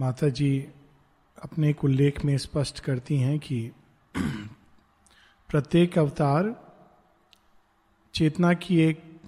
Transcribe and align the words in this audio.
माता 0.00 0.28
जी 0.28 0.68
अपने 1.42 1.70
एक 1.70 1.84
उल्लेख 1.84 2.24
में 2.24 2.38
स्पष्ट 2.38 2.80
करती 2.80 3.16
हैं 3.16 3.38
कि 3.38 3.72
प्रत्येक 5.48 5.98
अवतार 5.98 6.72
चेतना 8.14 8.52
की 8.54 8.80
एक 8.80 9.20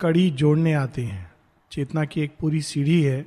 कड़ी 0.00 0.30
जोड़ने 0.30 0.72
आते 0.72 1.04
हैं। 1.04 1.32
चेतना 1.70 2.04
की 2.04 2.20
एक 2.20 2.36
पूरी 2.40 2.62
सीढ़ी 2.62 3.02
है 3.02 3.26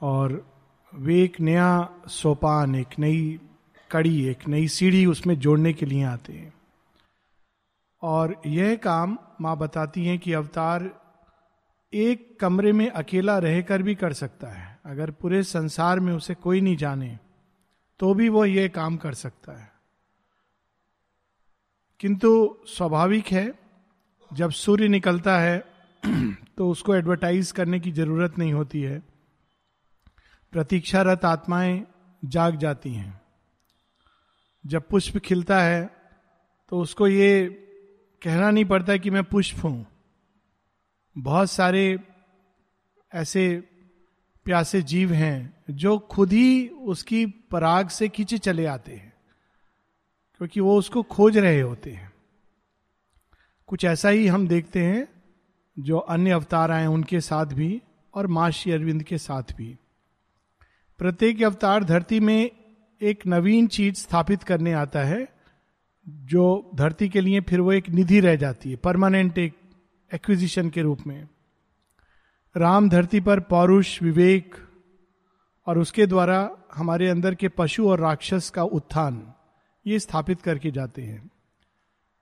और 0.00 0.52
वे 0.94 1.22
एक 1.22 1.40
नया 1.40 1.88
सोपान, 2.08 2.74
एक 2.74 2.98
नई 2.98 3.40
कड़ी, 3.90 4.26
एक 4.26 4.48
नई 4.48 4.68
सीढ़ी 4.68 5.06
उसमें 5.06 5.38
जोड़ने 5.38 5.72
के 5.72 5.86
लिए 5.86 6.02
आते 6.02 6.32
हैं। 6.32 6.54
और 8.02 8.42
यह 8.46 8.76
काम 8.76 9.18
माँ 9.40 9.56
बताती 9.58 10.06
हैं 10.06 10.18
कि 10.18 10.32
अवतार 10.32 11.00
एक 11.94 12.40
कमरे 12.40 12.72
में 12.72 12.90
अकेला 12.90 13.38
रहकर 13.38 13.82
भी 13.82 13.94
कर 13.94 14.12
सकता 14.12 14.46
है। 14.46 14.71
अगर 14.84 15.10
पूरे 15.10 15.42
संसार 15.42 16.00
में 16.00 16.12
उसे 16.12 16.34
कोई 16.34 16.60
नहीं 16.60 16.76
जाने 16.76 17.18
तो 18.00 18.14
भी 18.14 18.28
वो 18.28 18.44
ये 18.44 18.68
काम 18.68 18.96
कर 18.96 19.14
सकता 19.14 19.52
है। 19.52 19.72
किंतु 22.00 22.30
स्वाभाविक 22.66 23.26
है, 23.26 23.52
जब 24.32 24.50
सूर्य 24.50 24.88
निकलता 24.88 25.38
है 25.38 25.64
तो 26.56 26.70
उसको 26.70 26.94
एडवर्टाइज 26.94 27.52
करने 27.52 27.80
की 27.80 27.92
ज़रूरत 27.92 28.38
नहीं 28.38 28.52
होती 28.52 28.82
है। 28.82 28.98
प्रतीक्षारत 30.52 31.24
आत्माएँ 31.24 31.84
जाग 32.24 32.56
जाती 32.56 32.94
हैं। 32.94 33.20
जब 34.66 34.88
पुष्प 34.88 35.18
खिलता 35.18 35.62
है 35.62 35.90
तो 36.70 36.80
उसको 36.80 37.08
ये 37.08 37.48
कहना 38.22 38.50
नहीं 38.50 38.64
पड़ता 38.64 38.96
कि 38.96 39.10
मैं 39.10 39.24
पुष्प 39.24 39.64
हूँ। 39.64 39.86
बहुत 41.18 41.50
सारे 41.50 41.98
ऐसे 43.12 43.71
प्यासे 44.44 44.82
जीव 44.82 45.12
हैं, 45.12 45.54
जो 45.70 45.98
खुद 45.98 46.32
ही 46.32 46.68
उसकी 46.68 47.26
पराग 47.26 47.88
से 47.88 48.08
खींचे 48.08 48.38
चले 48.38 48.66
आते 48.66 48.92
हैं, 48.92 49.12
क्योंकि 50.36 50.60
वो 50.60 50.78
उसको 50.78 51.02
खोज 51.02 51.38
रहे 51.38 51.60
होते 51.60 51.90
हैं। 51.90 52.12
कुछ 53.66 53.84
ऐसा 53.84 54.08
ही 54.08 54.26
हम 54.26 54.48
देखते 54.48 54.82
हैं, 54.82 55.08
जो 55.78 55.98
अन्य 55.98 56.30
अवतार 56.30 56.70
आए 56.70 56.86
उनके 56.86 57.20
साथ 57.20 57.46
भी 57.46 57.82
और 58.14 58.26
माँ 58.26 58.50
श्री 58.50 58.72
अरविंद 58.72 59.02
के 59.02 59.18
साथ 59.18 59.42
भी। 59.56 59.78
प्रत्येक 60.98 61.42
अवतार 61.42 61.84
धरती 61.84 62.20
में 62.20 62.50
एक 63.00 63.26
नवीन 63.26 63.66
चीज़ 63.66 63.94
स्थापित 63.94 64.42
करने 64.42 64.72
आता 64.72 65.00
है, 65.00 65.28
जो 66.08 66.70
धरती 66.74 67.08
के 67.08 67.20
लिए 67.20 67.40
फिर 67.40 67.60
वो 67.60 67.72
एक 67.72 67.88
निधि 67.88 68.20
रह 68.20 68.36
जाती 68.36 68.70
है, 68.70 68.76
परमानेंट 68.76 69.38
एक 69.38 69.54
एक्विजिशन 70.14 70.70
के 70.70 70.82
रूप 70.82 71.06
में। 71.06 71.28
राम 72.56 72.88
धरती 72.88 73.20
पर 73.20 73.40
पौरुष, 73.40 74.02
विवेक 74.02 74.54
और 75.66 75.78
उसके 75.78 76.06
द्वारा 76.06 76.56
हमारे 76.74 77.08
अंदर 77.08 77.34
के 77.34 77.48
पशु 77.48 77.88
और 77.88 78.00
राक्षस 78.00 78.50
का 78.50 78.62
उत्थान, 78.62 79.32
ये 79.86 79.98
स्थापित 79.98 80.42
करके 80.42 80.70
जाते 80.70 81.02
हैं। 81.02 81.30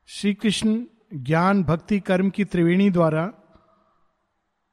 श्री 0.06 0.34
कृष्ण 0.34 0.84
ज्ञान, 1.14 1.64
भक्ति, 1.64 2.00
कर्म 2.00 2.30
की 2.30 2.44
त्रिवेणी 2.44 2.90
द्वारा 2.90 3.32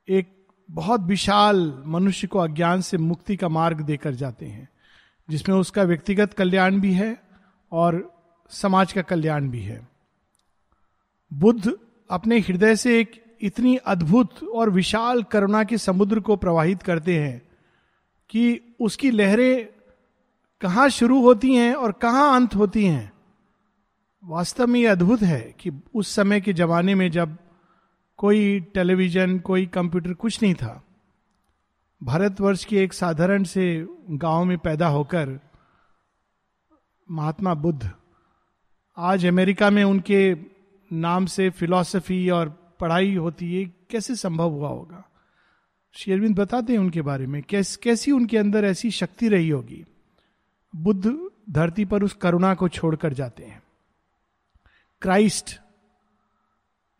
एक 0.10 0.48
बहुत 0.72 1.02
विशाल 1.02 1.84
मनुष्य 1.86 2.28
को 2.28 2.40
अज्ञान 2.40 2.82
से 2.82 2.98
मुक्ति 2.98 3.36
का 3.36 3.50
मार्ग 3.50 3.82
देकर 3.82 4.14
जाते 4.14 4.46
हैं, 4.46 4.70
जिसमें 5.30 5.56
उसका 5.56 5.84
व्यक्तिगत 5.84 6.34
कल्याण 6.34 6.80
भी 6.80 6.94
है 6.94 7.24
और 7.72 8.14
समाज 8.50 8.94
का 8.94 9.02
कल्याण 9.02 9.50
भी 9.50 9.62
है। 9.62 9.88
बुद्ध 11.34 11.72
अपने 12.12 12.40
हृदय 12.40 12.76
से 12.76 13.00
एक 13.00 13.27
इतनी 13.42 13.76
अद्भुत 13.76 14.44
और 14.44 14.70
विशाल 14.70 15.24
करुणा 15.24 15.64
के 15.64 15.78
समुद्र 15.78 16.20
को 16.20 16.36
प्रवाहित 16.36 16.82
करते 16.82 17.20
हैं 17.20 17.42
कि 18.30 18.76
उसकी 18.82 19.12
लहरें 19.12 19.68
कहाँ 20.62 20.90
शुरू 20.90 21.22
होती 21.22 21.56
हैं 21.56 21.74
और 21.74 21.92
कहाँ 21.92 22.36
अंत 22.36 22.56
होती 22.56 22.86
हैं। 22.86 23.12
वास्तव 24.24 24.68
में 24.68 24.80
ये 24.80 24.88
अद्भुत 24.88 25.22
है 25.22 25.56
कि 25.60 25.72
उस 25.96 26.16
समय 26.16 26.42
के 26.42 26.54
जमाने 26.54 26.96
में 26.96 27.12
जब 27.12 27.38
कोई 28.18 28.60
टेलीविज़न, 28.60 29.40
कोई 29.40 29.66
कंप्यूटर 29.66 30.14
कुछ 30.14 30.42
नहीं 30.44 30.54
था, 30.54 30.84
भारतवर्ष 32.04 32.66
के 32.66 32.84
एक 32.84 32.94
साधारण 32.94 33.44
से 33.44 33.88
गाँव 34.10 34.46
में 34.46 34.58
पैदा 34.58 34.88
होकर 34.88 35.40
महात्मा 37.12 37.54
बुद्ध 37.54 37.92
आज 38.98 39.26
अमेरिका 39.26 39.70
में 39.70 39.84
उनके 39.84 40.36
नाम 40.94 41.26
से 41.26 41.50
फिलॉसफी 41.50 42.30
और 42.30 42.67
पढ़ाई 42.80 43.16
होती 43.16 43.56
है 43.56 43.66
कैसे 43.66 44.16
संभव 44.16 44.50
हुआ 44.50 44.70
होगा? 44.70 45.10
शेरविंद 45.94 46.36
बताते 46.36 46.74
हैं 46.74 46.80
उनके 46.80 47.02
बारे 47.02 47.28
में 47.28 47.44
कैस, 47.44 47.78
कैसी 47.78 48.12
उनके 48.12 48.38
अंदर 48.38 48.66
ऐसी 48.66 48.92
शक्ति 48.92 49.30
रही 49.30 49.50
होगी? 49.50 49.86
बुद्ध 50.76 51.30
धरती 51.50 51.86
पर 51.86 52.04
उस 52.04 52.14
करुणा 52.14 52.56
को 52.56 52.70
छोड़कर 52.70 53.14
जाते 53.14 53.44
हैं। 53.44 53.64
क्राइस्ट 55.02 55.60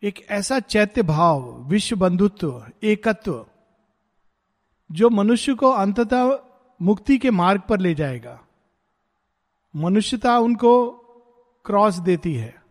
एक 0.02 0.26
ऐसा 0.30 0.60
चैत्य 0.60 1.02
भाव 1.02 1.62
विश्व 1.68 1.96
बंधुत्व 1.96 2.66
एकत्व 2.82 3.46
जो 4.92 5.10
मनुष्य 5.10 5.54
को 5.54 5.70
अंततः 5.70 6.38
मुक्ति 6.82 7.18
के 7.18 7.30
मार्ग 7.30 7.60
पर 7.60 7.80
ले 7.80 7.94
जाएगा। 7.94 8.40
मनुष्यता 9.76 10.38
उनको 10.38 10.90
क्रॉस 11.64 11.94
देती 11.94 12.34
है। 12.34 12.62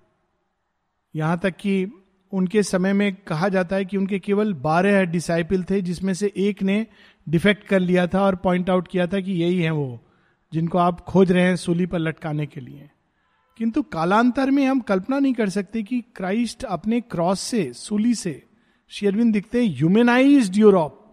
यहाँ 1.15 1.39
तक 1.39 1.55
कि 1.55 1.91
उनके 2.33 2.63
समय 2.63 2.93
में 2.93 3.15
कहा 3.15 3.49
जाता 3.49 3.75
है 3.75 3.85
कि 3.85 3.97
उनके 3.97 4.19
केवल 4.19 4.53
बारह 4.53 5.03
डिसाइपल 5.03 5.63
थे, 5.63 5.81
जिसमें 5.81 6.13
से 6.13 6.33
एक 6.37 6.63
ने 6.63 6.87
डिफेक्ट 7.29 7.63
कर 7.63 7.79
लिया 7.79 8.07
था 8.07 8.21
और 8.21 8.35
पॉइंट 8.35 8.69
आउट 8.69 8.87
किया 8.87 9.07
था 9.07 9.19
कि 9.19 9.31
यही 9.31 9.61
है 9.61 9.71
वो, 9.71 10.03
जिनको 10.53 10.77
आप 10.77 11.01
खोज 11.01 11.31
रहे 11.31 11.43
हैं 11.43 11.55
सूली 11.55 11.85
पर 11.85 11.99
लटकाने 11.99 12.45
के 12.45 12.61
लिए। 12.61 12.89
किंतु 13.57 13.81
कालांतर 13.81 14.51
में 14.51 14.65
हम 14.65 14.79
कल्पना 14.79 15.19
नहीं 15.19 15.33
कर 15.33 15.49
सकते 15.49 15.83
कि 15.83 16.01
क्राइस्ट 16.01 16.63
अपने 16.63 17.01
क्रॉस 17.01 17.39
से, 17.39 17.73
सूली 17.73 18.15
से 18.15 18.43
शेरविन 18.87 19.31
दिखते 19.31 19.65
हैं 19.65 19.75
ह्यूमेनाइज 19.75 20.57
यूरोप 20.57 21.03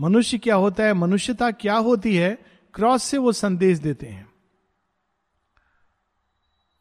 मनुष्य 0.00 0.38
क्या 0.38 0.54
होता 0.54 0.84
है, 0.84 0.94
मनुष्यता 0.94 1.50
क्या 1.50 1.76
होती 1.76 2.16
है 2.16 2.38
क्रॉस 2.74 3.02
से 3.02 3.18
वो 3.18 3.32
संदेश 3.32 3.78
देते 3.78 4.06
हैं। 4.06 4.32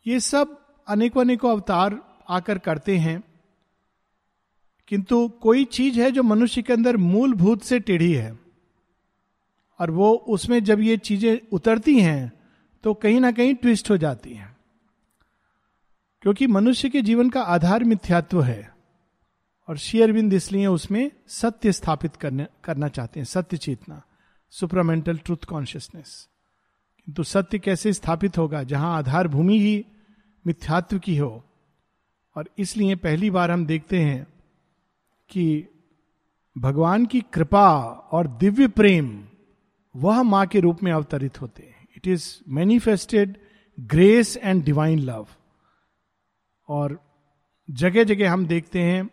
ये 0.07 0.19
सब 0.19 0.59
अनेकों 0.87 1.21
अनेकों 1.21 1.51
अवतार 1.51 2.12
आकर 2.29 2.57
करते 2.57 2.97
हैं। 2.97 3.23
किंतु 4.87 5.27
कोई 5.41 5.65
चीज़ 5.65 5.99
है 6.01 6.11
जो 6.11 6.23
मनुष्य 6.23 6.61
के 6.61 6.73
अंदर 6.73 6.97
मूलभूत 6.97 7.63
से 7.63 7.79
टेढ़ी 7.79 8.13
है, 8.13 8.37
और 9.79 9.91
वो 9.91 10.13
उसमें 10.13 10.63
जब 10.63 10.79
ये 10.79 10.97
चीज़ें 10.97 11.39
उतरती 11.51 11.99
हैं 12.01 12.31
तो 12.83 12.93
कहीं 12.93 13.19
ना 13.19 13.31
कहीं 13.31 13.53
ट्विस्ट 13.55 13.89
हो 13.89 13.97
जाती 13.97 14.33
हैं। 14.33 14.55
क्योंकि 16.21 16.47
मनुष्य 16.47 16.89
के 16.89 17.01
जीवन 17.01 17.29
का 17.29 17.41
आधार 17.41 17.83
मिथ्यात्व 17.83 18.41
है, 18.41 18.73
और 19.69 19.77
शेयरबिंद 19.77 20.33
इसलिए 20.33 20.67
उसमें 20.67 21.11
सत्य 21.27 21.71
स्थापित 21.71 22.15
करने, 22.15 22.47
करना 22.63 22.87
चाहते 22.87 23.19
हैं, 23.19 23.25
सत्य 23.25 23.57
चेतना 23.57 24.01
सुपरामेंटल 24.53 25.17
ट्रूथ 25.17 25.45
कॉन्शियसनेस 25.49 26.27
किंतु 27.07 27.23
सत्य 27.23 27.59
कैसे 27.59 27.93
स्थापित 27.93 28.37
होगा, 28.37 28.63
जहाँ 28.63 28.97
आधार 28.97 29.27
भूमि 29.27 29.59
ही 29.59 29.85
मिथ्यात्व 30.47 30.99
की 30.99 31.17
हो 31.17 31.43
और 32.35 32.49
इसलिए 32.57 32.95
पहली 32.95 33.29
बार 33.29 33.51
हम 33.51 33.65
देखते 33.65 33.99
हैं 33.99 34.27
कि 35.29 35.67
भगवान 36.57 37.05
की 37.05 37.21
कृपा 37.21 37.83
और 38.11 38.27
दिव्य 38.27 38.67
प्रेम 38.67 39.25
वह 39.95 40.23
माँ 40.23 40.47
के 40.47 40.59
रूप 40.59 40.83
में 40.83 40.91
अवतरित 40.91 41.41
होते 41.41 41.63
हैं। 41.63 41.87
It 41.95 42.07
is 42.07 42.39
manifested 42.47 43.37
grace 43.79 44.37
and 44.37 44.63
divine 44.63 44.99
love 44.99 45.27
और 46.67 46.99
जगह 47.71 48.03
जगह 48.03 48.31
हम 48.31 48.45
देखते 48.45 48.81
हैं 48.81 49.09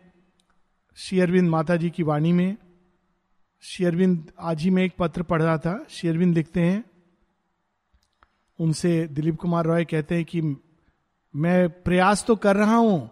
शेयरविंद 0.95 1.49
माता 1.49 1.75
जी 1.75 1.89
की 1.89 2.03
वाणी 2.03 2.33
में। 2.33 2.57
शेयरविंद 3.61 4.31
आज 4.39 4.61
ही 4.61 4.69
में 4.69 4.83
एक 4.83 4.93
पत्र 4.99 5.23
पढ़ 5.23 5.41
रहा 5.41 5.57
था। 5.57 5.85
शेयरविंद 5.89 6.35
लिखते 6.35 6.61
हैं। 6.61 6.83
उनसे 8.59 9.07
दिलीप 9.07 9.35
कुमार 9.35 9.65
रॉय 9.65 9.85
कहते 9.85 10.15
हैं 10.15 10.25
कि 10.25 10.41
मैं 11.35 11.69
प्रयास 11.69 12.23
तो 12.25 12.35
कर 12.35 12.55
रहा 12.55 12.75
हूँ, 12.75 13.09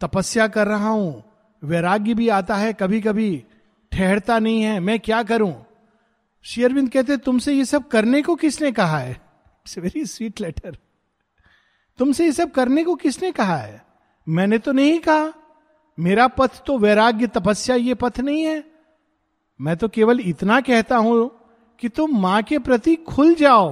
तपस्या 0.00 0.48
कर 0.48 0.66
रहा 0.66 0.88
हूँ, 0.88 1.22
वैराग्य 1.62 2.14
भी 2.14 2.28
आता 2.28 2.56
है 2.56 2.72
कभी 2.72 3.00
कभी 3.00 3.44
ठहरता 3.92 4.38
नहीं 4.38 4.62
है, 4.62 4.80
मैं 4.80 4.98
क्या 5.00 5.22
करूँ? 5.22 5.54
शेयरविंद 6.44 6.90
कहते, 6.90 7.16
तुमसे 7.16 7.52
ये 7.52 7.64
सब 7.64 7.88
करने 7.88 8.22
को 8.22 8.34
किसने 8.34 8.72
कहा 8.72 8.98
है? 8.98 9.10
इट्स 9.10 9.78
वेरी 9.78 10.04
स्वीट 10.06 10.40
लेटर 10.40 10.78
तुमसे 11.98 12.24
ये 12.24 12.32
सब 12.32 12.50
करने 12.50 12.84
को 12.84 12.94
किसने 12.94 13.30
कहा 13.32 13.56
है? 13.56 13.84
मैंने 14.28 14.58
तो 14.58 14.72
नहीं 14.72 14.98
कहा। 15.00 15.32
मेरा 15.98 16.26
पथ 16.28 16.62
तो 16.66 16.78
वैराग्य, 16.78 17.26
तपस्या, 17.26 17.76
ये 17.76 17.94
पथ 17.94 18.20
नहीं 18.20 18.42
है। 18.42 18.64
मैं 19.60 19.76
तो 19.76 19.88
केवल 19.88 20.20
इतना 20.20 20.60
कहता 20.60 20.96
हूँ 20.96 21.30
कि 21.78 21.88
तुम 21.88 22.18
माँ 22.20 22.42
के 22.42 22.58
प्रति 22.58 22.96
खुल 22.96 23.34
जाओ। 23.34 23.70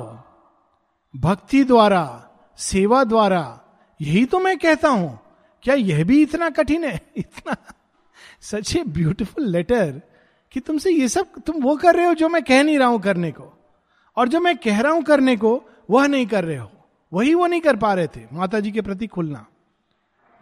भक्ति 1.16 1.64
द्वारा, 1.64 2.30
सेवा 2.58 3.04
द्वारा 3.04 3.60
यही 4.00 4.24
तो 4.24 4.38
मैं 4.38 4.58
कहता 4.58 4.88
हूँ। 4.88 5.18
क्या 5.62 5.74
यह 5.74 6.04
भी 6.04 6.22
इतना 6.22 6.50
कठिन 6.50 6.84
है? 6.84 7.00
इतना। 7.16 7.56
सच 8.40 8.76
ए 8.76 8.84
ब्यूटिफुल 8.84 9.46
लेटर 9.46 10.02
कि 10.52 10.60
तुमसे 10.60 10.90
ये 10.90 11.08
सब 11.08 11.26
तुम 11.46 11.62
वो 11.62 11.76
कर 11.76 11.94
रहे 11.94 12.06
हो 12.06 12.14
जो 12.14 12.28
मैं 12.28 12.42
कह 12.42 12.62
नहीं 12.62 12.78
रहा 12.78 12.88
हूँ 12.88 13.00
करने 13.00 13.30
को। 13.32 13.58
और 14.16 14.28
जो 14.28 14.40
मैं 14.40 14.56
कह 14.56 14.80
रहा 14.80 14.92
हूँ 14.92 15.02
करने 15.02 15.36
को, 15.36 15.64
वह 15.90 16.06
नहीं 16.06 16.26
कर 16.26 16.44
रहे 16.44 16.56
हो। 16.56 16.70
वही 17.12 17.34
वो 17.34 17.46
नहीं 17.46 17.60
कर 17.60 17.76
पा 17.76 17.94
रहे 17.94 18.06
थे 18.06 18.20
माता 18.32 18.60
जी 18.60 18.72
के 18.72 18.80
प्रति 18.80 19.06
खुलना। 19.06 19.46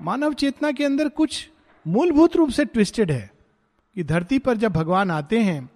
मानव 0.03 0.35
चेतना 0.35 0.73
के 0.73 0.85
अंदर 0.85 1.09
कुछ 1.09 1.49
मूलभूत 1.87 2.37
रूप 2.37 2.51
से 2.51 2.65
ट्विस्टेड 2.65 3.11
है 3.11 3.31
कि 3.95 4.05
धरती 4.05 4.39
पर 4.39 4.57
जब 4.57 4.73
भगवान 4.73 5.11
आते 5.11 5.39
हैं 5.39 5.71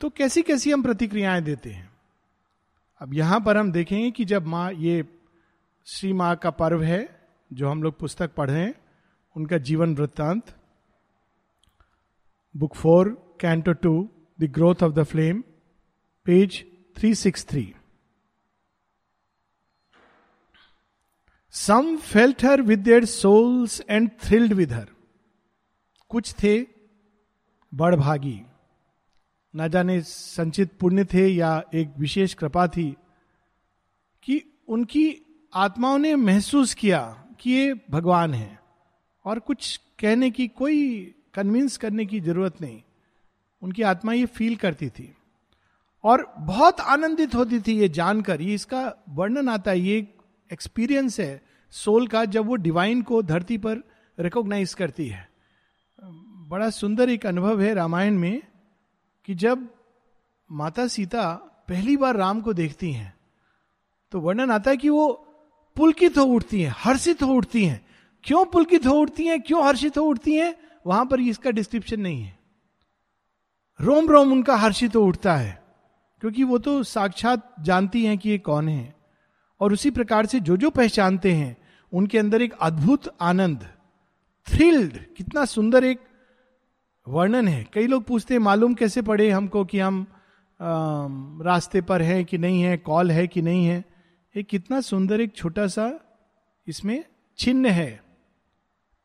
तो 0.00 0.08
कैसी 0.10 0.42
कैसी 0.42 0.70
हम 0.70 0.82
प्रतिक्रियाएँ 0.82 1.42
देते 1.42 1.70
हैं। 1.70 1.90
अब 3.00 3.14
यहाँ 3.14 3.40
पर 3.40 3.56
हम 3.56 3.72
देखेंगे 3.72 4.10
कि 4.10 4.24
जब 4.24 4.46
माँ 4.46 4.72
ये 4.72 5.04
श्री 5.86 6.12
माँ 6.12 6.34
का 6.36 6.50
पर्व 6.50 6.82
है, 6.82 7.28
जो 7.52 7.68
हम 7.68 7.82
लोग 7.82 7.98
पुस्तक 7.98 8.34
पढ़े 8.34 8.74
उनका 9.36 9.58
जीवन 9.58 9.94
वृत्तांत। 9.94 10.46
Book 12.54 12.74
four, 12.74 13.08
canto 13.40 13.72
two, 13.72 14.08
the 14.40 14.44
growth 14.44 14.82
of 14.82 14.92
the 14.92 15.02
flame, 15.02 15.42
page 16.26 16.64
three 16.96 17.14
six 17.14 17.46
three. 17.46 17.74
Some 21.54 21.96
felt 21.96 22.44
her 22.44 22.62
with 22.62 22.78
their 22.78 23.04
souls 23.04 23.80
and 23.90 24.10
thrilled 24.22 24.52
with 24.52 24.72
her 24.72 24.88
कुछ 26.10 26.34
थे, 26.42 26.60
बड़भागी। 27.72 28.40
न 29.54 29.68
जाने 29.68 30.00
संचित 30.00 30.78
पुण्य 30.80 31.04
थे 31.04 31.26
या 31.28 31.62
एक 31.74 31.94
विशेष 31.98 32.34
कृपा 32.34 32.66
थी 32.68 32.90
कि 34.22 34.42
उनकी 34.68 35.06
आत्माओं 35.56 35.98
ने 35.98 36.16
महसूस 36.16 36.74
किया 36.74 37.24
कि 37.40 37.50
ये 37.50 37.74
भगवान 37.90 38.34
है 38.34 38.60
और 39.24 39.38
कुछ 39.38 39.76
कहने 39.76 40.30
की 40.30 40.48
कोई 40.48 41.14
कन्विंस 41.34 41.76
करने 41.76 42.06
की 42.06 42.20
ज़रूरत 42.20 42.60
नहीं। 42.60 42.82
उनकी 43.62 43.82
आत्मा 43.82 44.12
ये 44.12 44.26
फील 44.26 44.56
करती 44.56 44.88
थी। 44.88 45.16
और 46.04 46.34
बहुत 46.38 46.80
आनंदित 46.80 47.34
होती 47.34 47.60
थी 47.60 47.78
ये 47.78 47.88
जानकर। 47.88 48.42
ये 48.42 48.54
इसका 48.54 49.04
वर्णन 49.08 49.48
आता 49.48 49.70
है, 49.70 49.80
ये 49.80 50.14
एक्सपीरियंस 50.52 51.20
है 51.20 51.42
सोल 51.70 52.06
का, 52.06 52.24
जब 52.24 52.46
वो 52.46 52.56
डिवाइन 52.56 53.02
को 53.02 53.22
धरती 53.22 53.58
पर 53.58 53.82
रिकॉग्नाइज 54.18 54.74
करती 54.74 55.08
है। 55.08 55.28
बड़ा 56.48 56.70
सुंदर 56.70 57.10
एक 57.10 57.26
अनुभव 57.26 57.62
है 57.62 57.74
रामायण 57.74 58.14
में 58.14 58.42
कि 59.24 59.34
जब 59.34 59.68
माता 60.52 60.86
सीता 60.86 61.34
पहली 61.68 61.96
बार 61.96 62.16
राम 62.16 62.40
को 62.40 62.52
देखती 62.52 62.92
हैं 62.92 63.14
तो 64.12 64.20
वर्णन 64.20 64.50
आता 64.50 64.70
है 64.70 64.76
कि 64.76 64.88
वो 64.88 65.22
पुलकित 65.76 66.18
हो 66.18 66.24
उठती 66.24 66.62
हैं 66.62 66.74
हर्षित 66.76 67.22
हो 67.22 67.32
उठती 67.32 67.64
हैं। 67.64 67.84
क्यों 68.24 68.44
पुलकित 68.44 68.86
हो 68.86 68.94
उठती 68.94 69.26
हैं? 69.26 69.40
क्यों 69.42 69.64
हर्षित 69.66 69.98
हो 69.98 70.02
उठती 70.02 70.34
हैं? 70.34 70.54
वहाँ 70.86 71.04
पर 71.06 71.20
इसका 71.20 71.50
डिस्क्रिप्शन 71.50 72.00
नहीं 72.00 72.22
है। 72.22 72.38
रोम 73.80 74.08
रोम 74.08 74.32
उनका 74.32 74.56
हर्षित 74.56 74.96
हो 74.96 75.00
उठता 75.00 75.36
है 75.36 75.62
क्योंकि 76.22 76.44
वो 76.44 76.58
तो 76.58 76.82
साक्षात 76.82 77.54
जानती 77.60 78.04
हैं 78.04 78.18
कि 78.18 78.30
ये 78.30 78.38
कौन 78.38 78.68
है। 78.68 78.94
और 79.60 79.72
उसी 79.72 79.90
प्रकार 79.90 80.26
से 80.26 80.40
जो 80.40 80.56
जो 80.56 80.70
पहचानते 80.70 81.32
हैं 81.32 81.56
उनके 81.92 82.18
अंदर 82.18 82.42
एक 82.42 82.54
अद्भुत 82.60 83.14
आनंद 83.20 83.66
थ्रिल्ड 84.46 84.98
कितना 85.16 85.44
सुंदर 85.44 85.84
एक 85.84 86.00
वर्णन 87.06 87.48
है। 87.48 87.66
कई 87.72 87.86
लोग 87.86 88.04
पूछते 88.04 88.34
हैं 88.34 88.40
मालूम 88.40 88.74
कैसे 88.74 89.02
पड़े 89.02 89.30
हमको 89.30 89.64
कि 89.64 89.78
हम 89.78 90.06
आ, 90.60 90.66
रास्ते 91.44 91.80
पर 91.80 92.02
हैं 92.02 92.24
कि 92.24 92.38
नहीं 92.38 92.62
है 92.62 92.76
कॉल 92.76 93.10
है 93.10 93.26
कि 93.26 93.42
नहीं 93.42 93.66
है? 93.66 93.84
एक 94.36 94.46
कितना 94.46 94.80
सुंदर 94.80 95.20
एक 95.20 95.36
छोटा 95.36 95.66
सा 95.66 96.00
इसमें 96.66 97.04
चिन्ह 97.38 97.70
है। 97.70 98.02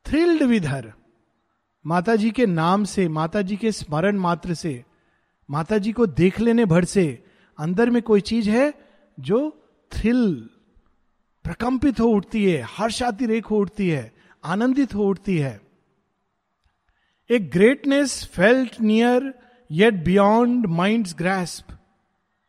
थ्रिल्ड 0.06 0.42
विद 0.42 0.66
हर 0.66 0.92
माता 1.86 2.16
जी 2.16 2.30
के 2.30 2.46
नाम 2.46 2.84
से 2.84 3.08
माता 3.08 3.42
जी 3.42 3.56
के 3.56 3.72
स्मरण 3.72 4.16
मात्र 4.16 4.54
से 4.54 4.84
माता 5.50 5.78
जी 5.78 5.92
को 5.92 6.06
देख 6.06 6.40
लेने 6.40 6.64
भर 6.64 6.84
से 6.84 7.24
अंदर 7.58 7.90
में 7.90 8.02
कोई 8.02 8.20
चीज़ 8.20 8.50
है 8.50 8.74
जो 9.20 9.70
थ्रिल 9.92 10.50
प्रकंपित 11.44 12.00
हो 12.00 12.06
उठती 12.06 12.44
है, 12.44 12.62
हर्षातिरेक 12.62 13.46
हो 13.46 13.56
उठती 13.56 13.88
है, 13.88 14.12
आनंदित 14.44 14.94
हो 14.94 15.04
उठती 15.04 15.38
है। 15.38 15.60
A 17.30 17.38
greatness 17.38 18.24
felt 18.24 18.80
near 18.80 19.34
yet 19.70 19.94
beyond 19.94 20.66
mind 20.66 21.06
grasp 21.06 21.78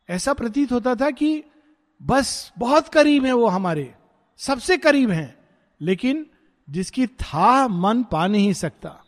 ऐसा 0.08 0.32
प्रतीत 0.32 0.72
होता 0.72 0.94
था 0.94 1.10
कि 1.10 1.44
बस 2.04 2.52
बहुत 2.58 2.88
करीब 2.88 3.24
है 3.24 3.32
वो 3.32 3.46
हमारे, 3.46 3.94
सबसे 4.36 4.76
करीब 4.76 5.10
हैं, 5.10 5.34
लेकिन 5.80 6.26
जिसकी 6.68 7.06
था 7.06 7.68
मन 7.68 8.02
पा 8.02 8.26
नहीं 8.26 8.52
सकता, 8.52 9.04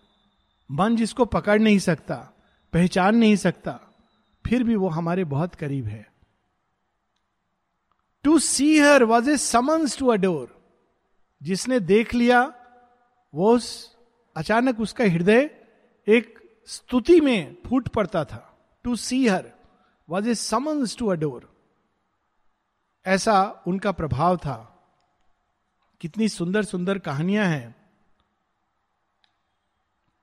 मन 0.71 0.97
जिसको 0.97 1.25
पकड़ 1.25 1.61
नहीं 1.61 1.79
सकता, 1.79 2.17
पहचान 2.73 3.17
नहीं 3.17 3.37
सकता, 3.37 3.81
फिर 4.45 4.63
भी 4.65 4.75
वो 4.75 4.89
हमारे 4.89 5.25
बहुत 5.25 5.55
करीब 5.55 5.87
है। 5.87 6.07
To 8.25 8.39
see 8.39 8.79
her 8.79 9.05
was 9.05 9.31
a 9.31 9.37
summons 9.37 9.99
to 9.99 10.09
adore 10.09 10.55
जिसने 11.43 11.81
देख 11.81 12.15
लिया, 12.15 12.43
वो 13.35 13.55
उस, 13.55 13.97
अचानक 14.37 14.81
उसका 14.81 15.05
हृदय 15.05 15.51
एक 16.07 16.39
स्तुति 16.67 17.21
में 17.21 17.57
फूट 17.67 17.89
पड़ता 17.89 18.25
था। 18.25 18.43
To 18.85 18.97
see 18.97 19.27
her 19.29 19.53
was 20.09 20.29
a 20.29 20.35
summons 20.35 20.97
to 20.97 21.09
adore 21.09 21.56
ऐसा 23.07 23.63
उनका 23.67 23.93
प्रभाव 23.93 24.37
था। 24.37 24.57
कितनी 26.01 26.29
सुंदर 26.29 26.65
सुंदर 26.65 26.99
कहानियाँ 26.99 27.47
हैं। 27.47 27.75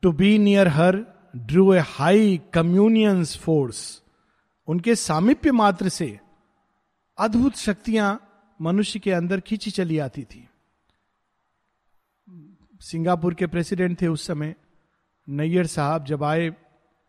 To 0.04 0.12
be 0.12 0.38
near 0.38 0.68
her 0.68 0.98
drew 1.36 1.74
a 1.74 1.80
high 1.80 2.38
communion's 2.54 3.38
force 3.38 4.04
उनके 4.68 4.96
सामिप्य 4.96 5.52
मात्र 5.52 5.90
से 5.90 6.20
अद्भुत 7.18 7.56
शक्तियाँ 7.56 8.10
मनुष्य 8.62 9.00
के 9.00 9.12
अंदर 9.12 9.40
खींची 9.40 9.72
चली 9.72 9.98
आती 9.98 10.24
थी। 10.24 10.48
सिंगापुर 12.82 13.34
के 13.34 13.48
प्रेसिडेंट 13.48 14.02
थे 14.02 14.08
उस 14.08 14.28
समय। 14.28 14.56
नैयर 15.28 15.68
साहब 15.68 16.06
जब 16.06 16.24
आए, 16.24 16.54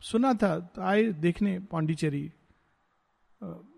सुना 0.00 0.35
था 0.35 0.59
तो 0.59 0.82
आए 0.82 1.03
देखने, 1.03 1.59
पांडिचेरी। 1.59 2.32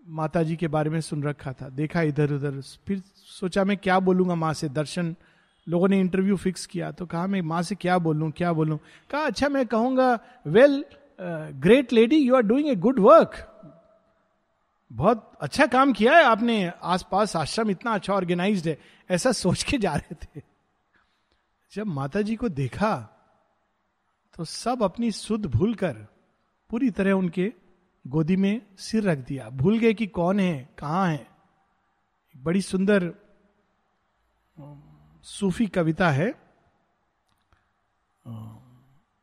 माता 0.07 0.41
जी 0.43 0.55
के 0.55 0.67
बारे 0.67 0.89
में 0.89 0.99
सुन 1.01 1.23
रखा 1.23 1.51
था, 1.53 1.69
देखा 1.69 2.01
इधर 2.03 2.31
उधर। 2.33 2.61
फिर 2.87 3.01
सोचा, 3.17 3.63
मैं 3.63 3.77
क्या 3.77 3.99
बोलूँगा 3.99 4.35
माँ 4.35 4.53
से? 4.53 4.69
दर्शन, 4.69 5.15
लोगों 5.67 5.87
ने 5.87 5.99
इंटरव्यू 5.99 6.35
फिक्स 6.37 6.65
किया 6.65 6.91
तो 6.91 7.05
कहा, 7.05 7.25
मैं 7.27 7.41
माँ 7.41 7.61
से 7.61 7.75
क्या 7.75 7.97
बोलूँ 7.99 8.31
क्या 8.31 8.53
बोलूँ? 8.53 8.79
कहा 9.09 9.21
अच्छा 9.21 9.49
मैं 9.49 9.65
कहूँगा 9.67 10.17
well 10.47 10.83
great 11.19 11.93
lady 11.93 12.17
you 12.17 12.35
are 12.35 12.41
doing 12.43 12.69
a 12.69 12.75
good 12.77 12.99
work 12.99 13.35
बहुत 14.91 15.31
अच्छा 15.41 15.65
काम 15.67 15.91
किया 15.93 16.15
है 16.15 16.23
आपने, 16.23 16.71
आसपास 16.83 17.35
आश्रम 17.35 17.69
इतना 17.69 17.93
अच्छा 17.93 18.13
ऑर्गेनाइज्ड 18.13 18.67
है, 18.67 18.77
ऐसा 19.09 19.31
सोच 19.33 19.63
के 19.63 19.77
जा 19.77 19.95
रहे 19.95 20.15
थे। 20.15 20.41
जब 21.71 21.87
माता 21.87 22.21
जी 22.21 22.35
को 22.35 22.49
देखा 22.49 22.95
तो 24.35 24.45
सब 24.45 24.83
अपनी 24.83 25.11
सुध 25.11 25.45
भूल 25.51 25.73
कर 25.75 26.05
पूरी 26.69 26.89
तरह 26.89 27.11
उनके 27.11 27.51
गोदी 28.07 28.35
में 28.35 28.61
सिर 28.79 29.03
रख 29.03 29.17
दिया। 29.17 29.49
भूल 29.49 29.77
गए 29.79 29.93
कि 29.93 30.07
कौन 30.07 30.39
है, 30.39 30.69
कहाँ 30.79 31.07
है। 31.07 31.27
बड़ी 32.35 32.61
सुंदर, 32.61 33.11
सूफी 35.25 35.65
कविता 35.67 36.09
है, 36.11 36.29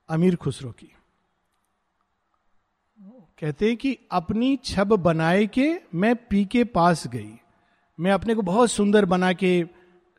अमीर 0.08 0.36
खुसरो 0.36 0.70
की। 0.72 0.90
कहते 3.38 3.68
हैं 3.68 3.76
कि 3.76 3.96
अपनी 4.12 4.56
छब 4.56 4.96
बनाए 4.96 5.46
के 5.46 5.68
मैं 5.94 6.14
पी 6.26 6.44
के 6.44 6.64
पास 6.64 7.06
गई। 7.06 7.32
मैं 7.98 8.12
अपने 8.12 8.34
को 8.34 8.42
बहुत 8.42 8.70
सुंदर 8.70 9.04
बना 9.04 9.32
के, 9.32 9.64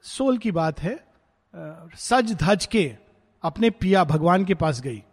सोल 0.05 0.37
की 0.37 0.51
बात 0.51 0.79
है 0.79 0.95
सज 1.95 2.33
धज 2.33 2.65
के 2.65 2.85
अपने 3.43 3.69
पिया 3.69 4.03
भगवान 4.03 4.45
के 4.45 4.55
पास 4.55 4.81
गई। 4.81 5.03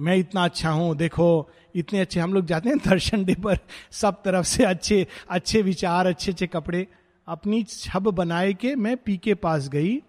मैं 0.00 0.16
इतना 0.16 0.44
अच्छा 0.44 0.70
हूँ, 0.70 0.96
देखो, 0.96 1.50
इतने 1.74 2.00
अच्छे, 2.00 2.20
हम 2.20 2.34
लोग 2.34 2.46
जाते 2.46 2.68
हैं 2.68 2.78
दर्शन 2.78 3.24
डे 3.24 3.34
पर, 3.34 3.58
सब 3.90 4.22
तरफ़ 4.22 4.46
से 4.46 4.64
अच्छे 4.64 5.06
अच्छे 5.30 5.62
विचार, 5.62 6.06
अच्छे 6.06 6.32
अच्छे 6.32 6.46
कपड़े। 6.46 6.86
अपनी 7.28 7.62
छब 7.62 8.02
बनाए 8.02 8.52
के 8.52 8.74
मैं 8.74 8.96
पी 8.96 9.16
के 9.16 9.34
पास 9.34 9.68
गई। 9.68 10.00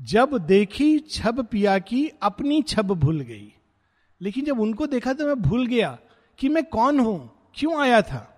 जब 0.00 0.38
देखी 0.38 0.98
छब 0.98 1.46
पिया 1.46 1.78
की, 1.78 2.10
अपनी 2.22 2.62
छब 2.62 2.86
भूल 2.86 3.20
गई। 3.20 3.52
लेकिन 4.20 4.44
जब 4.44 4.60
उनको 4.60 4.86
देखा 4.86 5.12
तो 5.12 5.26
मैं 5.26 5.42
भूल 5.42 5.66
गया 5.66 5.98
कि 6.38 6.48
मैं 6.48 6.64
कौन 6.64 7.00
हूँ, 7.00 7.30
क्यों 7.54 7.80
आया 7.80 8.02
था। 8.02 8.30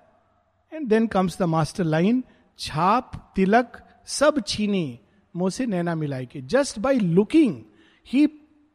And 0.72 0.88
then 0.88 1.06
comes 1.06 1.38
the 1.38 1.42
master 1.42 1.84
line 1.84 2.24
छाप, 2.58 3.32
तिलक, 3.36 3.82
सब 4.06 4.42
छीनी, 4.46 4.98
मुँह 5.36 5.50
से 5.50 5.66
नैना 5.66 5.94
मिलाई 5.94 6.26
के। 6.26 6.40
Just 6.40 6.78
by 6.78 6.98
looking 6.98 7.62
he 8.06 8.26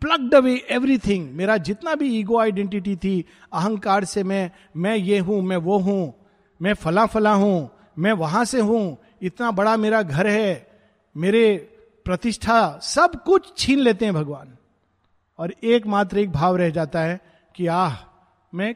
plugged 0.01 0.35
away 0.35 0.55
everything 0.69 1.29
मेरा 1.35 1.57
जितना 1.57 1.95
भी 1.95 2.07
ईगो 2.19 2.37
आइडेंटिटी 2.39 2.95
थी, 2.95 3.25
अहंकार 3.53 4.05
से 4.05 4.23
मैं 4.23 4.51
मैं 4.77 4.95
ये 4.95 5.19
हूँ, 5.19 5.41
मैं 5.41 5.57
वो 5.57 5.77
हूँ, 5.77 6.13
मैं 6.61 6.73
फला 6.73 7.05
फला 7.05 7.33
हूँ, 7.33 7.69
मैं 7.99 8.13
वहाँ 8.13 8.45
से 8.45 8.61
हूँ, 8.61 8.97
इतना 9.21 9.51
बड़ा 9.51 9.77
मेरा 9.77 10.01
घर 10.01 10.27
है, 10.27 10.67
मेरे 11.15 11.55
प्रतिष्ठा, 12.05 12.79
सब 12.79 13.23
कुछ 13.23 13.57
छीन 13.57 13.79
लेते 13.79 14.05
हैं 14.05 14.13
भगवान। 14.13 14.57
और 15.39 15.53
एकमात्र 15.63 16.17
एक 16.17 16.31
भाव 16.31 16.55
रह 16.55 16.69
जाता 16.69 17.01
है 17.01 17.19
कि 17.55 17.67
आह, 17.67 17.95
मैं 18.53 18.73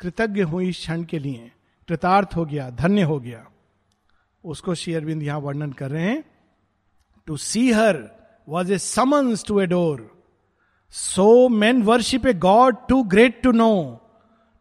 कृतज्ञ 0.00 0.42
हूँ 0.42 0.62
इस 0.62 0.76
क्षण 0.76 1.04
के 1.04 1.18
लिए। 1.18 1.50
कृतार्थ 1.88 2.36
हो 2.36 2.44
गया, 2.44 2.70
धन्य 2.70 3.02
हो 3.02 3.20
गया। 3.20 3.46
उसको 4.44 4.74
शेयरविंद 4.74 5.22
यहाँ 5.22 5.38
वर्णन 5.40 5.72
कर 5.72 5.90
रहे 5.90 6.04
हैं। 6.04 6.24
To 7.26 7.36
see 7.36 7.70
her 7.72 8.04
was 8.48 8.72
a 8.72 8.78
summons 8.78 9.44
to 9.44 9.60
adore 9.60 10.15
so 10.96 11.48
man 11.48 11.82
worship 11.82 12.26
a 12.26 12.32
god 12.34 12.76
too 12.88 13.02
great 13.04 13.42
to 13.42 13.52
know 13.52 13.72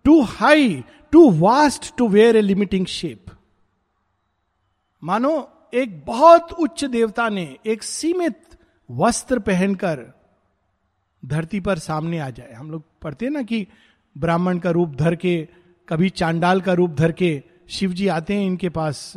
too 0.06 0.22
high 0.22 0.84
too 1.12 1.30
vast 1.32 1.96
to 1.98 2.08
wear 2.08 2.36
a 2.36 2.42
limiting 2.42 2.86
shape 2.86 3.26
मानो, 5.04 5.50
एक 5.74 6.06
बहुत 6.06 6.52
उच्च 6.54 6.84
देवता 6.86 7.30
ने 7.30 7.56
एक 7.66 7.84
सीमित 7.84 8.58
वस्त्र 8.90 9.40
पहनकर 9.40 10.06
धरती 11.24 11.60
पर 11.60 11.80
सामने 11.80 12.20
आ 12.20 12.30
जाए। 12.30 12.54
हम 12.54 12.72
लोग 12.72 12.84
पढ़ते 13.02 13.26
हैं 13.26 13.32
ना 13.34 13.42
कि 13.42 13.66
ब्राह्मण 14.16 14.60
का 14.60 14.70
रूप 14.70 14.96
धर 14.96 15.16
के, 15.16 15.48
कभी 15.88 16.10
चांडाल 16.10 16.62
का 16.62 16.74
रूप 16.74 16.92
धर 16.92 17.12
के 17.12 17.44
शिव 17.70 17.94
जी 17.94 18.08
आते 18.08 18.36
हैं 18.36 18.46
इनके 18.46 18.70
पास 18.70 19.14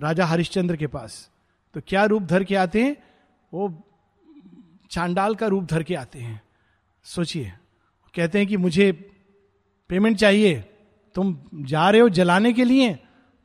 राजा 0.00 0.26
हरिश्चंद्र 0.26 0.76
के 0.76 0.86
पास। 0.86 1.30
तो 1.74 1.80
क्या 1.88 2.04
रूप 2.04 2.22
धर 2.22 2.44
के 2.44 2.54
आते 2.56 2.82
हैं? 2.82 2.96
वो 3.52 3.68
चांडाल 4.90 5.34
का 5.34 5.46
रूप 5.46 5.64
धर 5.64 5.82
के 5.82 5.94
आते 5.94 6.18
हैं। 6.18 6.42
सोचिए, 7.04 7.52
कहते 8.14 8.38
हैं 8.38 8.46
कि 8.48 8.56
मुझे 8.56 8.92
पेमेंट 9.88 10.16
चाहिए। 10.16 10.60
तुम 11.14 11.38
जा 11.54 11.90
रहे 11.90 12.00
हो 12.00 12.08
जलाने 12.08 12.52
के 12.52 12.64
लिए, 12.64 12.94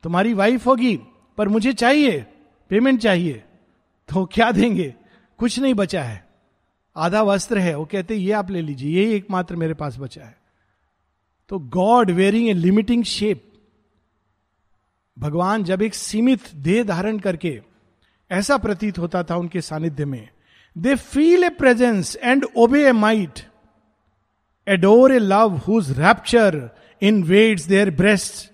तुम्हारी 0.03 0.33
वाइफ 0.33 0.67
होगी, 0.67 0.97
पर 1.37 1.47
मुझे 1.47 1.73
चाहिए 1.73 2.21
पेमेंट 2.69 2.99
चाहिए। 2.99 3.43
तो 4.09 4.25
क्या 4.25 4.51
देंगे? 4.51 4.95
कुछ 5.37 5.59
नहीं 5.59 5.73
बचा 5.73 6.03
है। 6.03 6.29
आधा 6.95 7.21
वस्त्र 7.21 7.57
है। 7.57 7.77
वो 7.77 7.85
कहते, 7.85 8.15
ये 8.15 8.31
आप 8.31 8.51
ले 8.51 8.61
लीजिए, 8.61 9.03
यही 9.03 9.13
एकमात्र 9.13 9.55
मेरे 9.55 9.73
पास 9.73 9.97
बचा 9.97 10.23
है। 10.23 10.41
तो 11.49 11.59
god 11.59 12.11
wearing 12.11 12.49
a 12.49 12.53
limiting 12.53 13.03
shape 13.03 13.53
भगवान 15.19 15.63
जब 15.63 15.81
एक 15.81 15.93
सीमित 15.93 16.55
देह 16.55 16.83
धारण 16.83 17.19
करके 17.19 17.61
ऐसा 18.31 18.57
प्रतीत 18.57 18.97
होता 18.97 19.23
था 19.23 19.35
उनके 19.35 19.61
सानिध्य 19.61 20.05
में 20.05 20.29
they 20.77 20.95
feel 20.95 21.43
a 21.43 21.49
presence 21.49 22.15
and 22.15 22.45
obey 22.55 22.87
a 22.89 22.91
might 22.91 23.39
adore 24.67 25.11
a 25.11 25.19
love 25.19 25.57
whose 25.57 25.99
rapture 25.99 26.69
invades 27.23 27.65
their 27.65 27.91
breast 27.91 28.51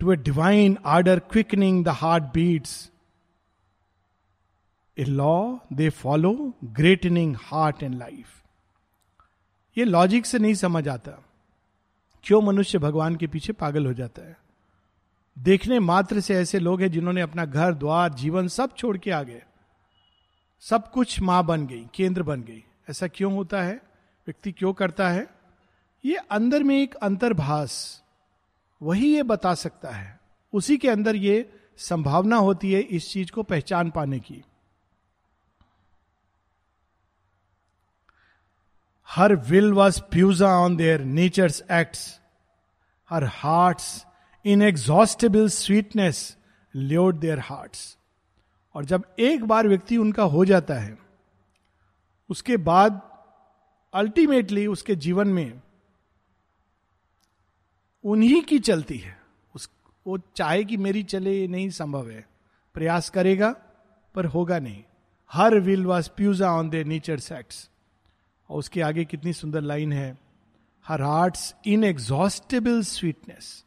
to 0.00 0.12
a 0.12 0.16
divine 0.16 0.78
ardour 0.84 1.18
quickening 1.18 1.84
the 1.84 1.88
heart 1.88 2.24
beats 2.24 2.90
a 4.98 5.04
law 5.04 5.56
they 5.72 5.90
follow 5.90 6.54
greatening 6.64 7.36
heart 7.42 7.82
and 7.82 7.98
life 7.98 8.26
ये 9.78 9.84
logic 9.84 10.26
से 10.26 10.38
नहीं 10.38 10.54
समझ 10.54 10.88
आता। 10.88 11.10
क्यों 12.24 12.42
मनुष्य 12.42 12.78
भगवान 12.78 13.16
के 13.16 13.26
पीछे 13.26 13.52
पागल 13.52 13.86
हो 13.86 13.92
जाता 13.92 14.22
है? 14.22 14.36
देखने 15.38 15.78
मात्र 15.78 16.20
से 16.20 16.34
ऐसे 16.34 16.58
लोग 16.58 16.80
हैं 16.80 16.90
जिन्होंने 16.90 17.20
अपना 17.20 17.44
घर, 17.44 17.74
द्वार, 17.74 18.12
जीवन 18.12 18.48
सब 18.48 18.74
छोड़ 18.76 18.96
के 18.96 19.10
आ 19.10 19.22
गए। 19.22 19.42
सब 20.70 20.90
कुछ 20.90 21.20
माँ 21.20 21.44
बन 21.44 21.66
गई, 21.66 21.86
केंद्र 21.94 22.22
बन 22.22 22.42
गई। 22.42 22.64
ऐसा 22.90 23.06
क्यों 23.06 23.34
होता 23.34 23.62
है? 23.62 23.74
व्यक्ति 24.26 24.52
क्यों 24.52 24.72
करता 24.72 25.08
है? 25.08 25.26
ये 26.04 26.16
अंदर 26.16 26.62
में 26.62 26.82
एक 26.82 26.94
अंतर्भाष 26.94 28.00
वही 28.82 29.14
ये 29.14 29.22
बता 29.22 29.54
सकता 29.54 29.90
है। 29.90 30.20
उसी 30.52 30.76
के 30.76 30.88
अंदर 30.88 31.16
ये 31.16 31.60
संभावना 31.76 32.36
होती 32.36 32.72
है 32.72 32.80
इस 32.80 33.10
चीज़ 33.10 33.32
को 33.32 33.42
पहचान 33.42 33.90
पाने 33.90 34.20
की। 34.20 34.44
Her 39.08 39.36
will 39.36 39.72
was 39.72 40.00
puissant 40.00 40.48
on 40.48 40.76
their 40.76 41.00
natures 41.00 41.62
acts. 41.70 42.20
Her 43.10 43.24
heart's 43.24 44.06
inexhaustible 44.62 45.48
sweetness 45.48 46.36
lured 46.76 47.18
their 47.18 47.38
hearts. 47.38 47.98
और 48.74 48.84
जब 48.84 49.04
एक 49.18 49.44
बार 49.44 49.68
व्यक्ति 49.68 49.96
उनका 49.96 50.22
हो 50.22 50.44
जाता 50.44 50.74
है, 50.74 50.98
उसके 52.30 52.56
बाद 52.56 53.00
अल्टीमेटली 53.94 54.66
उसके 54.66 54.94
जीवन 54.96 55.28
में 55.28 55.62
उन्हीं 58.04 58.42
की 58.42 58.58
चलती 58.58 58.98
है। 58.98 59.20
उस, 59.54 59.70
वो 60.06 60.18
चाहे 60.18 60.64
कि 60.64 60.76
मेरी 60.76 61.02
चले, 61.02 61.40
ये 61.40 61.48
नहीं 61.48 61.70
संभव 61.70 62.10
है। 62.10 62.28
प्रयास 62.74 63.10
करेगा, 63.10 63.56
पर 64.14 64.24
होगा 64.24 64.58
नहीं। 64.58 64.84
Her 65.32 65.58
will 65.58 65.86
was 65.86 66.10
प्यूजा 66.16 66.50
on 66.50 66.70
the 66.70 66.84
nature 66.84 67.18
sects 67.18 67.70
और 68.50 68.58
उसके 68.58 68.80
आगे 68.80 69.04
कितनी 69.04 69.32
सुंदर 69.32 69.60
लाइन 69.60 69.92
है 69.92 70.18
her 70.86 71.02
hearts 71.02 71.54
in 71.66 71.84
exhaustible 71.84 72.82
sweetness 72.82 73.64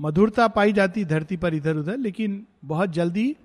मधुरता 0.00 0.48
पाई 0.48 0.72
जाती, 0.72 1.04
धरती 1.04 1.36
पर 1.36 1.54
इधर 1.54 1.76
उधर 1.76 1.96
लेकिन 1.96 2.46
बहुत 2.64 2.90
जल्दी 2.90 3.36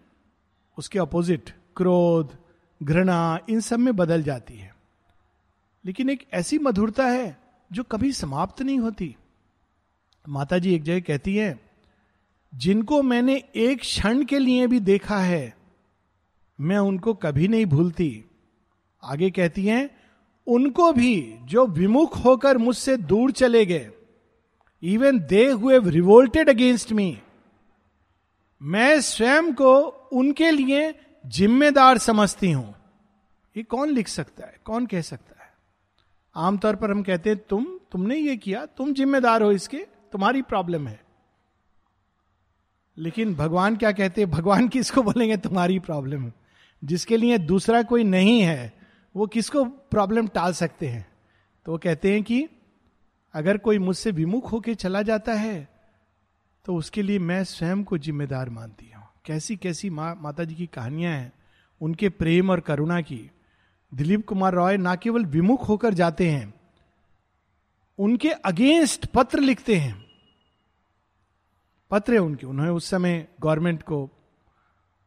उसके 0.79 0.99
अपोजिट 0.99 1.49
क्रोध, 1.75 2.37
घृणा, 2.83 3.39
इन 3.49 3.59
सब 3.59 3.79
में 3.79 3.95
बदल 3.95 4.23
जाती 4.23 4.53
है। 4.53 4.75
लेकिन 5.85 6.09
एक 6.09 6.27
ऐसी 6.33 6.59
मधुरता 6.59 7.05
है 7.05 7.37
जो 7.71 7.83
कभी 7.83 8.11
समाप्त 8.11 8.61
नहीं 8.61 8.79
होती। 8.79 9.15
माता 10.29 10.57
जी 10.57 10.75
एक 10.75 10.83
जगह 10.83 10.99
कहती 10.99 11.35
है, 11.35 11.59
जिनको 12.55 13.03
मैंने 13.03 13.43
एक 13.55 13.79
क्षण 13.79 14.25
के 14.25 14.39
लिए 14.39 14.67
भी 14.67 14.79
देखा 14.79 15.17
है, 15.17 15.57
मैं 16.59 16.77
उनको 16.77 17.13
कभी 17.13 17.47
नहीं 17.47 17.65
भूलती। 17.65 18.25
आगे 19.03 19.31
कहती 19.31 19.65
हैं, 19.65 19.89
उनको 20.47 20.93
भी 20.93 21.35
जो 21.41 21.67
विमुख 21.67 22.25
होकर 22.25 22.57
मुझसे 22.57 22.97
दूर 22.97 23.31
चले 23.31 23.65
गए 23.65 23.91
इवन 24.83 25.19
दे 25.19 25.51
हुए 25.51 25.79
रिवोल्टेड 25.79 26.49
अगेंस्ट 26.49 26.93
मी 26.93 27.21
मैं 28.61 29.01
स्वयं 29.01 29.53
को 29.53 29.81
उनके 30.13 30.51
लिए 30.51 30.99
जिम्मेदार 31.25 31.97
समझती 31.97 32.51
हूँ। 32.51 32.75
ये 33.57 33.63
कौन 33.63 33.89
लिख 33.89 34.07
सकता 34.07 34.45
है? 34.45 34.57
कौन 34.65 34.85
कह 34.85 35.01
सकता 35.01 35.43
है? 35.43 35.53
आमतौर 36.35 36.75
पर 36.75 36.91
हम 36.91 37.03
कहते 37.03 37.29
हैं, 37.29 37.39
तुम, 37.49 37.79
तुमने 37.91 38.15
ये 38.15 38.37
किया, 38.37 38.65
तुम 38.65 38.93
जिम्मेदार 38.93 39.41
हो 39.41 39.51
इसके, 39.51 39.77
तुम्हारी 40.11 40.41
प्रॉब्लम 40.41 40.87
है। 40.87 41.03
लेकिन 42.97 43.35
भगवान 43.35 43.75
क्या 43.75 43.91
कहते 43.91 44.21
हैं? 44.21 44.31
भगवान 44.31 44.67
किसको 44.67 45.03
बोलेंगे? 45.03 45.37
तुम्हारी 45.37 45.79
प्रॉब्लम 45.79 46.31
जिसके 46.83 47.17
लिए 47.17 47.37
दूसरा 47.37 47.83
कोई 47.83 48.03
नहीं 48.03 48.41
है, 48.41 48.73
वो 49.15 49.27
किसको 49.27 49.65
प्रॉब्लम 49.65 50.27
टाल 50.27 50.53
सकते 50.53 50.87
हैं? 50.87 51.07
तो 51.65 51.71
वो 51.71 51.77
कहते 51.77 52.13
हैं 52.13 52.23
कि 52.23 52.47
अगर 53.33 53.57
कोई 53.57 53.77
मुझसे 53.77 54.11
विमुख 54.11 54.51
होकर 54.51 54.73
चला 54.73 55.01
जाता 55.01 55.33
है 55.33 55.78
तो 56.69 56.75
उसके 56.75 57.01
लिए 57.01 57.19
मैं 57.19 57.43
स्वयं 57.43 57.83
को 57.83 57.97
जिम्मेदार 57.97 58.49
मानती 58.49 58.91
हूँ। 58.95 59.03
कैसी 59.25 59.55
कैसी 59.55 59.89
माँ 59.89 60.19
माता 60.21 60.43
जी 60.43 60.55
की 60.55 60.65
कहानियाँ 60.67 61.13
हैं, 61.13 61.31
उनके 61.81 62.09
प्रेम 62.09 62.49
और 62.49 62.59
करुणा 62.59 63.01
की। 63.01 63.31
दिलीप 63.93 64.27
कुमार 64.27 64.53
रॉय 64.53 64.77
ना 64.77 64.95
केवल 64.95 65.25
विमुख 65.25 65.67
होकर 65.69 65.93
जाते 65.93 66.29
हैं, 66.29 66.53
उनके 67.99 68.29
अगेंस्ट 68.29 69.05
पत्र 69.05 69.39
लिखते 69.39 69.75
हैं। 69.75 70.05
पत्र 71.91 72.13
है 72.13 72.19
उनके। 72.19 72.45
उन्होंने 72.47 72.71
उस 72.71 72.89
समय 72.89 73.27
गवर्नमेंट 73.41 73.83
को 73.83 74.09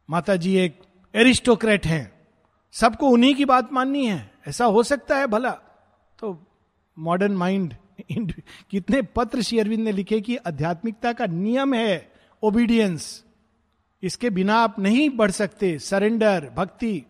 माता 0.09 0.35
जी 0.35 0.55
एक 0.55 0.81
एरिस्टोक्रेट 1.15 1.85
हैं। 1.85 2.27
सबको 2.71 3.09
उन्हीं 3.09 3.35
की 3.35 3.45
बात 3.45 3.73
माननी 3.73 4.07
है। 4.07 4.31
ऐसा 4.47 4.65
हो 4.65 4.83
सकता 4.83 5.17
है 5.17 5.27
भला। 5.27 5.51
तो 6.19 6.45
मॉडर्न 6.99 7.33
माइंड 7.33 7.73
कितने 8.11 9.01
पत्र 9.01 9.41
श्री 9.41 9.59
अरविंद 9.59 9.83
ने 9.83 9.91
लिखे 9.91 10.21
कि 10.21 10.35
आध्यात्मिकता 10.37 11.13
का 11.13 11.25
नियम 11.25 11.73
है 11.73 12.11
ओबीडियंस 12.43 13.23
इसके 14.03 14.29
बिना 14.29 14.55
आप 14.55 14.79
नहीं 14.79 15.09
बढ़ 15.09 15.31
सकते। 15.31 15.77
सरेंडर 15.79 16.49
भक्ति। 16.55 17.03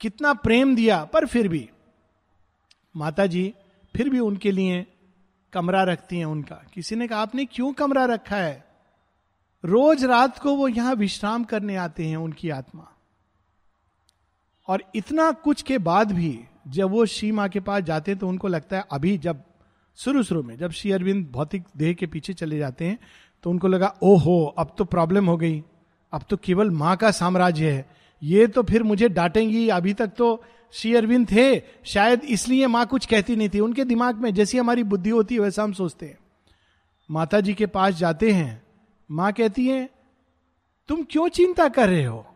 कितना 0.00 0.32
प्रेम 0.34 0.74
दिया, 0.76 1.04
पर 1.04 1.26
फिर 1.26 1.48
भी। 1.48 1.68
माता 2.96 3.26
जी 3.26 3.54
फिर 3.96 4.08
भी 4.08 4.18
उनके 4.18 4.50
लिए 4.50 4.86
कमरा 5.52 5.82
रखती 5.82 6.18
हैं 6.18 6.24
उनका। 6.24 6.62
किसी 6.74 6.96
ने 6.96 7.08
कहा, 7.08 7.20
आपने 7.20 7.44
क्यों 7.44 7.72
कमरा 7.72 8.04
रखा 8.04 8.36
है? 8.36 8.64
रोज 9.64 10.04
रात 10.04 10.38
को 10.38 10.54
वो 10.56 10.68
यहाँ 10.68 10.94
विश्राम 10.94 11.44
करने 11.44 11.76
आते 11.76 12.06
हैं 12.06 12.16
उनकी 12.16 12.50
आत्मा। 12.50 12.88
और 14.68 14.84
इतना 14.94 15.30
कुछ 15.32 15.62
के 15.62 15.78
बाद 15.78 16.12
भी 16.12 16.38
जब 16.68 16.90
वो 16.90 17.06
श्री 17.06 17.32
माँ 17.32 17.48
के 17.48 17.60
पास 17.60 17.82
जाते 17.82 18.10
हैं 18.10 18.18
तो 18.18 18.28
उनको 18.28 18.48
लगता 18.48 18.76
है, 18.76 18.84
अभी 18.92 19.18
जब 19.18 19.42
शुरू 19.96 20.22
शुरू 20.22 20.42
में, 20.42 20.56
जब 20.56 20.70
श्री 20.70 20.92
अरविंद 20.92 21.28
भौतिक 21.32 21.64
देह 21.76 21.92
के 21.92 22.06
पीछे 22.06 22.32
चले 22.32 22.58
जाते 22.58 22.84
हैं 22.84 22.98
तो 23.42 23.50
उनको 23.50 23.68
लगा, 23.68 23.94
ओहो, 24.02 24.54
अब 24.58 24.74
तो 24.78 24.84
प्रॉब्लम 24.84 25.26
हो 25.26 25.36
गई। 25.36 25.62
अब 26.12 26.24
तो 26.30 26.36
केवल 26.36 26.70
माँ 26.70 26.96
का 26.96 27.10
साम्राज्य 27.10 27.70
है। 27.70 27.90
ये 28.22 28.46
तो 28.46 28.62
फिर 28.62 28.82
मुझे 28.82 29.08
डांटेंगी, 29.08 29.68
अभी 29.68 29.94
तक 29.94 30.06
तो 30.06 30.44
श्री 30.72 30.94
अरविंद 30.94 31.26
थे। 31.32 31.62
शायद 31.84 32.24
इसलिए 32.24 32.66
माँ 32.66 32.86
कुछ 32.86 33.06
कहती 33.06 33.36
नहीं 33.36 33.48
थी। 33.48 33.60
उनके 33.60 33.84
दिमाग 33.84 34.16
में 34.16 34.34
जैसी 34.34 34.58
हमारी 34.58 34.82
बुद्धि 34.82 35.10
होती 35.10 35.34
है, 35.34 35.40
वैसा 35.40 35.62
हम 35.62 35.72
सोचते 35.72 36.06
हैं। 36.06 36.18
माता 37.10 37.40
जी 37.40 37.54
के 37.54 37.66
पास 37.66 37.94
जाते 37.94 38.32
हैं। 38.32 38.62
माँ 39.10 39.32
कहती 39.32 39.66
है, 39.66 39.90
तुम 40.88 41.02
क्यों 41.10 41.28
चिंता 41.28 41.68
कर 41.68 41.88
रहे 41.88 42.04
हो? 42.04 42.26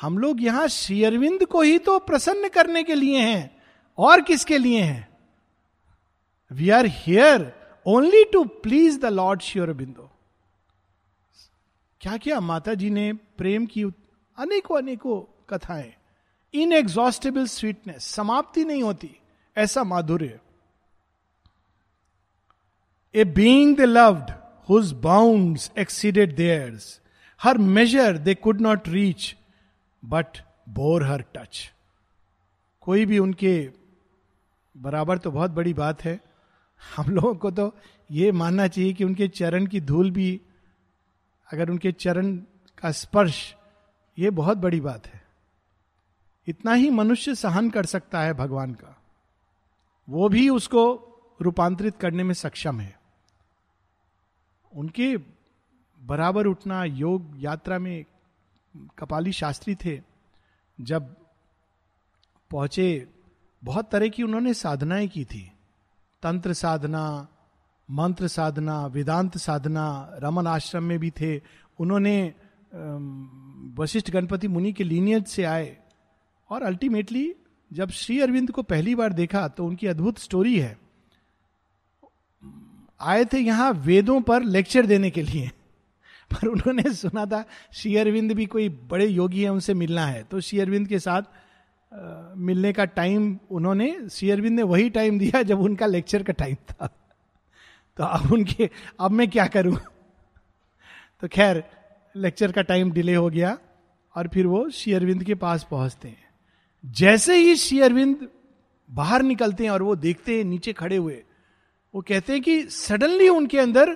हम 0.00 0.18
लोग 0.18 0.42
यहाँ 0.42 0.68
श्री 0.68 1.04
अरविंद 1.04 1.44
को 1.44 1.62
ही 1.62 1.78
तो 1.78 1.98
प्रसन्न 1.98 2.48
करने 2.48 2.82
के 2.82 2.94
लिए 2.94 3.18
हैं। 3.18 3.56
और 3.98 4.20
किसके 4.20 4.58
लिए 4.58 4.80
हैं? 4.80 5.09
We 6.50 6.70
are 6.70 6.86
here 6.86 7.52
only 7.86 8.24
to 8.32 8.44
please 8.62 8.98
the 9.00 9.06
lord 9.06 9.40
Sri 9.42 9.72
Aurobindo 9.72 10.10
क्या 12.00 12.16
क्या? 12.16 12.40
माता 12.40 12.74
जी 12.74 12.90
ने 12.90 13.12
प्रेम 13.38 13.66
की 13.66 13.82
अनेकों 14.38 14.76
अनेकों 14.78 15.20
कथाएँ। 15.50 15.92
इन 16.54 16.72
एग्जॉस्टेबल 16.72 17.46
स्वीटनेस 17.46 18.04
समाप्ति 18.06 18.64
नहीं 18.64 18.82
होती, 18.82 19.10
ऐसा 19.56 19.84
माधुर्य। 19.84 20.38
A 23.14 23.24
being 23.26 23.76
the 23.76 23.80
loved 23.80 24.30
whose 24.68 24.92
bound 25.02 25.58
exceeded 25.78 26.34
theirs 26.36 27.00
her 27.40 27.58
measure 27.58 28.18
they 28.18 28.34
could 28.34 28.60
not 28.60 28.88
reach 28.88 29.34
but 30.02 30.38
bore 30.68 31.04
her 31.04 31.24
touch 31.34 31.70
कोई 32.82 33.06
भी 33.06 33.18
उनके 33.18 33.54
बराबर 34.74 35.18
तो 35.18 35.30
बहुत 35.30 35.50
बड़ी 35.50 35.74
बात 35.74 36.04
है। 36.04 36.18
हम 36.96 37.10
लोगों 37.10 37.34
को 37.34 37.50
तो 37.50 37.76
ये 38.10 38.32
मानना 38.32 38.68
चाहिए 38.68 38.92
कि 38.92 39.04
उनके 39.04 39.28
चरण 39.28 39.66
की 39.66 39.80
धूल 39.80 40.10
भी, 40.10 40.40
अगर 41.52 41.70
उनके 41.70 41.92
चरण 41.92 42.36
का 42.78 42.90
स्पर्श, 42.90 43.56
ये 44.18 44.30
बहुत 44.30 44.58
बड़ी 44.58 44.80
बात 44.80 45.06
है। 45.06 45.24
इतना 46.46 46.72
ही 46.72 46.90
मनुष्य 46.90 47.34
सहन 47.34 47.70
कर 47.70 47.86
सकता 47.86 48.20
है 48.20 48.32
भगवान 48.32 48.74
का। 48.74 49.02
वो 50.08 50.28
भी 50.28 50.48
उसको 50.48 51.06
रूपांतरित 51.42 51.96
करने 51.96 52.22
में 52.22 52.34
सक्षम 52.34 52.80
है। 52.80 53.00
उनके 54.76 55.16
बराबर 56.02 56.46
उठना, 56.46 56.84
योग 56.84 57.32
यात्रा 57.36 57.78
में 57.78 58.04
कपाली 58.98 59.32
शास्त्री 59.32 59.74
थे। 59.74 60.02
जब 60.80 61.16
पहुँचे, 62.50 63.08
बहुत 63.64 63.90
तरह 63.90 64.08
की 64.08 64.22
उन्होंने 64.22 64.54
साधनाएँ 64.54 65.08
की 65.08 65.24
थी। 65.24 65.52
तंत्र 66.22 66.52
साधना, 66.52 67.28
मंत्र 67.90 68.28
साधना, 68.28 68.86
वेदांत 68.86 69.36
साधना, 69.36 70.10
रमन 70.14 70.46
आश्रम 70.46 70.84
में 70.84 70.98
भी 70.98 71.10
थे। 71.10 71.40
उन्होंने 71.78 72.34
वशिष्ठ 73.78 74.10
गणपति 74.10 74.48
मुनि 74.48 74.72
के 74.72 74.84
लीनियज 74.84 75.26
से 75.26 75.44
आए। 75.44 75.76
और 76.50 76.62
अल्टीमेटली, 76.62 77.34
जब 77.72 77.90
श्री 77.90 78.20
अरविंद 78.20 78.50
को 78.50 78.62
पहली 78.62 78.94
बार 78.94 79.12
देखा 79.12 79.48
तो 79.48 79.66
उनकी 79.66 79.86
अद्भुत 79.86 80.18
स्टोरी 80.18 80.58
है। 80.60 80.78
आए 83.00 83.24
थे 83.24 83.38
यहाँ 83.38 83.72
वेदों 83.72 84.20
पर 84.20 84.42
लेक्चर 84.42 84.86
देने 84.86 85.10
के 85.10 85.22
लिए। 85.22 85.50
पर 86.30 86.48
उन्होंने 86.48 86.94
सुना 86.94 87.24
था, 87.26 87.44
श्री 87.72 87.96
अरविंद 87.96 88.32
भी 88.32 88.46
कोई 88.46 88.68
बड़े 88.68 89.06
योगी 89.06 89.42
है, 89.42 89.48
उनसे 89.48 89.74
मिलना 89.74 90.06
है। 90.06 90.22
तो 90.22 90.40
श्री 90.40 90.60
अरविंद 90.60 90.88
के 90.88 90.98
साथ 90.98 91.22
मिलने 92.36 92.72
का 92.72 92.84
टाइम 92.84 93.38
उन्होंने 93.50 94.08
श्री 94.10 94.30
अरविंद 94.30 94.56
ने 94.56 94.62
वही 94.62 94.90
टाइम 94.90 95.18
दिया 95.18 95.42
जब 95.42 95.60
उनका 95.60 95.86
लेक्चर 95.86 96.22
का 96.22 96.32
टाइम 96.32 96.54
था। 96.54 96.86
तो 97.96 98.04
अब 98.04 98.32
उनके, 98.32 98.70
अब 99.00 99.10
मैं 99.10 99.30
क्या 99.30 99.46
करूँ? 99.46 99.76
तो 101.20 101.28
खैर 101.28 101.64
लेक्चर 102.16 102.52
का 102.52 102.62
टाइम 102.62 102.92
डिले 102.92 103.14
हो 103.14 103.30
गया 103.30 103.58
और 104.16 104.28
फिर 104.28 104.46
वो 104.46 104.70
श्री 104.70 104.92
अरविंद 104.92 105.24
के 105.24 105.34
पास 105.34 105.66
पहुँचते 105.70 106.08
हैं। 106.08 106.28
जैसे 106.84 107.36
ही 107.36 107.56
श्री 107.56 107.80
अरविंद 107.80 108.28
बाहर 108.90 109.22
निकलते 109.22 109.64
हैं 109.64 109.70
और 109.70 109.82
वो 109.82 109.96
देखते 109.96 110.36
हैं, 110.36 110.44
नीचे 110.44 110.72
खड़े 110.72 110.96
हुए, 110.96 111.24
वो 111.94 112.02
कहते 112.02 112.32
हैं 112.32 112.42
कि 112.42 112.62
सडनली 112.62 113.28
उनके 113.28 113.58
अंदर 113.58 113.94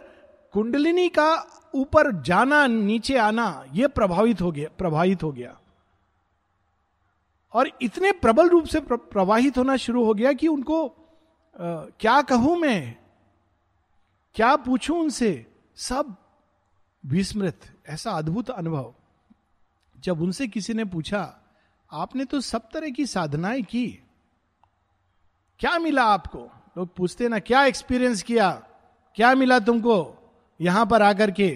कुंडलिनी 0.53 1.09
का 1.09 1.47
ऊपर 1.75 2.23
जाना, 2.23 2.67
नीचे 2.67 3.17
आना 3.17 3.65
यह 3.75 3.89
प्रभावित 3.89 4.41
हो 4.41 4.53
गया, 4.53 4.69
प्रभावित 4.79 5.23
हो 5.23 5.33
गया। 5.33 5.61
और 7.55 7.71
इतने 7.83 8.13
प्रबल 8.13 8.49
रूप 8.49 8.65
से 8.65 8.81
प्रवाहित 8.81 9.59
होना 9.59 9.77
शुरू 9.77 10.05
हो 10.05 10.15
गया 10.15 10.33
कि 10.33 10.49
उनको 10.49 10.87
आ, 10.87 11.85
क्या 12.01 12.23
कहूँ 12.23 12.57
मैं? 12.57 12.97
क्या 14.35 14.57
पूछूँ 14.57 15.01
उनसे? 15.01 15.47
सब 15.77 16.17
विस्मृत। 17.07 17.61
ऐसा 17.89 18.11
अद्भुत 18.11 18.51
अनुभव। 18.51 18.95
जब 20.01 20.21
उनसे 20.21 20.49
किसी 20.49 20.75
ने 20.75 20.85
पूछा 20.85 21.39
आपने 21.93 22.25
तो 22.25 22.41
सब 22.41 22.69
तरह 22.73 22.91
की 22.91 23.07
साधनाएँ 23.07 23.63
की। 23.63 24.03
क्या 25.59 25.79
मिला 25.79 26.05
आपको? 26.05 26.51
लोग 26.79 26.95
पूछते 26.95 27.29
ना 27.29 27.39
क्या 27.39 27.65
एक्सपीरियंस 27.65 28.23
किया? 28.23 28.51
क्या 29.15 29.35
मिला 29.35 29.59
तुमको 29.59 30.15
यहाँ 30.61 30.87
पर 30.87 31.03
आकर 31.03 31.31
के? 31.31 31.51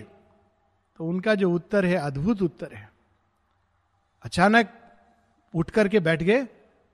तो 0.97 1.05
उनका 1.05 1.35
जो 1.35 1.51
उत्तर 1.51 1.85
है 1.85 1.97
अद्भुत 1.97 2.43
उत्तर 2.43 2.73
है। 2.73 2.93
अचानक 4.23 4.78
उठ 5.55 5.71
करके 5.71 6.01
बैठ 6.01 6.23
गए। 6.23 6.47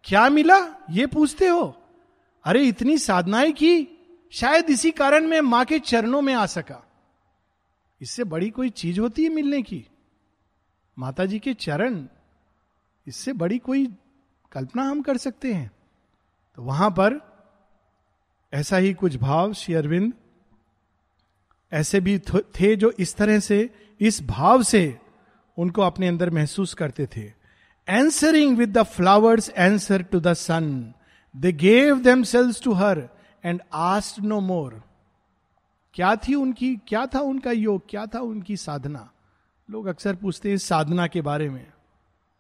क्या 0.05 0.29
मिला? 0.29 0.87
ये 0.91 1.07
पूछते 1.07 1.47
हो। 1.47 1.83
अरे, 2.45 2.63
इतनी 2.65 2.99
साधनाएँ 2.99 3.53
की, 3.53 3.89
शायद 4.31 4.71
इसी 4.71 4.91
कारण 4.91 5.27
मैं 5.27 5.41
माँ 5.41 5.65
के 5.65 5.79
चरणों 5.79 6.23
में 6.23 6.35
आ 6.35 6.47
सका। 6.47 6.91
इससे 8.01 8.25
बड़ी 8.25 8.51
कोई 8.51 8.71
चीज़ 8.71 9.01
होती 9.01 9.23
है 9.23 9.29
मिलने 9.29 9.63
की। 9.63 9.87
माता 10.99 11.25
जी 11.25 11.39
के 11.39 11.55
चरण, 11.55 12.07
इससे 13.07 13.33
बड़ी 13.33 13.59
कोई 13.59 13.97
कल्पना 14.53 14.83
हम 14.83 15.03
कर 15.03 15.17
सकते 15.17 15.55
हैं। 15.55 15.73
तो 16.57 16.63
वहाँ 16.63 16.91
पर 16.91 17.35
ऐसा 18.53 18.77
ही 18.77 18.95
कुछ 18.95 19.17
भाव, 19.17 19.53
श्री 19.53 19.75
अरविंद, 19.75 20.13
ऐसे 21.73 22.01
भी 22.01 22.19
थे 22.35 22.77
जो 22.77 22.91
इस 22.91 23.17
तरह 23.17 23.39
से, 23.39 23.71
इस 24.01 24.23
भाव 24.23 24.63
से 24.63 24.99
उनको 25.59 25.83
अपने 25.83 26.09
अंदर 26.09 26.31
महसूस 26.31 26.75
करते 26.75 27.07
थे। 27.07 27.44
Answering 27.89 28.57
with 28.57 28.79
the 28.79 28.83
flowers 28.83 29.51
answer 29.57 30.03
to 30.03 30.21
the 30.21 30.33
sun 30.33 30.95
they 31.37 31.53
gave 31.53 32.01
themselves 32.23 32.63
to 32.63 32.73
her 32.73 33.09
and 33.45 33.63
asked 33.73 34.21
no 34.21 34.41
more 34.41 34.83
क्या 35.95 36.17
थी 36.17 36.35
उनकी, 36.35 36.77
क्या 36.77 37.07
था 37.07 37.21
उनका 37.21 37.53
योग, 37.53 37.83
क्या 37.91 38.07
था 38.07 38.21
उनकी 38.21 38.57
साधना? 38.57 39.11
लोग 39.71 39.87
अक्सर 39.87 40.15
पूछते 40.15 40.51
हैं 40.51 40.57
साधना 40.57 41.07
के 41.07 41.21
बारे 41.21 41.51
में। 41.51 41.73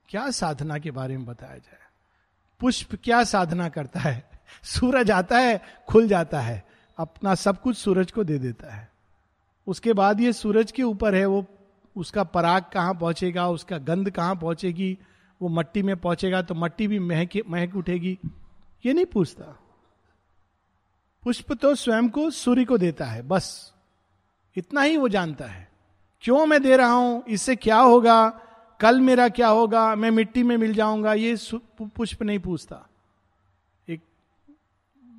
क्या 0.08 0.30
साधना 0.30 0.78
के 0.78 0.90
बारे 0.90 1.16
में 1.16 1.26
बताया 1.26 1.56
जाए? 1.56 1.78
पुष्प 2.60 2.98
क्या 3.04 3.24
साधना 3.24 3.68
करता 3.68 4.00
है? 4.00 4.30
सूरज 4.62 5.10
आता 5.10 5.38
है, 5.38 5.62
खुल 5.88 6.08
जाता 6.08 6.40
है। 6.40 6.64
अपना 6.98 7.34
सब 7.34 7.60
कुछ 7.60 7.76
सूरज 7.76 8.10
को 8.10 8.24
दे 8.24 8.38
देता 8.38 8.74
है। 8.74 8.90
उसके 9.66 9.92
बाद 9.92 10.20
ये 10.20 10.32
सूरज 10.32 10.72
के 10.72 10.82
ऊपर 10.82 11.14
है, 11.14 11.26
वो 11.26 11.46
उसका 11.96 12.24
पराग 12.24 12.64
कहाँ 12.72 12.94
पहुंचेगा, 12.94 13.48
उसका 13.48 13.78
गंध 13.78 14.10
कहाँ 14.10 14.36
पहुंचेगी? 14.36 14.98
वो 15.42 15.48
मट्टी 15.48 15.82
में 15.82 15.96
पहुंचेगा 15.96 16.42
तो 16.42 16.54
मट्टी 16.54 16.88
भी 16.88 16.98
महक 16.98 17.28
महक 17.48 17.76
उठेगी। 17.76 18.18
ये 18.86 18.92
नहीं 18.92 19.06
पूछता। 19.06 19.44
पुष्प 21.22 21.52
तो 21.52 21.74
स्वयं 21.74 22.08
को 22.08 22.30
सूर्य 22.30 22.64
को 22.64 22.78
देता 22.78 23.04
है, 23.04 23.22
बस। 23.22 23.74
इतना 24.56 24.82
ही 24.82 24.96
वो 24.96 25.08
जानता 25.08 25.44
है। 25.44 25.68
क्यों 26.20 26.46
मैं 26.46 26.62
दे 26.62 26.76
रहा 26.76 26.92
हूँ? 26.92 27.24
इससे 27.28 27.56
क्या 27.56 27.78
होगा? 27.78 28.28
कल 28.80 29.00
मेरा 29.00 29.28
क्या 29.28 29.48
होगा? 29.48 29.94
मैं 29.94 30.10
मिट्टी 30.10 30.42
में 30.42 30.56
मिल 30.56 30.74
जाऊँगा? 30.74 31.14
ये 31.14 31.36
पुष्प 31.52 32.22
नहीं 32.22 32.38
पूछता। 32.38 32.88
एक 33.88 34.00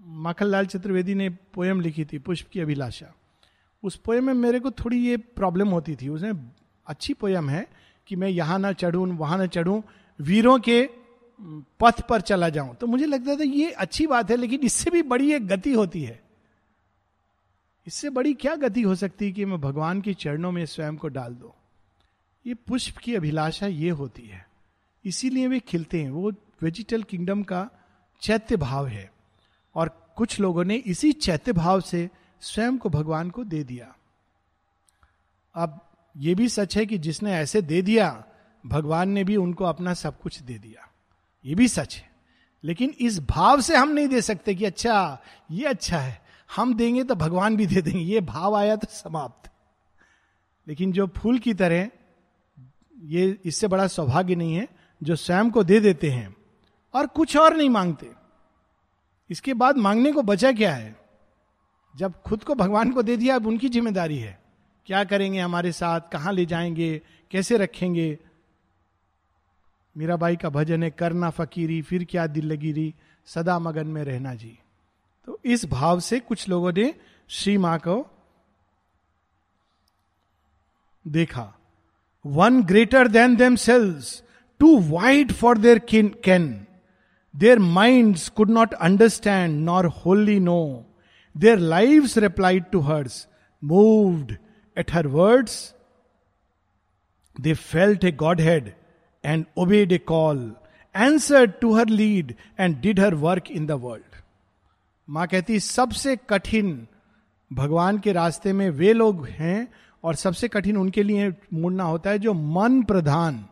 माखनलाल 0.05 0.65
चतुर्वेदी 0.65 1.15
ने 1.15 1.29
पोयम 1.29 1.81
लिखी 1.81 2.05
थी, 2.05 2.19
पुष्प 2.19 2.49
की 2.51 2.59
अभिलाषा। 2.59 3.13
उस 3.83 3.95
पोयम 3.95 4.25
में 4.25 4.33
मेरे 4.33 4.59
को 4.59 4.71
थोड़ी 4.71 5.07
ये 5.07 5.17
प्रॉब्लम 5.17 5.69
होती 5.69 5.95
थी। 5.95 6.09
उसने 6.09 6.33
अच्छी 6.87 7.13
पोयम 7.13 7.49
है 7.49 7.67
कि 8.07 8.15
मैं 8.15 8.27
यहाँ 8.27 8.59
ना 8.59 8.71
चढ़ू, 8.71 9.05
वहाँ 9.05 9.37
ना 9.37 9.45
चढ़ू 9.45 9.83
वीरों 10.19 10.59
के 10.59 10.89
पथ 11.79 12.07
पर 12.07 12.21
चला 12.21 12.49
जाऊँ। 12.49 12.75
तो 12.75 12.87
मुझे 12.87 13.05
लगता 13.05 13.35
था 13.35 13.43
ये 13.43 13.71
अच्छी 13.71 14.07
बात 14.07 14.31
है, 14.31 14.37
लेकिन 14.37 14.59
इससे 14.59 14.89
भी 14.91 15.01
बड़ी 15.01 15.33
एक 15.33 15.47
गति 15.47 15.73
होती 15.73 16.03
है। 16.03 16.23
इससे 17.87 18.09
बड़ी 18.09 18.33
क्या 18.33 18.55
गति 18.55 18.81
हो 18.81 18.95
सकती 18.95 19.25
है 19.25 19.31
कि 19.31 19.45
मैं 19.45 19.61
भगवान 19.61 20.01
के 20.01 20.13
चरणों 20.13 20.51
में 20.51 20.65
स्वयं 20.65 20.97
को 20.97 21.07
डाल 21.07 21.33
दो? 21.33 21.55
ये 22.47 22.53
पुष्प 22.53 22.97
की 22.97 23.15
अभिलाषा 23.15 23.67
ये 23.67 23.89
होती 23.89 24.21
है। 24.21 24.47
इसीलिए 25.05 25.47
वे 25.47 25.59
खिलते 25.59 26.03
हैं। 26.03 26.09
वो 26.09 26.31
वेजिटल 26.61 27.03
किंगडम 27.03 27.43
का 27.43 27.69
चैत्य 28.21 28.57
भाव 28.57 28.87
है। 28.87 29.11
और 29.75 30.13
कुछ 30.15 30.39
लोगों 30.39 30.63
ने 30.63 30.75
इसी 30.75 31.11
चैत्य 31.11 31.53
भाव 31.53 31.81
से 31.81 32.09
स्वयं 32.41 32.77
को 32.77 32.89
भगवान 32.89 33.29
को 33.29 33.43
दे 33.43 33.63
दिया। 33.63 33.95
अब 35.55 35.91
ये 36.17 36.35
भी 36.35 36.49
सच 36.49 36.77
है 36.77 36.85
कि 36.85 36.97
जिसने 36.97 37.33
ऐसे 37.33 37.61
दे 37.61 37.81
दिया 37.81 38.25
भगवान 38.65 39.09
ने 39.09 39.23
भी 39.23 39.35
उनको 39.35 39.65
अपना 39.65 39.93
सब 39.93 40.19
कुछ 40.19 40.39
दे 40.39 40.57
दिया। 40.57 40.91
ये 41.45 41.55
भी 41.55 41.67
सच 41.67 41.95
है। 41.95 42.09
लेकिन 42.63 42.89
इस 42.99 43.19
भाव 43.19 43.61
से 43.61 43.75
हम 43.75 43.89
नहीं 43.89 44.07
दे 44.07 44.21
सकते 44.21 44.55
कि 44.55 44.65
अच्छा 44.65 45.21
ये 45.51 45.65
अच्छा 45.65 45.97
है। 45.97 46.21
हम 46.55 46.73
देंगे 46.73 47.03
तो 47.03 47.15
भगवान 47.15 47.57
भी 47.57 47.65
दे 47.65 47.81
देंगे। 47.81 47.99
ये 47.99 48.21
भाव 48.21 48.55
आया 48.55 48.75
तो 48.75 48.87
समाप्त। 48.91 49.51
लेकिन 50.67 50.91
जो 50.91 51.07
फूल 51.07 51.39
की 51.39 51.53
तरह, 51.53 51.89
ये 53.03 53.37
इससे 53.45 53.67
बड़ा 53.67 53.87
सौभाग्य 53.87 54.35
नहीं 54.35 54.55
है, 54.55 54.67
जो 55.03 55.15
स्वयं 55.15 55.51
को 55.51 55.63
दे 55.63 55.79
देते 55.79 56.11
हैं 56.11 56.35
और 56.93 57.07
कुछ 57.07 57.37
और 57.37 57.57
नहीं 57.57 57.69
मांगते। 57.69 58.11
इसके 59.29 59.53
बाद 59.53 59.77
मांगने 59.77 60.11
को 60.11 60.21
बचा 60.21 60.51
क्या 60.51 60.75
है? 60.75 60.95
जब 61.95 62.21
खुद 62.21 62.43
को 62.43 62.55
भगवान 62.55 62.91
को 62.91 63.03
दे 63.03 63.17
दिया, 63.17 63.35
अब 63.35 63.47
उनकी 63.47 63.69
ज़िम्मेदारी 63.69 64.17
है। 64.17 64.41
क्या 64.85 65.03
करेंगे 65.03 65.39
हमारे 65.39 65.71
साथ? 65.71 66.01
कहाँ 66.13 66.33
ले 66.33 66.45
जाएँगे? 66.45 67.01
कैसे 67.31 67.57
रखेंगे? 67.57 68.19
मीराबाई 69.95 70.35
का 70.35 70.49
भजन 70.49 70.83
है, 70.83 70.89
करना 70.91 71.29
फकीरी, 71.29 71.81
फिर 71.81 72.03
क्या 72.03 72.27
दिल 72.27 72.51
लगी 72.51 72.71
रही 72.71 72.93
सदा 73.27 73.57
मगन 73.59 73.87
में 73.87 74.03
रहना 74.03 74.33
जी। 74.35 74.57
तो 75.27 75.39
इस 75.45 75.65
भाव 75.65 75.99
से 75.99 76.19
कुछ 76.19 76.47
लोगों 76.49 76.71
ने 76.77 76.93
श्री 77.29 77.57
माँ 77.57 77.77
को 77.79 78.05
देखा। 81.05 81.51
One 82.25 82.61
greater 82.63 83.07
than 83.07 83.35
themselves 83.55 84.21
too 84.59 84.77
wide 84.89 85.31
for 85.31 85.57
their 85.57 85.79
ken 85.89 86.49
their 87.33 87.59
mind 87.59 88.17
could 88.35 88.49
not 88.49 88.73
understand 88.73 89.59
nor 89.65 89.85
wholly 90.05 90.39
know 90.39 90.61
their 91.35 91.59
live 91.59 92.09
replied 92.17 92.65
to 92.71 92.79
hers 92.81 93.27
moved 93.63 94.37
at 94.77 94.93
her 94.93 95.07
words 95.07 95.73
they 97.35 97.53
felt 97.53 98.03
a 98.03 98.11
godhead 98.41 98.73
and 99.25 99.45
obeyed 99.57 99.91
a 99.91 99.97
call 99.97 100.51
answer 100.95 101.45
to 101.45 101.73
her 101.73 101.87
lead 101.87 102.33
and 102.59 102.79
did 102.81 102.99
her 102.99 103.15
work 103.15 103.51
in 103.51 103.65
the 103.65 103.71
world 103.71 104.15
माँ 105.07 105.27
कहती, 105.27 105.59
सबसे 105.59 106.15
कठिन 106.29 106.87
भगवान 107.51 107.97
के 107.99 108.11
रास्ते 108.11 108.53
में 108.53 108.69
वे 108.69 108.93
लोग 108.93 109.25
हैं 109.27 109.67
और 110.03 110.15
सबसे 110.15 110.47
कठिन 110.47 110.77
उनके 110.77 111.03
लिए 111.03 111.33
मुड़ना 111.53 111.83
होता 111.83 112.09
है 112.09 112.19
जो 112.19 112.33
मन 112.33 112.81
प्रधान 112.83 113.45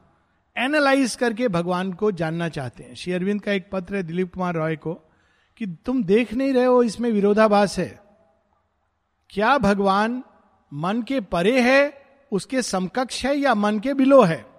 एनालाइज 0.56 1.16
करके 1.16 1.48
भगवान 1.48 1.94
को 1.94 2.12
जानना 2.12 2.50
चाहते 2.50 2.84
हैं. 2.84 2.96
श्री 2.96 3.14
अरविंद 3.14 3.42
का 3.42 3.52
एक 3.52 3.70
पत्र 3.72 3.96
है 3.96 4.04
दिलीप 4.04 4.34
कुमार 4.34 4.56
रॉय 4.56 4.76
को, 4.76 4.94
कि 5.58 5.66
तुम 5.86 6.04
देख 6.04 6.34
नहीं 6.34 6.54
रहे 6.54 6.66
हो, 6.66 6.84
इसमें 6.84 7.12
विरोधाभास 7.12 7.78
है। 7.80 8.00
क्या 9.30 9.58
भगवान 9.58 10.24
मन 10.74 11.02
के 11.02 11.20
परे 11.22 11.62
है, 11.62 12.04
उसके 12.32 12.62
समकक्ष 12.62 13.26
है 13.26 13.36
या 13.36 13.56
मन 13.56 13.80
के 13.80 13.94
बिलो 13.94 14.22
है? 14.22 14.53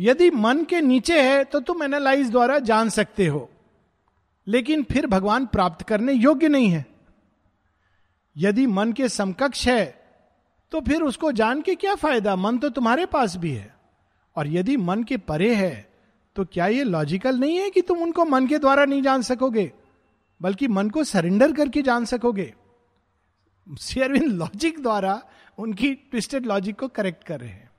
यदि 0.00 0.30
मन 0.30 0.64
के 0.64 0.80
नीचे 0.80 1.20
है 1.22 1.42
तो 1.44 1.60
तुम 1.60 1.82
एनालाइज 1.82 2.30
द्वारा 2.30 2.58
जान 2.58 2.88
सकते 2.88 3.26
हो। 3.26 3.48
लेकिन 4.46 4.82
फिर 4.82 5.06
भगवान 5.06 5.46
प्राप्त 5.46 5.86
करने 5.86 6.12
योग्य 6.12 6.48
नहीं 6.48 6.68
है। 6.68 6.84
यदि 8.36 8.66
मन 8.66 8.92
के 8.92 9.08
समकक्ष 9.08 9.66
है 9.68 9.84
तो 10.72 10.80
फिर 10.80 11.02
उसको 11.02 11.32
जान 11.32 11.62
के 11.62 11.74
क्या 11.74 11.94
फ़ायदा? 11.94 12.36
मन 12.36 12.58
तो 12.58 12.68
तुम्हारे 12.68 13.06
पास 13.06 13.36
भी 13.36 13.52
है। 13.52 13.74
और 14.36 14.48
यदि 14.48 14.76
मन 14.76 15.02
के 15.02 15.16
परे 15.16 15.54
है 15.54 15.88
तो 16.36 16.44
क्या 16.44 16.66
यह 16.66 16.84
लॉजिकल 16.84 17.38
नहीं 17.38 17.56
है 17.56 17.70
कि 17.70 17.80
तुम 17.80 18.02
उनको 18.02 18.24
मन 18.24 18.46
के 18.46 18.58
द्वारा 18.58 18.84
नहीं 18.84 19.02
जान 19.02 19.22
सकोगे, 19.22 19.72
बल्कि 20.40 20.68
मन 20.68 20.90
को 20.90 21.04
सरेंडर 21.04 21.52
करके 21.52 21.82
जान 21.82 22.04
सकोगे? 22.04 22.52
लॉजिक 24.18 24.82
द्वारा 24.82 25.20
उनकी 25.58 25.92
ट्विस्टेड 25.94 26.46
लॉजिक 26.46 26.78
को 26.80 26.88
करेक्ट 26.88 27.24
कर 27.24 27.40
रहे 27.40 27.50
हैं। 27.50 27.69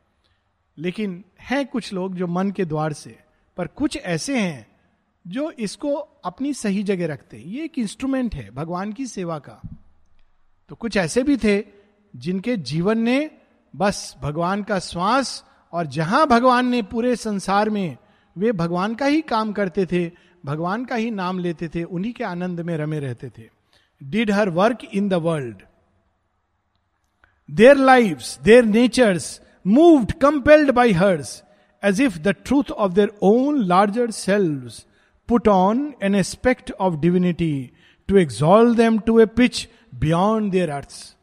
लेकिन 0.77 1.23
हैं 1.41 1.65
कुछ 1.67 1.93
लोग 1.93 2.15
जो 2.15 2.27
मन 2.27 2.51
के 2.51 2.65
द्वार 2.65 2.93
से, 2.93 3.17
पर 3.57 3.67
कुछ 3.67 3.97
ऐसे 3.97 4.39
हैं 4.39 4.67
जो 5.25 5.49
इसको 5.51 5.93
अपनी 6.25 6.53
सही 6.53 6.83
जगह 6.83 7.07
रखते 7.07 7.37
हैं। 7.37 7.45
ये 7.45 7.63
एक 7.63 7.79
इंस्ट्रूमेंट 7.79 8.35
है, 8.35 8.49
भगवान 8.51 8.93
की 8.93 9.05
सेवा 9.07 9.39
का। 9.39 9.61
तो 10.69 10.75
कुछ 10.75 10.97
ऐसे 10.97 11.23
भी 11.23 11.37
थे 11.37 11.63
जिनके 12.15 12.55
जीवन 12.57 12.99
ने 12.99 13.29
बस 13.73 14.15
भगवान 14.21 14.63
का 14.63 14.79
श्वास 14.79 15.43
और 15.73 15.85
जहाँ 15.85 16.25
भगवान 16.27 16.67
ने 16.67 16.81
पूरे 16.81 17.15
संसार 17.15 17.69
में 17.69 17.97
वे 18.35 18.51
भगवान 18.51 18.95
का 18.95 19.05
ही 19.05 19.21
काम 19.21 19.51
करते 19.53 19.85
थे, 19.85 20.11
भगवान 20.45 20.85
का 20.85 20.95
ही 20.95 21.11
नाम 21.11 21.39
लेते 21.39 21.67
थे, 21.67 21.83
उन्हीं 21.83 22.13
के 22.13 22.23
आनंद 22.23 22.59
में 22.59 22.75
रमे 22.77 22.99
रहते 22.99 23.29
थे। 23.29 23.49
Did 24.01 24.31
her 24.31 24.49
work 24.49 24.83
in 24.93 25.09
the 25.09 25.13
world 25.13 25.61
their 27.49 27.77
life 27.77 28.23
their 28.43 28.65
natures 28.65 29.41
moved 29.65 30.11
compelled 30.11 30.71
by 30.71 30.91
hers 30.91 31.43
as 31.83 32.01
if 32.01 32.17
the 32.19 32.35
truth 32.45 32.71
of 32.71 32.93
their 32.93 33.11
own 33.23 33.63
larger 33.63 34.11
selves 34.11 34.71
put 35.29 35.47
on 35.47 35.93
an 36.03 36.15
aspect 36.15 36.71
of 36.71 36.95
divinity 36.95 37.71
to 38.09 38.17
exalt 38.17 38.75
them 38.75 38.99
to 38.99 39.19
a 39.19 39.25
pitch 39.25 39.67
beyond 39.95 40.51
their 40.51 40.69
earth's 40.69 41.15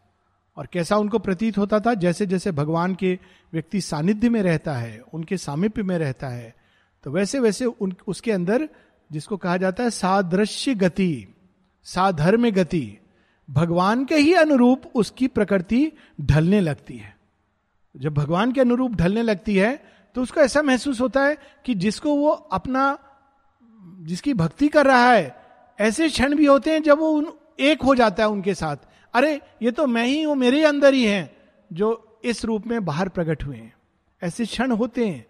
और 0.56 0.68
कैसा 0.72 0.96
उनको 0.96 1.18
प्रतीत 1.18 1.58
होता 1.58 1.80
था? 1.80 1.94
जैसे 1.94 2.26
जैसे 2.26 2.52
भगवान 2.52 2.94
के 2.94 3.18
व्यक्ति 3.52 3.80
सानिध्य 3.80 4.28
में 4.28 4.42
रहता 4.42 4.72
है, 4.72 5.00
उनके 5.14 5.36
सामिप्य 5.36 5.82
में 5.82 5.98
रहता 5.98 6.28
है 6.28 6.54
तो 7.04 7.10
वैसे 7.10 7.38
वैसे 7.40 7.64
उन, 7.64 7.94
उसके 8.06 8.32
अंदर 8.32 8.68
जिसको 9.12 9.36
कहा 9.36 9.56
जाता 9.56 9.82
है 9.82 9.90
सादृश्य 9.90 10.74
गति 10.74 11.34
साधर्म 11.86 12.50
गति, 12.50 12.98
भगवान 13.48 14.04
के 14.04 14.16
ही 14.16 14.32
अनुरूप 14.34 14.82
उसकी 14.94 15.26
प्रकृति 15.26 15.92
ढलने 16.20 16.60
लगती 16.60 16.96
है। 16.96 17.17
जब 17.96 18.14
भगवान 18.14 18.52
के 18.52 18.60
अनुरूप 18.60 18.92
ढलने 18.92 19.22
लगती 19.22 19.56
है 19.56 19.98
तो 20.14 20.22
उसको 20.22 20.40
ऐसा 20.40 20.62
महसूस 20.62 21.00
होता 21.00 21.24
है 21.24 21.38
कि 21.64 21.74
जिसको 21.74 22.14
वो 22.14 22.28
अपना, 22.28 22.98
जिसकी 24.00 24.34
भक्ति 24.34 24.68
कर 24.68 24.86
रहा 24.86 25.12
है, 25.12 25.46
ऐसे 25.80 26.08
क्षण 26.08 26.36
भी 26.36 26.46
होते 26.46 26.70
हैं 26.70 26.82
जब 26.82 26.98
वो 26.98 27.10
उन, 27.10 27.32
एक 27.60 27.82
हो 27.82 27.94
जाता 27.94 28.22
है 28.22 28.28
उनके 28.28 28.54
साथ। 28.54 28.76
अरे, 29.14 29.40
ये 29.62 29.70
तो 29.70 29.86
मैं 29.86 30.06
ही 30.06 30.22
हूँ, 30.22 30.34
मेरे 30.34 30.64
अंदर 30.64 30.94
ही 30.94 31.04
है, 31.04 31.36
जो 31.72 32.20
इस 32.24 32.44
रूप 32.44 32.66
में 32.66 32.84
बाहर 32.84 33.08
प्रकट 33.08 33.44
हुए 33.44 33.56
हैं। 33.56 33.74
ऐसे 34.22 34.44
क्षण 34.44 34.70
होते 34.70 35.08
हैं। 35.08 35.26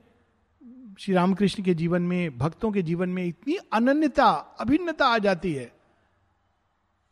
श्री 0.98 1.14
रामकृष्ण 1.14 1.62
के 1.62 1.74
जीवन 1.74 2.02
में, 2.02 2.38
भक्तों 2.38 2.72
के 2.72 2.82
जीवन 2.82 3.08
में 3.08 3.26
इतनी 3.26 3.56
अनन्यता, 3.72 4.30
अभिन्नता 4.60 5.06
आ 5.06 5.18
जाती 5.18 5.52
है 5.52 5.72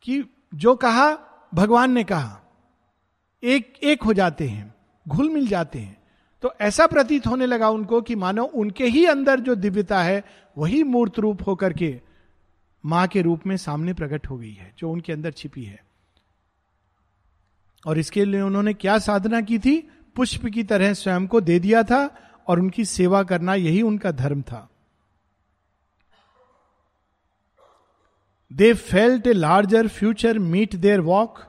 कि 0.03 0.29
जो 0.55 0.75
कहा, 0.75 1.17
भगवान 1.53 1.91
ने 1.91 2.03
कहा। 2.03 2.41
एक 3.43 3.73
एक 3.83 4.03
हो 4.03 4.13
जाते 4.13 4.47
हैं। 4.47 4.76
घुल 5.07 5.29
मिल 5.29 5.47
जाते 5.47 5.79
हैं। 5.79 5.97
तो 6.43 6.53
ऐसा 6.61 6.87
प्रतीत 6.87 7.27
होने 7.27 7.45
लगा 7.45 7.69
उनको 7.69 8.01
कि 8.01 8.15
मानो 8.15 8.43
उनके 8.43 8.85
ही 8.85 9.05
अंदर 9.05 9.39
जो 9.39 9.55
दिव्यता 9.55 10.01
है, 10.03 10.23
वही 10.57 10.83
मूर्त 10.83 11.19
रूप 11.19 11.47
होकर 11.47 11.73
के 11.73 11.99
माँ 12.83 13.07
के 13.07 13.21
रूप 13.21 13.47
में 13.47 13.57
सामने 13.57 13.93
प्रकट 13.93 14.29
हो 14.29 14.37
गई 14.37 14.53
है, 14.53 14.73
जो 14.77 14.91
उनके 14.91 15.13
अंदर 15.13 15.31
छिपी 15.31 15.63
है। 15.63 15.79
और 17.87 17.97
इसके 17.97 18.25
लिए 18.25 18.41
उन्होंने 18.41 18.73
क्या 18.73 18.97
साधना 18.99 19.41
की 19.41 19.59
थी? 19.59 19.77
पुष्प 20.15 20.45
की 20.45 20.63
तरह 20.63 20.93
स्वयं 20.93 21.27
को 21.27 21.41
दे 21.41 21.59
दिया 21.59 21.83
था 21.83 21.99
और 22.47 22.59
उनकी 22.59 22.85
सेवा 22.85 23.23
करना 23.23 23.55
यही 23.55 23.81
उनका 23.81 24.11
धर्म 24.11 24.41
था। 24.41 24.67
They 28.51 28.73
felt 28.73 29.27
a 29.27 29.33
larger 29.33 29.87
future 29.87 30.39
meet 30.39 30.75
their 30.75 30.99
walk 30.99 31.39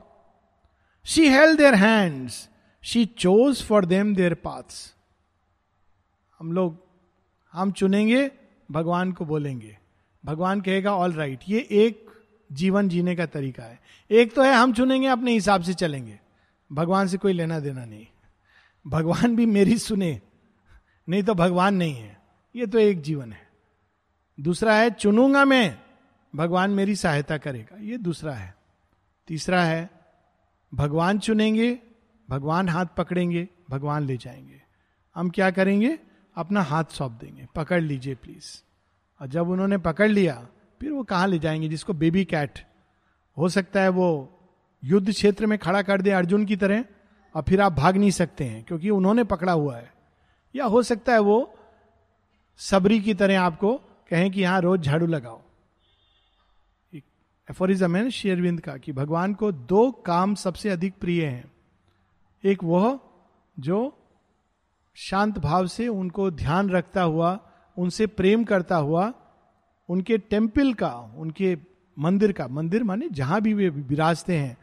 she 1.05 1.27
held 1.29 1.57
their 1.57 1.75
hands 1.75 2.49
she 2.81 3.05
chose 3.05 3.63
for 3.63 3.85
them 3.85 4.15
their 4.15 4.33
paths 4.33 4.95
हम 6.39 6.51
लोग 6.51 6.87
हम 7.53 7.71
चुनेंगे 7.71 8.31
भगवान 8.71 9.11
को 9.11 9.25
बोलेंगे। 9.25 9.77
भगवान 10.25 10.61
कहेगा 10.61 10.95
ऑल 10.95 11.13
राइट 11.13 11.39
right, 11.39 11.51
ये 11.51 11.67
एक 11.71 12.09
जीवन 12.51 12.89
जीने 12.89 13.15
का 13.15 13.25
तरीका 13.25 13.63
है। 13.63 13.79
एक 14.11 14.33
तो 14.33 14.43
है 14.43 14.53
हम 14.53 14.73
चुनेंगे 14.73 15.07
अपने 15.07 15.31
हिसाब 15.31 15.61
से 15.61 15.73
चलेंगे। 15.73 16.19
भगवान 16.73 17.07
से 17.07 17.17
कोई 17.17 17.33
लेना 17.33 17.59
देना 17.59 17.85
नहीं। 17.85 18.07
भगवान 18.87 19.35
भी 19.35 19.45
मेरी 19.45 19.77
सुने 19.77 20.21
नहीं 21.09 21.23
तो 21.23 21.33
भगवान 21.33 21.75
नहीं 21.75 21.95
है। 21.95 22.21
ये 22.55 22.67
तो 22.67 22.77
एक 22.77 23.01
जीवन 23.01 23.33
है। 23.33 23.49
दूसरा 24.39 24.75
है 24.75 24.89
चुनूँगा 24.89 25.45
मैं 25.45 25.77
भगवान 26.35 26.71
मेरी 26.71 26.95
सहायता 26.95 27.37
करेगा। 27.37 27.77
ये 27.79 27.97
दूसरा 27.97 28.33
है। 28.33 28.55
तीसरा 29.27 29.63
है 29.63 29.89
भगवान 30.73 31.19
चुनेंगे 31.19 31.79
भगवान 32.29 32.69
हाथ 32.69 32.85
पकड़ेंगे, 32.97 33.47
भगवान 33.69 34.03
ले 34.03 34.17
जाएँगे। 34.17 34.61
हम 35.15 35.29
क्या 35.29 35.51
करेंगे? 35.51 35.99
अपना 36.35 36.61
हाथ 36.61 36.83
सौंप 36.83 37.11
देंगे। 37.11 37.47
पकड़ 37.55 37.81
लीजिए 37.81 38.15
प्लीज़ 38.15 38.63
और 39.21 39.27
जब 39.27 39.49
उन्होंने 39.49 39.77
पकड़ 39.77 40.09
लिया, 40.09 40.47
फिर 40.81 40.91
वो 40.91 41.03
कहाँ 41.03 41.27
ले 41.27 41.39
जाएँगे 41.39 41.69
जिसको 41.69 41.93
बेबी 41.93 42.25
कैट 42.25 42.59
हो 43.37 43.49
सकता 43.49 43.81
है 43.81 43.89
वो 43.89 44.35
युद्ध 44.83 45.11
क्षेत्र 45.11 45.45
में 45.45 45.59
खड़ा 45.59 45.81
कर 45.81 46.01
दे 46.01 46.11
अर्जुन 46.11 46.45
की 46.45 46.55
तरह, 46.55 46.85
और 47.35 47.41
फिर 47.41 47.61
आप 47.61 47.73
भाग 47.73 47.97
नहीं 47.97 48.11
सकते 48.11 48.43
हैं, 48.43 48.63
क्योंकि 48.63 48.89
उन्होंने 48.89 49.23
पकड़ा 49.23 49.53
हुआ 49.53 49.77
है। 49.77 49.93
या 50.55 50.65
हो 50.65 50.83
सकता 50.83 51.13
है 51.13 51.19
वो 51.19 51.55
सबरी 52.57 53.01
की 53.01 53.13
तरह 53.13 53.41
आपको 53.41 53.75
कहें 54.09 54.31
कि 54.31 54.41
यहाँ 54.41 54.61
रोज 54.61 54.81
झाड़ू 54.81 55.07
लगाओ। 55.07 55.41
एफोरिज्म 57.51 57.95
है 57.95 58.11
शेरविंद 58.11 58.61
का, 58.61 58.77
कि 58.77 58.91
भगवान 58.91 59.33
को 59.33 59.51
दो 59.51 59.91
काम 59.91 60.35
सबसे 60.35 60.69
अधिक 60.69 60.93
प्रिय 60.99 61.25
हैं। 61.25 61.51
एक 62.43 62.63
वह 62.63 62.99
जो 63.59 63.97
शांत 64.95 65.37
भाव 65.39 65.67
से 65.67 65.87
उनको 65.87 66.31
ध्यान 66.31 66.69
रखता 66.69 67.01
हुआ, 67.01 67.39
उनसे 67.77 68.07
प्रेम 68.07 68.43
करता 68.43 68.75
हुआ, 68.75 69.13
उनके 69.89 70.17
टेंपल 70.17 70.73
का, 70.73 70.89
उनके 71.17 71.57
मंदिर 71.99 72.31
का, 72.31 72.47
मंदिर 72.47 72.83
माने 72.83 73.09
जहाँ 73.09 73.41
भी 73.41 73.53
वे 73.53 73.69
विराजते 73.69 74.37
हैं, 74.37 74.57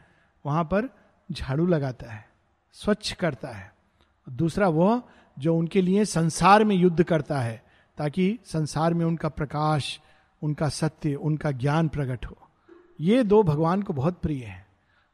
वहाँ 0.45 0.63
पर 0.63 0.89
झाड़ू 1.31 1.65
लगाता 1.65 2.11
है, 2.11 2.25
स्वच्छ 2.71 3.11
करता 3.13 3.47
है। 3.47 3.73
दूसरा 4.29 4.67
वह 4.67 5.01
जो 5.39 5.55
उनके 5.55 5.81
लिए 5.81 6.05
संसार 6.05 6.63
में 6.63 6.75
युद्ध 6.75 7.03
करता 7.03 7.39
है, 7.39 7.63
ताकि 7.97 8.39
संसार 8.45 8.93
में 8.93 9.05
उनका 9.05 9.29
प्रकाश, 9.29 9.99
उनका 10.41 10.69
सत्य, 10.69 11.15
उनका 11.15 11.51
ज्ञान 11.51 11.87
प्रकट 11.87 12.25
हो। 12.25 12.37
ये 12.99 13.23
दो 13.23 13.43
भगवान 13.43 13.81
को 13.81 13.93
बहुत 13.93 14.19
प्रिय 14.21 14.43
हैं, 14.43 14.65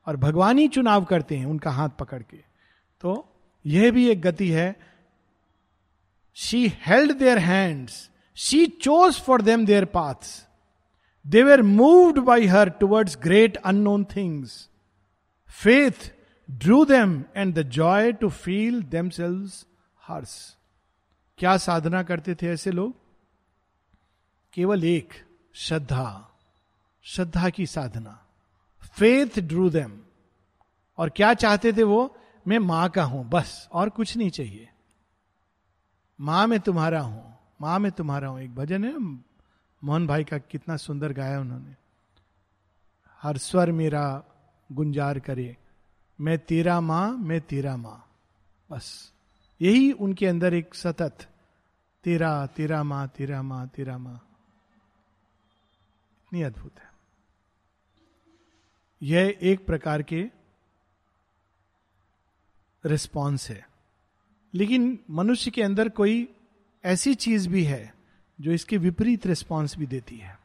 और 0.07 0.17
भगवान 0.17 0.57
ही 0.57 0.67
चुनाव 0.67 1.03
करते 1.03 1.37
हैं 1.37 1.45
उनका 1.45 1.71
हाथ 1.71 1.89
पकड़ 1.89 2.21
के। 2.23 2.52
तो 3.03 3.13
यह 3.65 3.91
भी 3.91 4.07
एक 4.09 4.21
गति 4.21 4.49
है। 4.49 4.75
She 6.33 6.67
held 6.85 7.11
their 7.11 7.37
hands 7.37 8.09
she 8.35 8.65
chose 8.65 9.19
for 9.21 9.41
them 9.41 9.65
their 9.65 9.85
paths 9.85 10.47
they 11.27 11.43
were 11.43 11.61
moved 11.61 12.19
by 12.19 12.45
her 12.45 12.69
towards 12.69 13.17
great 13.23 13.57
unknown 13.57 14.03
things 14.15 14.69
faith 15.49 16.11
drew 16.51 16.85
them 16.85 17.23
and 17.35 17.53
the 17.53 17.61
joy 17.61 18.11
to 18.11 18.29
feel 18.29 18.81
themselves 19.09 19.51
hers 20.01 20.57
क्या 21.37 21.57
साधना 21.57 22.03
करते 22.03 22.35
थे 22.35 22.47
ऐसे 22.47 22.71
लोग? 22.71 22.95
केवल 24.53 24.83
एक, 24.83 25.13
श्रद्धा। 25.53 26.29
श्रद्धा 27.03 27.49
की 27.49 27.65
साधना। 27.65 28.25
फेथ 28.99 29.39
ड्रू 29.39 29.69
देम 29.69 29.99
और 30.97 31.09
क्या 31.09 31.33
चाहते 31.33 31.73
थे 31.73 31.83
वो? 31.83 32.17
मैं 32.47 32.59
माँ 32.59 32.89
का 32.89 33.03
हूँ, 33.03 33.29
बस, 33.29 33.69
और 33.71 33.89
कुछ 33.89 34.17
नहीं 34.17 34.29
चाहिए। 34.29 34.69
माँ 36.19 36.47
मैं 36.47 36.59
तुम्हारा 36.59 37.01
हूँ, 37.01 37.37
माँ 37.61 37.79
मैं 37.79 37.91
तुम्हारा 37.91 38.27
हूँ। 38.27 38.41
एक 38.41 38.55
भजन 38.55 38.83
है, 38.83 38.97
मोहन 39.83 40.07
भाई 40.07 40.23
का 40.23 40.37
कितना 40.37 40.77
सुंदर 40.77 41.13
गाया 41.13 41.39
उन्होंने। 41.39 41.75
हर 43.21 43.37
स्वर 43.37 43.71
मेरा 43.71 44.23
गुंजार 44.71 45.19
करे, 45.19 45.57
मैं 46.19 46.37
तेरा 46.37 46.79
माँ, 46.81 47.11
मैं 47.11 47.41
तेरा 47.41 47.77
माँ। 47.77 48.09
बस, 48.69 49.11
यही 49.61 49.91
उनके 49.91 50.27
अंदर 50.27 50.53
एक 50.53 50.75
सतत, 50.75 51.27
तेरा 52.03 52.45
तेरा 52.47 52.83
माँ 52.83 53.07
तेरा 53.07 53.41
माँ 53.41 53.67
तेरा 53.67 53.97
माँ। 53.97 54.21
इतनी 56.23 56.41
अद्भुत 56.41 56.79
है। 56.79 56.91
यह 59.01 59.37
एक 59.41 59.65
प्रकार 59.65 60.01
के 60.01 60.23
रिस्पॉन्स 62.85 63.49
है। 63.49 63.67
लेकिन 64.53 64.99
मनुष्य 65.09 65.51
के 65.51 65.63
अंदर 65.63 65.89
कोई 65.89 66.27
ऐसी 66.83 67.13
चीज़ 67.15 67.49
भी 67.49 67.63
है 67.63 67.93
जो 68.41 68.51
इसके 68.51 68.77
विपरीत 68.77 69.27
रिस्पॉन्स 69.27 69.77
भी 69.77 69.85
देती 69.85 70.17
है। 70.17 70.39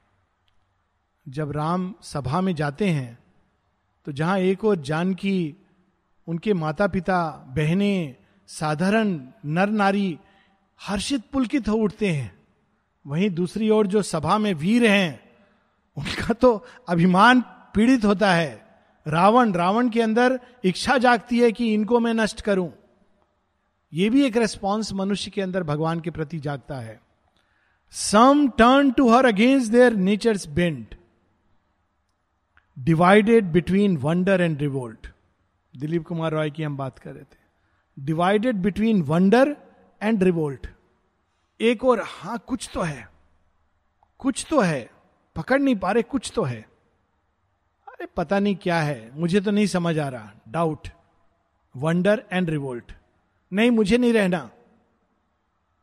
जब 1.29 1.51
राम 1.51 1.94
सभा 2.03 2.40
में 2.40 2.55
जाते 2.55 2.88
हैं 2.88 3.18
तो 4.07 4.12
जहाँ 4.12 4.38
एक 4.38 4.64
और 4.64 4.77
जानकी 4.77 5.55
उनके 6.27 6.55
माता 6.55 6.87
पिता 6.87 7.31
बहने, 7.57 8.16
साधारण 8.46 9.29
नर 9.46 9.68
नारी 9.68 10.18
हर्षित 10.81 11.22
पुलकित 11.33 11.68
हो 11.68 11.74
उठते 11.74 12.12
हैं। 12.12 12.38
वहीं 13.07 13.31
दूसरी 13.31 13.70
ओर 13.70 13.87
जो 13.87 14.03
सभा 14.03 14.38
में 14.38 14.55
वीर 14.55 14.87
हैं, 14.87 15.20
उनका 15.96 16.35
तो 16.35 16.66
अभिमान 16.88 17.40
पीड़ित 17.74 18.05
होता 18.05 18.33
है। 18.35 18.67
रावण 19.09 19.53
रावण 19.53 19.88
के 19.88 20.03
अंदर 20.03 20.40
इच्छा 20.64 20.99
जागती 20.99 21.40
है 21.40 21.53
कि 21.53 21.75
इनको 21.75 22.01
मैं 22.01 22.14
नष्ट 22.14 22.40
करूँ। 22.40 22.73
यह 23.92 24.11
भी 24.11 24.25
एक 24.27 24.37
रेस्पॉन्स 24.37 24.92
मनुष्य 24.92 25.31
के 25.31 25.42
अंदर 25.42 25.62
भगवान 25.62 26.01
के 26.01 26.11
प्रति 26.11 26.38
जागता 26.38 26.77
है। 26.77 27.01
Some 27.90 28.49
turn 28.49 28.90
to 28.90 29.09
her 29.09 29.27
against 29.27 29.73
their 29.73 29.92
nature's 29.92 30.47
bent 30.49 30.94
divided 32.79 33.44
between 33.44 33.97
wonder 33.97 34.40
and 34.40 34.61
revolt 34.61 35.07
Dilip 35.77 36.07
Kumar 36.07 36.33
Roy 36.33 36.51
की 36.51 36.62
हम 36.62 36.77
बात 36.77 36.99
कर 36.99 37.12
रहे 37.12 37.23
थे। 37.23 37.37
Divided 37.99 38.57
between 38.57 39.03
wonder 39.03 39.57
and 40.03 40.23
revolt 40.23 40.66
एक 41.61 41.85
और, 41.85 42.03
हाँ, 42.05 42.38
कुछ 42.47 42.71
तो 42.75 42.81
है। 42.81 43.09
कुछ 44.18 44.47
तो 44.51 44.61
है। 44.61 44.90
पकड़ 45.37 45.61
नहीं 45.61 45.77
पा 45.77 45.92
रहे, 45.92 46.03
कुछ 46.03 46.33
तो 46.35 46.42
है। 46.42 46.68
अरे 48.01 48.07
पता 48.17 48.39
नहीं 48.39 48.57
क्या 48.57 48.81
है, 48.81 49.11
मुझे 49.15 49.41
तो 49.41 49.51
नहीं 49.51 49.67
समझ 49.67 49.99
आ 49.99 50.09
रहा 50.09 50.33
डाउट 50.49 50.89
वंडर 51.75 52.23
एंड 52.33 52.51
रिवोल्ट 52.51 52.93
नहीं, 53.53 53.71
मुझे 53.71 53.99
नहीं 53.99 54.13
रहना। 54.13 54.49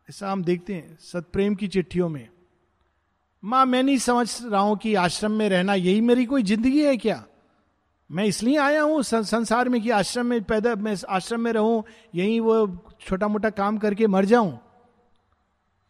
ऐसा 0.09 0.31
हम 0.31 0.43
देखते 0.43 0.73
हैं, 0.73 0.97
सतप्रेम 1.01 1.55
की 1.55 1.67
चिट्ठियों 1.67 2.09
में। 2.09 2.27
माँ, 3.43 3.65
मैं 3.65 3.81
नहीं 3.83 3.97
समझ 3.97 4.41
रहा 4.43 4.61
हूँ 4.61 4.77
कि 4.77 4.93
आश्रम 4.95 5.31
में 5.31 5.47
रहना 5.49 5.73
यही 5.75 6.01
मेरी 6.01 6.25
कोई 6.25 6.43
ज़िंदगी 6.43 6.83
है 6.83 6.95
क्या? 6.97 7.23
मैं 8.09 8.25
इसलिए 8.25 8.57
आया 8.57 8.81
हूँ 8.81 9.01
संसार 9.03 9.69
में 9.69 9.81
कि 9.81 9.89
आश्रम 9.91 10.25
में 10.25 10.43
पैदा, 10.43 10.75
मैं 10.75 10.95
आश्रम 11.09 11.41
में 11.41 11.51
रहूँ, 11.53 11.83
यही 12.15 12.39
वो 12.39 12.67
छोटा 13.01 13.27
मोटा 13.27 13.49
काम 13.51 13.77
करके 13.77 14.07
मर 14.07 14.25
जाऊँ। 14.25 14.57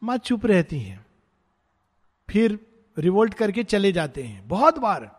माँ 0.01 0.17
चुप 0.19 0.45
रहती 0.45 0.79
हैं, 0.79 1.05
फिर 2.29 2.59
रिवोल्ट 2.97 3.33
करके 3.33 3.63
चले 3.65 3.91
जाते 3.91 4.23
हैं, 4.23 4.47
बहुत 4.47 4.79
बार। 4.79 5.09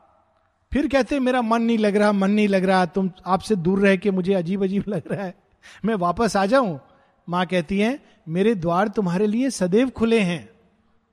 फिर 0.73 0.89
कहते 0.89 1.21
मेरा 1.21 1.43
मन 1.43 1.63
नहीं 1.63 1.79
लग 1.79 1.97
रहा, 1.97 2.13
मन 2.13 2.31
नहीं 2.31 2.49
लग 2.49 2.65
रहा, 2.65 2.87
तुम 2.87 3.11
आपसे 3.27 3.57
दूर 3.57 3.81
रह 3.81 3.97
के 3.97 4.11
मुझे 4.11 4.35
अजीब 4.35 4.65
अजीब 4.65 4.85
लग 4.89 5.03
रहा 5.13 5.25
है। 5.25 5.35
मैं 5.85 5.95
वापस 5.95 6.37
आ 6.37 6.47
जाऊँ? 6.47 6.81
माँ 7.29 7.47
कहती 7.47 7.81
है, 7.81 8.01
मेरे 8.29 8.55
द्वार 8.55 8.89
तुम्हारे 8.89 9.27
लिए 9.27 9.51
सदैव 9.51 9.91
खुले 9.91 10.21
हैं। 10.21 10.49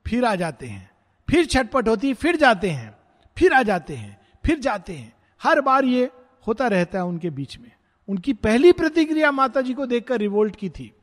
फिर 0.08 0.26
आ 0.26 0.36
जाते 0.36 0.66
हैं। 0.66 0.92
फिर 1.30 1.46
छटपट 1.46 1.88
होती, 1.88 2.14
फिर 2.14 2.36
जाते 2.36 2.70
हैं। 2.70 2.96
फिर 3.38 3.54
आ 3.54 3.64
जाते 3.64 3.96
हैं, 3.96 4.22
फिर 4.46 4.60
जाते 4.60 4.94
हैं। 4.94 5.14
हर 5.44 5.62
बार 5.62 5.86
ये 5.86 6.10
होता 6.48 6.68
रहता 6.68 6.98
है 6.98 7.06
उनके 7.06 7.30
बीच 7.30 7.60
में। 7.60 7.72
उनकी 8.08 8.34
पहली 8.34 8.72
प्रतिक्रिया 8.72 9.32
माता 9.32 9.62
जी 9.62 9.74
को 9.74 9.86
देखकर 9.86 10.18
रिवोल्ट 10.18 10.56
की 10.56 10.70
थी। 10.70 10.94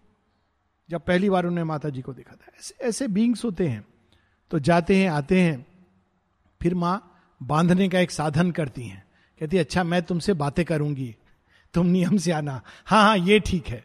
जब 0.91 1.01
पहली 1.01 1.31
बार 1.31 1.43
उन्होंने 1.45 1.65
माता 1.65 1.89
जी 1.89 2.03
को 2.03 2.13
देखा 2.13 2.35
था। 2.35 2.53
ऐसे 2.59 2.75
ऐसे 2.81 3.09
बींग्स 3.09 3.45
होते 3.45 3.69
हैं। 3.69 3.85
तो 4.51 4.59
जाते 4.59 4.97
हैं, 4.97 5.11
आते 5.11 5.41
हैं। 5.41 5.67
फिर 6.63 6.75
माँ 6.75 7.10
बांधने 7.43 7.89
का 7.89 7.99
एक 7.99 8.11
साधन 8.11 8.51
करती 8.51 8.83
हैं। 8.83 9.07
कहती 9.41 9.57
है 9.57 9.65
अच्छा 9.65 9.85
मैं 9.85 10.03
तुमसे 10.03 10.33
बातें 10.33 10.65
करूँगी। 10.65 11.17
तुम 11.75 11.87
नियम 11.87 12.17
से 12.17 12.33
आना। 12.33 12.63
हाँ 12.87 13.03
हाँ 13.03 13.19
ये 13.19 13.41
ठीक 13.41 13.69
है। 13.69 13.85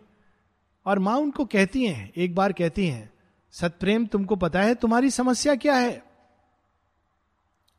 और 0.86 1.00
माँ 1.00 1.18
उनको 1.18 1.46
कहती 1.46 1.86
हैं, 1.86 2.12
एक 2.16 2.36
बार 2.36 2.54
कहती 2.54 2.88
हैं, 2.88 3.14
सतप्रेम, 3.52 4.06
तुमको 4.06 4.36
पता 4.36 4.62
है 4.62 4.76
तुम्हारी 4.76 5.10
समस्या 5.10 5.56
क्या 5.56 5.76
है? 5.76 6.04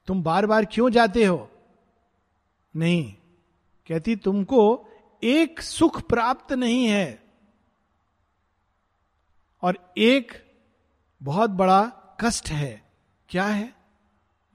तुम 0.06 0.22
बार 0.22 0.46
बार 0.46 0.64
क्यों 0.64 0.90
जाते 0.90 1.24
हो? 1.24 1.50
नहीं। 2.76 3.12
कहती, 3.88 4.16
तुमको 4.16 4.88
एक 5.24 5.60
सुख 5.60 6.02
प्राप्त 6.08 6.52
नहीं 6.52 6.86
है। 6.86 7.22
और 9.62 9.94
एक 9.98 10.46
बहुत 11.22 11.50
बड़ा 11.50 11.92
कष्ट 12.20 12.48
है। 12.48 12.82
क्या 13.28 13.44
है? 13.44 13.74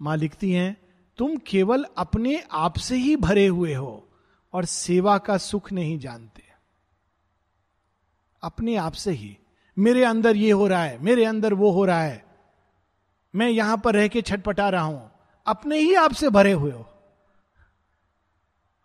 माँ 0.01 0.17
लिखती 0.17 0.51
हैं 0.51 0.80
तुम 1.17 1.35
केवल 1.37 1.85
अपने 1.97 2.43
आप 2.51 2.77
से 2.77 2.95
ही 2.95 3.15
भरे 3.15 3.47
हुए 3.47 3.73
हो 3.73 4.09
और 4.53 4.65
सेवा 4.65 5.17
का 5.17 5.37
सुख 5.37 5.71
नहीं 5.71 5.99
जानते। 5.99 6.43
अपने 8.43 8.75
आप 8.75 8.93
से 8.93 9.11
ही। 9.11 9.37
मेरे 9.77 10.03
अंदर 10.03 10.35
ये 10.35 10.51
हो 10.51 10.67
रहा 10.67 10.83
है, 10.83 10.97
मेरे 10.99 11.25
अंदर 11.25 11.53
वो 11.53 11.71
हो 11.71 11.85
रहा 11.85 12.03
है। 12.03 12.25
मैं 13.35 13.49
यहाँ 13.49 13.77
पर 13.77 13.95
रह 13.95 14.07
के 14.07 14.21
छटपटा 14.21 14.69
रहा 14.69 14.83
हूँ। 14.83 15.11
अपने 15.45 15.77
ही 15.79 15.93
आप 15.93 16.13
से 16.13 16.29
भरे 16.29 16.51
हुए 16.51 16.71
हो। 16.71 16.87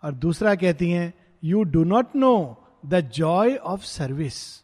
और 0.02 0.14
दूसरा 0.14 0.54
कहती 0.54 0.90
हैं 0.90 1.14
you 1.44 1.62
do 1.62 1.84
not 1.84 2.16
know 2.16 2.64
the 2.86 3.00
joy 3.00 3.56
of 3.56 3.84
service 3.84 4.62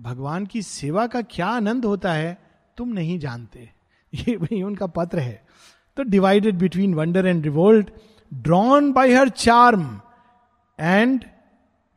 भगवान 0.00 0.46
की 0.46 0.62
सेवा 0.62 1.06
का 1.06 1.22
क्या 1.22 1.46
आनंद 1.46 1.84
होता 1.84 2.12
है, 2.12 2.38
तुम 2.76 2.88
नहीं 2.88 3.18
जानते। 3.18 3.70
ये 4.14 4.36
वही 4.36 4.62
उनका 4.62 4.86
पत्र 4.86 5.18
है। 5.18 5.46
तो 5.96 6.02
divided 6.02 6.54
between 6.54 6.94
wonder 6.94 7.26
and 7.26 7.44
revolt 7.44 7.90
drawn 8.34 8.92
by 8.92 9.12
her 9.12 9.28
charm 9.28 10.00
and 10.80 11.24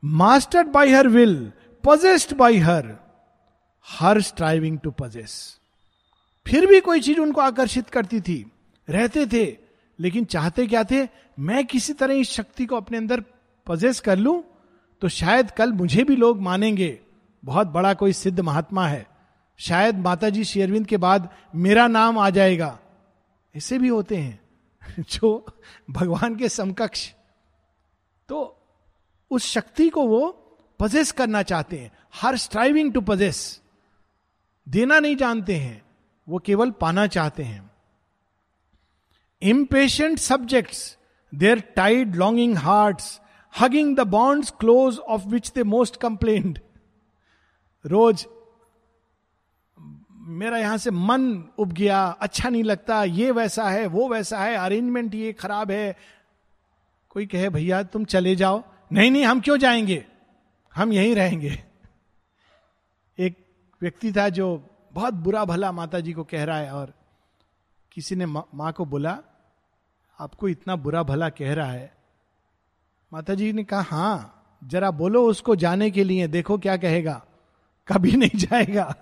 mastered 0.04 0.68
by 0.68 0.90
her 0.90 1.08
will 1.08 1.52
possessed 1.84 2.36
by 2.36 2.58
her 2.58 2.96
her 4.00 4.22
striving 4.22 4.80
to 4.80 4.92
possess 4.92 5.60
फिर 6.46 6.66
भी 6.66 6.80
कोई 6.80 7.00
चीज़ 7.00 7.20
उनको 7.20 7.42
आकर्षित 7.42 7.90
करती 7.90 8.20
थी, 8.22 8.52
रहते 8.90 9.26
थे, 9.26 9.58
लेकिन 10.00 10.26
चाहते 10.26 10.68
क्या 10.68 10.84
थे? 10.84 11.08
मैं 11.40 11.66
किसी 11.66 11.94
तरह 11.94 12.14
इस 12.14 12.32
शक्ति 12.32 12.66
को 12.66 12.76
अपने 12.76 12.98
अंदर 12.98 13.24
पजेस 13.68 14.00
कर 14.00 14.18
लूँ? 14.18 14.44
तो 15.02 15.10
शायद 15.10 15.52
कल 15.52 15.72
मुझे 15.74 16.04
भी 16.04 16.16
लोग 16.16 16.42
मानेंगे, 16.42 17.00
बहुत 17.44 17.68
बड़ा 17.68 17.94
कोई 17.94 18.14
सिद्ध 18.14 18.40
महात्मा 18.40 18.88
है। 18.88 19.06
शायद 19.58 20.00
माता 20.00 20.30
जी 20.30 20.44
शेरविंद 20.44 20.86
के 20.86 20.98
बाद 20.98 21.30
मेरा 21.56 21.88
नाम 21.88 22.18
आ 22.18 22.30
जाएगा। 22.30 22.80
ऐसे 23.58 23.80
भी 23.80 23.88
होते 23.88 24.18
हैं 24.18 24.50
जो 25.00 25.46
भगवान 25.90 26.36
के 26.36 26.50
समकक्ष। 26.50 27.14
तो 28.30 28.62
उस 29.32 29.46
शक्ति 29.46 29.90
को 29.90 30.08
वो 30.08 30.30
पजेस 30.80 31.12
करना 31.12 31.44
चाहते 31.44 31.78
हैं। 31.78 31.92
हर 32.16 32.38
स्ट्राइविंग 32.38 32.94
टू 32.94 33.02
पजेस 33.02 33.62
देना 34.70 35.00
नहीं 35.00 35.16
जानते 35.16 35.56
हैं। 35.56 35.86
वो 36.30 36.40
केवल 36.40 36.72
पाना 36.72 37.08
चाहते 37.08 37.44
हैं। 37.44 37.72
Impatient 39.42 40.20
subjects 40.20 40.98
their 41.36 41.60
tied 41.60 42.16
longing 42.16 42.58
heart 42.58 43.02
hugging 43.60 43.96
the 43.96 44.00
bonds 44.00 44.54
close 44.60 45.00
of 45.00 45.28
which 45.28 45.52
they 45.56 45.64
most 45.64 45.96
complained 45.96 46.60
रोज 47.86 48.28
मेरा 50.26 50.58
यहाँ 50.58 50.78
से 50.78 50.92
मन 50.92 51.44
उब 51.58 51.72
गया 51.72 52.06
अच्छा 52.06 52.50
नहीं 52.50 52.64
लगता, 52.64 53.04
ये 53.04 53.32
वैसा 53.32 53.70
है, 53.70 53.88
वो 53.88 54.10
वैसा 54.10 54.40
है 54.40 54.56
अरेंजमेंट 54.56 55.16
ये 55.16 55.34
खराब 55.34 55.72
है। 55.72 55.98
कोई 57.10 57.26
कहे, 57.26 57.50
भैया, 57.50 57.84
तुम 57.84 58.06
चले 58.06 58.36
जाओ। 58.36 58.64
नहीं 58.92 59.12
नहीं, 59.12 59.26
हम 59.26 59.42
क्यों 59.42 59.58
जाएँगे? 59.58 60.06
हम 60.76 60.94
यहीं 60.94 61.16
रहेंगे। 61.16 61.64
एक 63.20 63.46
व्यक्ति 63.82 64.12
था 64.12 64.30
जो 64.30 64.70
बहुत 64.94 65.14
बुरा 65.14 65.46
भला 65.46 65.72
माता 65.72 66.00
जी 66.00 66.14
को 66.14 66.24
कह 66.24 66.44
रहा 66.44 66.58
है 66.58 66.72
और 66.72 66.94
किसी 67.92 68.16
ने 68.16 68.26
माँ 68.26 68.72
को 68.72 68.86
बोला, 68.86 69.20
आपको 70.20 70.50
इतना 70.50 70.76
बुरा 70.76 71.04
भला 71.04 71.30
कह 71.30 71.54
रहा 71.54 71.72
है? 71.72 71.94
माता 73.14 73.34
जी 73.34 73.54
ने 73.54 73.64
कहा, 73.64 73.82
हाँ, 73.82 74.44
जरा 74.64 74.92
बोलो 74.92 75.26
उसको 75.26 75.56
जाने 75.56 75.92
के 75.92 76.04
लिए, 76.04 76.28
देखो 76.28 76.58
क्या 76.58 76.78
कहेगा। 76.78 77.26
कभी 77.88 78.12
नहीं 78.12 78.38
जाएगा। 78.38 78.96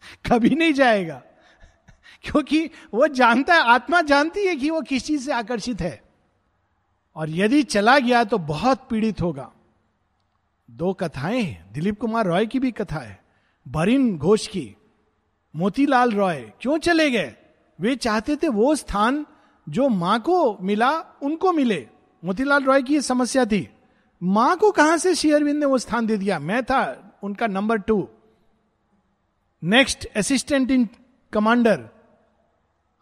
कभी 0.30 0.50
नहीं 0.50 0.72
जाएगा। 0.72 1.22
क्योंकि 2.22 2.70
वो 2.94 3.08
जानता 3.08 3.54
है, 3.54 3.60
आत्मा 3.60 4.02
जानती 4.02 4.46
है 4.46 4.56
कि 4.56 4.70
वो 4.70 4.80
किस 4.80 5.04
चीज़ 5.04 5.26
से 5.26 5.32
आकर्षित 5.32 5.80
है। 5.80 6.02
और 7.16 7.30
यदि 7.30 7.62
चला 7.62 7.98
गया 7.98 8.24
तो 8.24 8.38
बहुत 8.38 8.86
पीड़ित 8.90 9.22
होगा। 9.22 9.52
दो 10.70 10.92
कथाएँ 10.92 11.42
हैं। 11.42 11.72
दिलीप 11.72 12.00
कुमार 12.00 12.26
रॉय 12.26 12.46
की 12.46 12.58
भी 12.58 12.70
कथा 12.70 12.98
है। 12.98 13.24
बरिन 13.68 14.18
घोष 14.18 14.46
की, 14.46 14.76
मोतीलाल 15.56 16.12
रॉय, 16.12 16.52
क्यों 16.60 16.78
चले 16.78 17.10
गए? 17.10 17.36
वे 17.80 17.96
चाहते 17.96 18.36
थे 18.36 18.48
वो 18.48 18.74
स्थान 18.74 19.26
जो 19.68 19.88
माँ 19.88 20.20
को 20.20 20.58
मिला, 20.62 20.90
उनको 21.22 21.52
मिले। 21.52 21.88
मोतीलाल 22.24 22.64
रॉय 22.64 22.82
की 22.82 22.94
यह 22.94 23.00
समस्या 23.00 23.44
थी। 23.44 23.70
माँ 24.22 24.56
को 24.56 24.70
कहाँ 24.70 24.98
से 24.98 25.14
शेयरविंद 25.14 25.60
ने 25.60 25.66
वो 25.66 25.78
स्थान 25.78 26.06
दे 26.06 26.16
दिया? 26.16 26.38
मैं 26.38 26.64
था 26.64 27.12
उनका 27.22 27.46
number 27.46 27.76
two. 27.76 28.08
Next 29.64 30.06
assistant 30.16 30.70
in 30.70 30.88
commander 31.32 31.88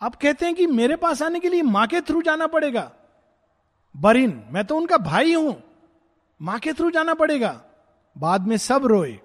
आप 0.02 0.14
कहते 0.14 0.46
हैं 0.46 0.54
कि 0.54 0.66
मेरे 0.66 0.96
पास 0.96 1.22
आने 1.22 1.40
के 1.40 1.48
लिए 1.48 1.62
माँ 1.62 1.86
के 1.86 2.00
थ्रू 2.00 2.22
जाना 2.22 2.46
पड़ेगा। 2.46 2.92
बरिन, 3.96 4.44
मैं 4.50 4.64
तो 4.64 4.76
उनका 4.76 4.98
भाई 4.98 5.34
हूँ। 5.34 5.62
माँ 6.42 6.58
के 6.58 6.72
थ्रू 6.72 6.90
जाना 6.90 7.14
पड़ेगा। 7.14 7.64
बाद 8.18 8.46
में 8.46 8.56
सब 8.56 8.86
रोए। 8.86 9.20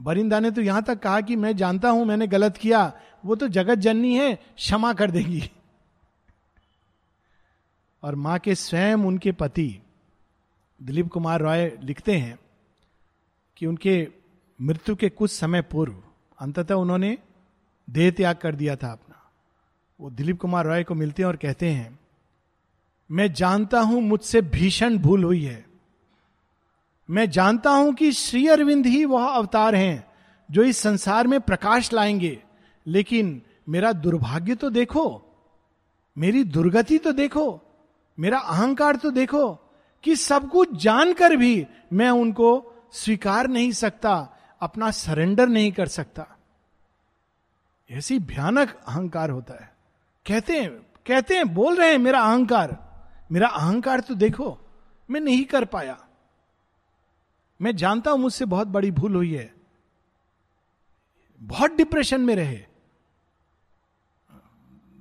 बरिंदा 0.00 0.40
ने 0.40 0.50
तो 0.50 0.60
यहाँ 0.60 0.82
तक 0.82 0.98
कहा 0.98 1.20
कि 1.20 1.36
मैं 1.36 1.56
जानता 1.56 1.90
हूँ, 1.90 2.04
मैंने 2.04 2.26
गलत 2.26 2.56
किया। 2.56 2.92
वो 3.24 3.36
तो 3.36 3.48
जगत 3.48 3.74
जननी 3.74 4.14
है, 4.14 4.34
क्षमा 4.34 4.92
कर 4.92 5.10
देगी। 5.10 5.50
और 8.02 8.14
माँ 8.14 8.38
के 8.38 8.54
स्वयं 8.54 8.96
उनके 8.96 9.32
पति, 9.32 9.80
दिलीप 10.82 11.08
कुमार 11.08 11.40
रॉय 11.40 11.78
लिखते 11.82 12.16
हैं 12.16 12.38
कि 13.56 13.66
उनके 13.66 14.17
मृत्यु 14.60 14.96
के 14.96 15.08
कुछ 15.08 15.30
समय 15.30 15.62
पूर्व, 15.62 15.94
अंततः 16.38 16.74
उन्होंने 16.74 17.18
देह 17.90 18.10
त्याग 18.10 18.36
कर 18.36 18.54
दिया 18.54 18.76
था 18.76 18.92
अपना। 18.92 19.14
वो 20.00 20.10
दिलीप 20.10 20.40
कुमार 20.40 20.66
रॉय 20.66 20.84
को 20.84 20.94
मिलते 20.94 21.22
हैं 21.22 21.26
और 21.28 21.36
कहते 21.36 21.70
हैं, 21.70 21.98
मैं 23.10 23.32
जानता 23.32 23.80
हूँ 23.80 24.00
मुझसे 24.02 24.42
भीषण 24.42 24.98
भूल 24.98 25.24
हुई 25.24 25.42
है। 25.42 25.64
मैं 27.08 27.30
जानता 27.30 27.70
हूँ 27.70 27.92
कि 27.94 28.12
श्री 28.12 28.46
अरविंद 28.48 28.86
ही 28.86 29.04
वह 29.04 29.24
अवतार 29.24 29.74
हैं 29.74 30.06
जो 30.50 30.62
इस 30.62 30.78
संसार 30.78 31.26
में 31.26 31.40
प्रकाश 31.40 31.92
लाएँगे, 31.92 32.42
लेकिन 32.86 33.42
मेरा 33.68 33.92
दुर्भाग्य 33.92 34.54
तो 34.54 34.70
देखो, 34.70 35.22
मेरी 36.16 36.44
दुर्गति 36.44 36.98
तो 36.98 37.12
देखो, 37.12 37.60
मेरा 38.18 38.38
अहंकार 38.38 38.96
तो 38.96 39.10
देखो 39.10 39.54
कि 40.04 40.16
सब 40.16 40.48
कुछ 40.50 40.82
जानकर 40.82 41.36
भी 41.36 41.66
मैं 41.92 42.10
उनको 42.10 42.50
स्वीकार 42.92 43.48
नहीं 43.48 43.72
सकता 43.72 44.34
अपना 44.60 44.90
सरेंडर 44.90 45.48
नहीं 45.48 45.72
कर 45.72 45.88
सकता। 45.88 46.26
ऐसी 47.90 48.18
भयानक 48.18 48.76
अहंकार 48.88 49.30
होता 49.30 49.54
है। 49.54 49.74
कहते 50.26 50.60
हैं 50.60 50.70
कहते 51.06 51.36
हैं, 51.36 51.54
बोल 51.54 51.76
रहे 51.76 51.90
हैं, 51.90 51.98
मेरा 51.98 52.20
अहंकार 52.20 52.76
मेरा 53.32 53.48
अहंकार 53.48 54.00
तो 54.00 54.14
देखो, 54.14 54.58
मैं 55.10 55.20
नहीं 55.20 55.44
कर 55.44 55.64
पाया। 55.64 55.96
मैं 57.60 57.76
जानता 57.76 58.10
हूँ 58.10 58.18
मुझसे 58.18 58.44
बहुत 58.44 58.68
बड़ी 58.68 58.90
भूल 58.90 59.14
हुई 59.14 59.34
है। 59.34 59.54
बहुत 61.40 61.72
डिप्रेशन 61.72 62.20
में 62.20 62.34
रहे। 62.36 62.56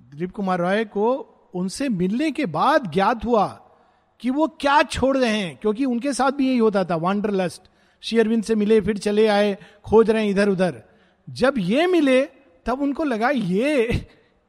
दिलीप 0.09 0.31
कुमार 0.31 0.59
रॉय 0.59 0.85
को 0.85 1.13
उनसे 1.53 1.89
मिलने 1.89 2.31
के 2.31 2.45
बाद 2.45 2.91
ज्ञात 2.91 3.25
हुआ 3.25 3.47
कि 4.19 4.29
वो 4.29 4.47
क्या 4.47 4.81
छोड़ 4.83 5.17
रहे 5.17 5.37
हैं, 5.37 5.57
क्योंकि 5.57 5.85
उनके 5.85 6.13
साथ 6.13 6.31
भी 6.31 6.47
यही 6.47 6.57
होता 6.57 6.83
था 6.83 6.95
वांडर 6.95 7.31
शेयरविंद 8.01 8.43
से 8.43 8.55
मिले 8.55 8.81
फिर 8.81 8.97
चले 8.97 9.27
आए 9.27 9.57
खोज 9.85 10.09
रहे 10.09 10.29
इधर 10.29 10.49
उधर। 10.49 10.83
जब 11.29 11.53
ये 11.57 11.87
मिले 11.87 12.25
तब 12.65 12.81
उनको 12.81 13.03
लगा 13.03 13.29
ये 13.29 14.05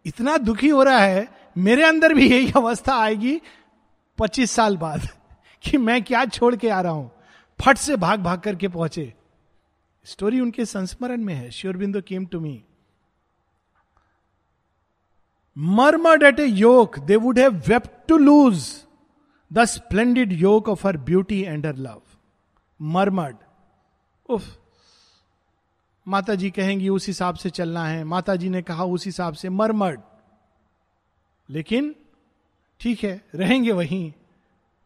इतना 0.07 0.37
दुखी 0.37 0.69
हो 0.69 0.83
रहा 0.83 0.99
है 0.99 1.29
मेरे 1.59 1.85
अंदर 1.85 2.15
भी 2.15 2.31
यही 2.31 2.53
अवस्था 2.57 2.95
आएगी 2.95 3.41
पच्चीस 4.19 4.51
साल 4.51 4.77
बाद 4.77 5.09
कि 5.63 5.79
मैं 5.79 6.05
क्या 6.05 6.25
छोड़ 6.25 6.57
के 6.57 6.69
आ 6.69 6.81
रहा 6.81 6.93
हूँ। 6.93 7.11
फट 7.61 7.79
से 7.79 7.97
भाग 7.97 8.21
भाग 8.21 8.41
करके 8.41 8.69
पहुँचे। 8.69 9.15
स्टोरी 10.05 10.41
उनके 10.41 10.65
संस्मरण 10.65 11.21
में 11.21 11.35
है। 11.35 11.51
Sri Aurobindo 11.51 12.01
came 12.01 12.27
to 12.27 12.41
me 12.41 12.65
murmured 15.57 16.23
at 16.23 16.39
a 16.39 16.49
yoke, 16.49 16.99
they 17.07 17.17
would 17.17 17.39
have 17.39 17.57
wept 17.69 17.95
to 18.09 18.17
lose 18.17 18.85
the 19.51 19.65
splendid 19.67 20.33
yoke 20.43 20.69
of 20.69 20.83
her 20.83 20.97
beauty 21.09 21.41
and 21.47 21.65
her 21.65 21.73
love. 21.73 22.08
Murmured. 22.83 23.37
उफ। 24.29 24.59
माता 26.09 26.35
जी 26.35 26.51
कहेंगी 26.51 26.89
उस 26.89 27.07
हिसाब 27.07 27.35
से 27.35 27.51
चलना 27.51 27.87
है। 27.87 28.05
माता 28.05 28.37
जी 28.37 28.49
ने 28.49 28.63
कहा 28.63 28.85
उस 28.85 29.07
हिसाब 29.07 29.35
से 29.35 29.49
मरमर्ड। 29.49 30.01
लेकिन 31.51 31.95
ठीक 32.81 33.05
है 33.05 33.25
रहेंगे 33.35 33.73
वहीं। 33.73 34.13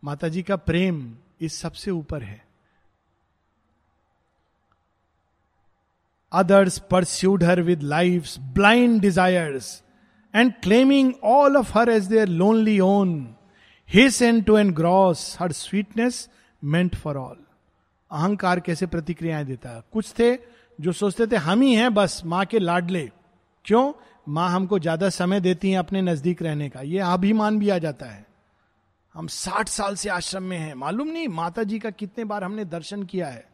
माता 0.05 0.29
जी 0.29 0.43
का 0.43 0.57
प्रेम 0.57 1.17
इस 1.41 1.55
सबसे 1.55 1.91
ऊपर 1.91 2.23
है। 2.23 2.47
Others 6.33 6.79
pursued 6.79 7.45
her 7.45 7.61
with 7.61 7.83
life 7.83 8.39
blind 8.39 9.01
desires 9.01 9.83
and 10.35 10.53
claiming 10.63 11.15
all 11.25 11.57
of 11.57 11.79
her 11.79 11.89
as 11.89 12.09
her 12.09 12.29
lonely 12.29 12.81
own 12.81 13.35
lonely 13.95 14.23
own, 14.23 14.47
to 14.47 14.59
engross 14.75 15.37
her 15.41 15.53
sweetness 15.53 16.31
meant 16.65 16.97
for 16.97 17.17
all. 17.17 17.42
अहंकार 18.13 18.61
कैसे 18.61 18.87
प्रतिक्रियाएँ 18.87 19.45
देता 19.45 19.71
है? 19.71 19.83
कुछ 19.93 20.15
थे 20.19 20.37
जो 20.81 20.93
सोचते 20.93 21.27
थे, 21.27 21.37
हम 21.37 21.61
ही 21.61 21.75
हैं, 21.75 21.95
बस, 21.95 22.23
माँ 22.25 22.45
के 22.45 22.59
लाडले। 22.59 23.11
क्यों? 23.65 23.93
माँ 24.29 24.51
हमको 24.51 24.79
ज़्यादा 24.79 25.09
समय 25.09 25.41
देती 25.41 25.71
हैं 25.71 25.79
अपने 25.79 26.03
नज़दीक 26.03 26.43
रहने 26.43 26.69
का। 26.69 26.81
ये 26.81 26.99
अभिमान 26.99 27.59
भी 27.59 27.69
आ 27.69 27.79
जाता 27.79 28.07
है। 28.07 28.27
हम 29.15 29.27
साठ 29.27 29.69
साल 29.69 29.95
से 29.95 30.09
आश्रम 30.09 30.43
में 30.43 30.59
हैं। 30.59 30.75
मालूम 30.75 31.09
नहीं 31.09 31.29
माता 31.29 31.63
जी 31.63 31.79
का 31.79 31.91
कितने 31.91 32.25
बार 32.25 32.45
हमने 32.45 32.65
दर्शन 32.65 33.03
किया 33.03 33.29
है। 33.29 33.49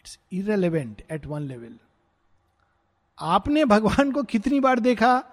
It's 0.00 0.18
irrelevant 0.32 1.02
at 1.10 1.26
one 1.26 1.42
level 1.42 1.78
आपने 3.18 3.64
भगवान 3.64 4.12
को 4.12 4.22
कितनी 4.22 4.60
बार 4.60 4.80
देखा? 4.80 5.24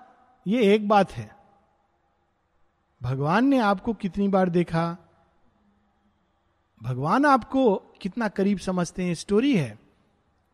ये 0.48 0.74
एक 0.76 0.88
बात 0.88 1.12
है। 1.12 1.36
भगवान 3.04 3.46
ने 3.46 3.60
आपको 3.60 3.94
कितनी 3.94 4.28
बार 4.28 4.50
देखा? 4.50 4.98
भगवान 6.84 7.26
आपको 7.26 7.87
कितना 7.98 8.28
करीब 8.30 8.58
समझते 8.60 9.04
हैं 9.04 9.14
स्टोरी 9.16 9.56
है। 9.56 9.78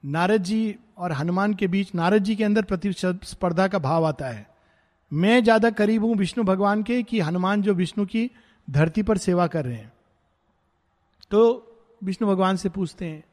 नारद 0.03 0.43
जी 0.43 0.75
और 0.97 1.11
हनुमान 1.11 1.53
के 1.53 1.67
बीच, 1.67 1.93
नारद 1.95 2.23
जी 2.23 2.35
के 2.35 2.43
अंदर 2.43 2.63
प्रतिस्पर्धा 2.63 3.67
का 3.67 3.79
भाव 3.79 4.05
आता 4.05 4.29
है। 4.29 4.47
मैं 5.11 5.43
ज़्यादा 5.43 5.69
करीब 5.71 6.03
हूँ 6.05 6.15
विष्णु 6.15 6.43
भगवान 6.43 6.83
के 6.83 7.01
कि 7.03 7.19
हनुमान 7.19 7.61
जो 7.61 7.73
विष्णु 7.73 8.05
की 8.05 8.29
धरती 8.67 9.03
पर 9.03 9.17
सेवा 9.19 9.47
कर 9.47 9.65
रहे 9.65 9.77
हैं। 9.77 9.91
तो 11.31 11.41
विष्णु 12.01 12.27
भगवान 12.27 12.55
से 12.55 12.69
पूछते 12.69 13.05
हैं, 13.05 13.23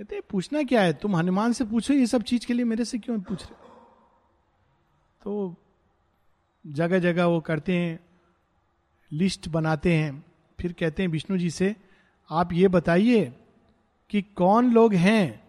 कहते 0.00 0.14
हैं, 0.14 0.22
पूछना 0.30 0.62
क्या 0.62 0.82
है? 0.82 0.92
तुम 0.92 1.16
हनुमान 1.16 1.52
से 1.52 1.64
पूछो 1.64 1.94
ये 1.94 2.06
सब 2.06 2.22
चीज़ 2.22 2.46
के 2.46 2.54
लिए 2.54 2.64
मेरे 2.64 2.84
से 2.84 2.98
क्यों 2.98 3.18
पूछ 3.20 3.42
रहे 3.42 3.64
तो 5.22 5.54
जगह 6.64 6.98
जगह 6.98 7.26
वो 7.26 7.40
करते 7.40 7.72
हैं 7.72 7.98
लिस्ट 9.12 9.48
बनाते 9.48 9.92
हैं, 9.94 10.24
फिर 10.58 10.72
कहते 10.72 11.02
हैं 11.02 11.10
विष्णु 11.10 11.38
जी 11.38 11.50
से 11.50 11.74
आप 12.30 12.52
ये 12.52 12.68
बताइए 12.68 13.32
कि 14.10 14.22
कौन 14.22 14.70
लोग 14.72 14.94
हैं 14.94 15.42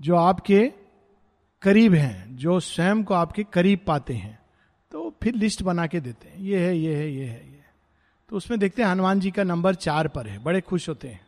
जो 0.00 0.16
आपके 0.16 0.72
करीब 1.62 1.94
हैं, 1.94 2.36
जो 2.36 2.60
स्वयं 2.60 3.02
को 3.04 3.14
आपके 3.14 3.44
करीब 3.44 3.80
पाते 3.86 4.14
हैं? 4.14 4.38
तो 4.92 5.14
फिर 5.22 5.34
लिस्ट 5.34 5.62
बना 5.62 5.86
के 5.86 6.00
देते 6.00 6.28
हैं। 6.28 6.38
ये 6.38 6.66
है 6.66 6.76
ये 6.78 6.94
है 6.94 7.10
ये 7.12 7.24
है, 7.24 7.52
ये 7.52 7.62
तो 8.28 8.36
उसमें 8.36 8.60
देखते 8.60 8.82
हैं, 8.82 8.88
हनुमान 8.88 9.20
जी 9.20 9.30
का 9.30 9.44
नंबर 9.44 9.74
चार 9.74 10.08
पर 10.08 10.26
है। 10.26 10.38
बड़े 10.38 10.60
खुश 10.60 10.88
होते 10.88 11.08
हैं। 11.08 11.20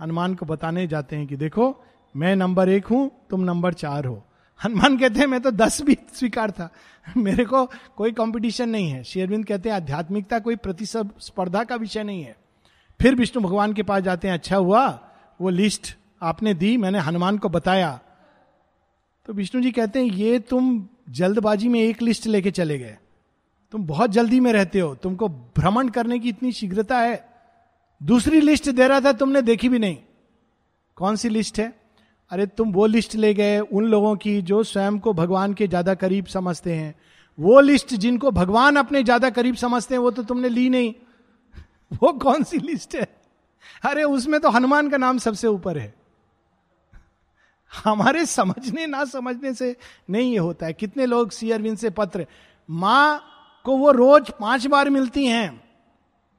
हनुमान 0.00 0.34
को 0.34 0.46
बताने 0.46 0.86
जाते 0.86 1.16
हैं 1.16 1.26
कि 1.26 1.36
देखो, 1.36 1.84
मैं 2.16 2.36
नंबर 2.36 2.68
एक 2.68 2.86
हूँ, 2.86 3.10
तुम 3.30 3.40
नंबर 3.40 3.72
चार 3.72 4.04
हो। 4.04 4.22
हनुमान 4.64 4.98
कहते 4.98 5.20
हैं, 5.20 5.26
मैं 5.26 5.40
तो 5.40 5.50
दस 5.50 5.82
भी 5.82 5.96
स्वीकार 6.14 6.50
था। 6.50 6.70
मेरे 7.16 7.44
को 7.44 7.64
कोई 7.96 8.12
कंपटीशन 8.12 8.68
नहीं 8.68 8.90
है। 8.90 9.02
शेरविंद 9.04 9.46
कहते 9.46 9.68
हैं, 9.68 9.76
आध्यात्मिकता 9.76 10.38
कोई 10.38 10.56
प्रतिस्पर्धा 10.56 11.64
का 11.64 11.76
विषय 11.76 12.02
नहीं 12.02 12.22
है। 12.22 12.43
फिर 13.00 13.14
विष्णु 13.14 13.42
भगवान 13.42 13.72
के 13.72 13.82
पास 13.82 14.02
जाते 14.02 14.28
हैं 14.28 14.34
अच्छा 14.34 14.56
हुआ, 14.56 15.00
वो 15.40 15.48
लिस्ट 15.48 15.94
आपने 16.22 16.54
दी, 16.54 16.76
मैंने 16.76 16.98
हनुमान 16.98 17.38
को 17.38 17.48
बताया। 17.48 18.00
तो 19.26 19.32
विष्णु 19.32 19.62
जी 19.62 19.70
कहते 19.70 19.98
हैं, 19.98 20.06
ये 20.06 20.38
तुम 20.38 20.88
जल्दबाजी 21.10 21.68
में 21.68 21.80
एक 21.80 22.02
लिस्ट 22.02 22.26
लेके 22.26 22.50
चले 22.50 22.78
गए। 22.78 22.96
तुम 23.72 23.86
बहुत 23.86 24.10
जल्दी 24.10 24.40
में 24.40 24.52
रहते 24.52 24.80
हो। 24.80 24.94
तुमको 24.94 25.28
भ्रमण 25.28 25.88
करने 25.88 26.18
की 26.18 26.28
इतनी 26.28 26.52
शीघ्रता 26.52 26.98
है। 26.98 27.28
दूसरी 28.00 28.40
लिस्ट 28.40 28.68
दे 28.68 28.88
रहा 28.88 29.00
था, 29.00 29.12
तुमने 29.12 29.42
देखी 29.42 29.68
भी 29.68 29.78
नहीं। 29.78 29.96
कौन 30.96 31.16
सी 31.16 31.28
लिस्ट 31.28 31.58
है? 31.58 31.72
अरे, 32.30 32.46
तुम 32.46 32.72
वो 32.72 32.86
लिस्ट 32.86 33.14
ले 33.14 33.34
गए 33.34 33.58
उन 33.58 33.84
लोगों 33.84 34.16
की 34.16 34.42
जो 34.42 34.62
स्वयं 34.62 34.98
को 34.98 35.12
भगवान 35.12 35.54
के 35.54 35.68
ज़्यादा 35.68 35.94
करीब 35.94 36.26
समझते 36.26 36.74
हैं। 36.74 36.94
वो 37.38 37.60
लिस्ट 37.60 37.94
जिनको 37.94 38.30
भगवान 38.30 38.76
अपने 38.76 39.02
ज़्यादा 39.02 39.30
करीब 39.30 39.54
समझते 39.54 39.94
हैं, 39.94 40.00
वो 40.02 40.10
तो 40.10 40.22
तुमने 40.22 40.48
ली 40.48 40.68
नहीं। 40.68 40.94
वो 42.02 42.12
कौन 42.12 42.42
सी 42.42 42.58
लिस्ट 42.58 42.94
है? 42.94 43.06
अरे, 43.84 44.02
उसमें 44.02 44.40
तो 44.40 44.50
हनुमान 44.50 44.88
का 44.90 44.96
नाम 44.96 45.18
सबसे 45.18 45.46
ऊपर 45.48 45.78
है। 45.78 45.94
हमारे 47.72 48.24
समझने, 48.26 48.86
ना 48.86 49.04
समझने 49.04 49.52
से 49.54 49.76
नहीं 50.10 50.32
ये 50.32 50.38
होता 50.38 50.66
है। 50.66 50.72
कितने 50.72 51.06
लोग 51.06 51.30
सी 51.30 51.50
अरविंद 51.50 51.78
से 51.78 51.90
पत्र, 51.90 52.26
माँ 52.68 53.22
को 53.64 53.76
वो 53.76 53.90
रोज 53.90 54.30
पाँच 54.30 54.66
बार 54.66 54.90
मिलती 54.90 55.26
हैं। 55.26 55.62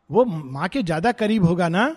वो 0.10 0.26
माँ 0.26 0.68
के 0.68 0.84
ज़्यादा 0.84 1.12
करीब 1.12 1.46
होगा 1.46 1.70
ना? 1.70 1.96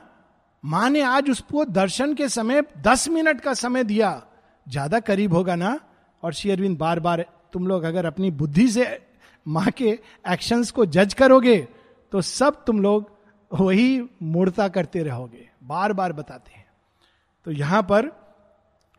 माँ 0.64 0.88
ने 0.90 1.00
आज 1.00 1.30
उसको 1.30 1.64
दर्शन 1.64 2.14
के 2.14 2.28
समय 2.28 2.62
दस 2.78 3.08
मिनट 3.08 3.40
का 3.40 3.54
समय 3.54 3.84
दिया। 3.84 4.22
ज़्यादा 4.66 5.00
करीब 5.00 5.34
होगा 5.34 5.54
ना? 5.54 5.78
और 6.22 6.32
श्री 6.32 6.50
अरविंद 6.50 6.78
बार 6.78 7.00
बार 7.00 7.24
तुम 7.52 7.66
लोग 7.66 7.84
अगर 7.84 8.06
अपनी 8.06 8.30
बुद्धि 8.30 8.68
से 8.68 8.86
माँ 9.46 9.70
के 9.70 9.98
एक्शंस 10.28 10.70
को 10.70 10.86
जज 10.86 11.14
करोगे 11.14 11.56
तो 12.12 12.20
सब 12.20 12.64
तुम 12.64 12.80
लोग 12.82 13.17
वही 13.52 14.02
मूर्ता 14.22 14.68
करते 14.68 15.02
रहोगे 15.02 15.50
बार 15.62 15.92
बार 15.92 16.12
बताते 16.12 16.52
हैं। 16.52 16.66
तो 17.44 17.50
यहाँ 17.50 17.82
पर 17.82 18.10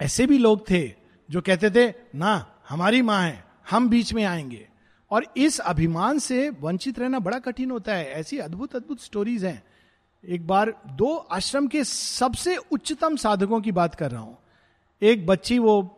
ऐसे 0.02 0.26
भी 0.26 0.38
लोग 0.38 0.70
थे 0.70 0.94
जो 1.32 1.42
कहते 1.42 1.70
थे, 1.70 1.94
ना, 2.16 2.46
हमारी 2.70 3.02
माँ 3.02 3.22
है, 3.24 3.44
हम 3.70 3.90
बीच 3.90 4.14
में 4.14 4.26
आएँगे। 4.26 4.70
और 5.12 5.26
इस 5.38 5.60
अभिमान 5.60 6.20
से 6.20 6.50
वंचित 6.50 7.00
रहना 7.00 7.20
बड़ा 7.20 7.40
कठिन 7.40 7.72
होता 7.72 7.96
है। 7.96 8.12
ऐसी 8.12 8.38
अद्भुत 8.38 8.76
अद्भुत 8.76 9.02
स्टोरीज 9.02 9.46
हैं। 9.46 9.64
एक 10.26 10.48
बार 10.48 10.82
दो 10.88 11.16
आश्रम 11.16 11.68
के 11.68 11.84
सबसे 11.84 12.58
उच्चतम 12.58 13.16
साधकों 13.16 13.62
की 13.62 13.72
बात 13.72 13.96
कर 13.96 14.12
रहा 14.12 14.22
हूँ। 14.22 14.38
एक 15.02 15.28
बच्ची 15.28 15.60
वो 15.60 15.96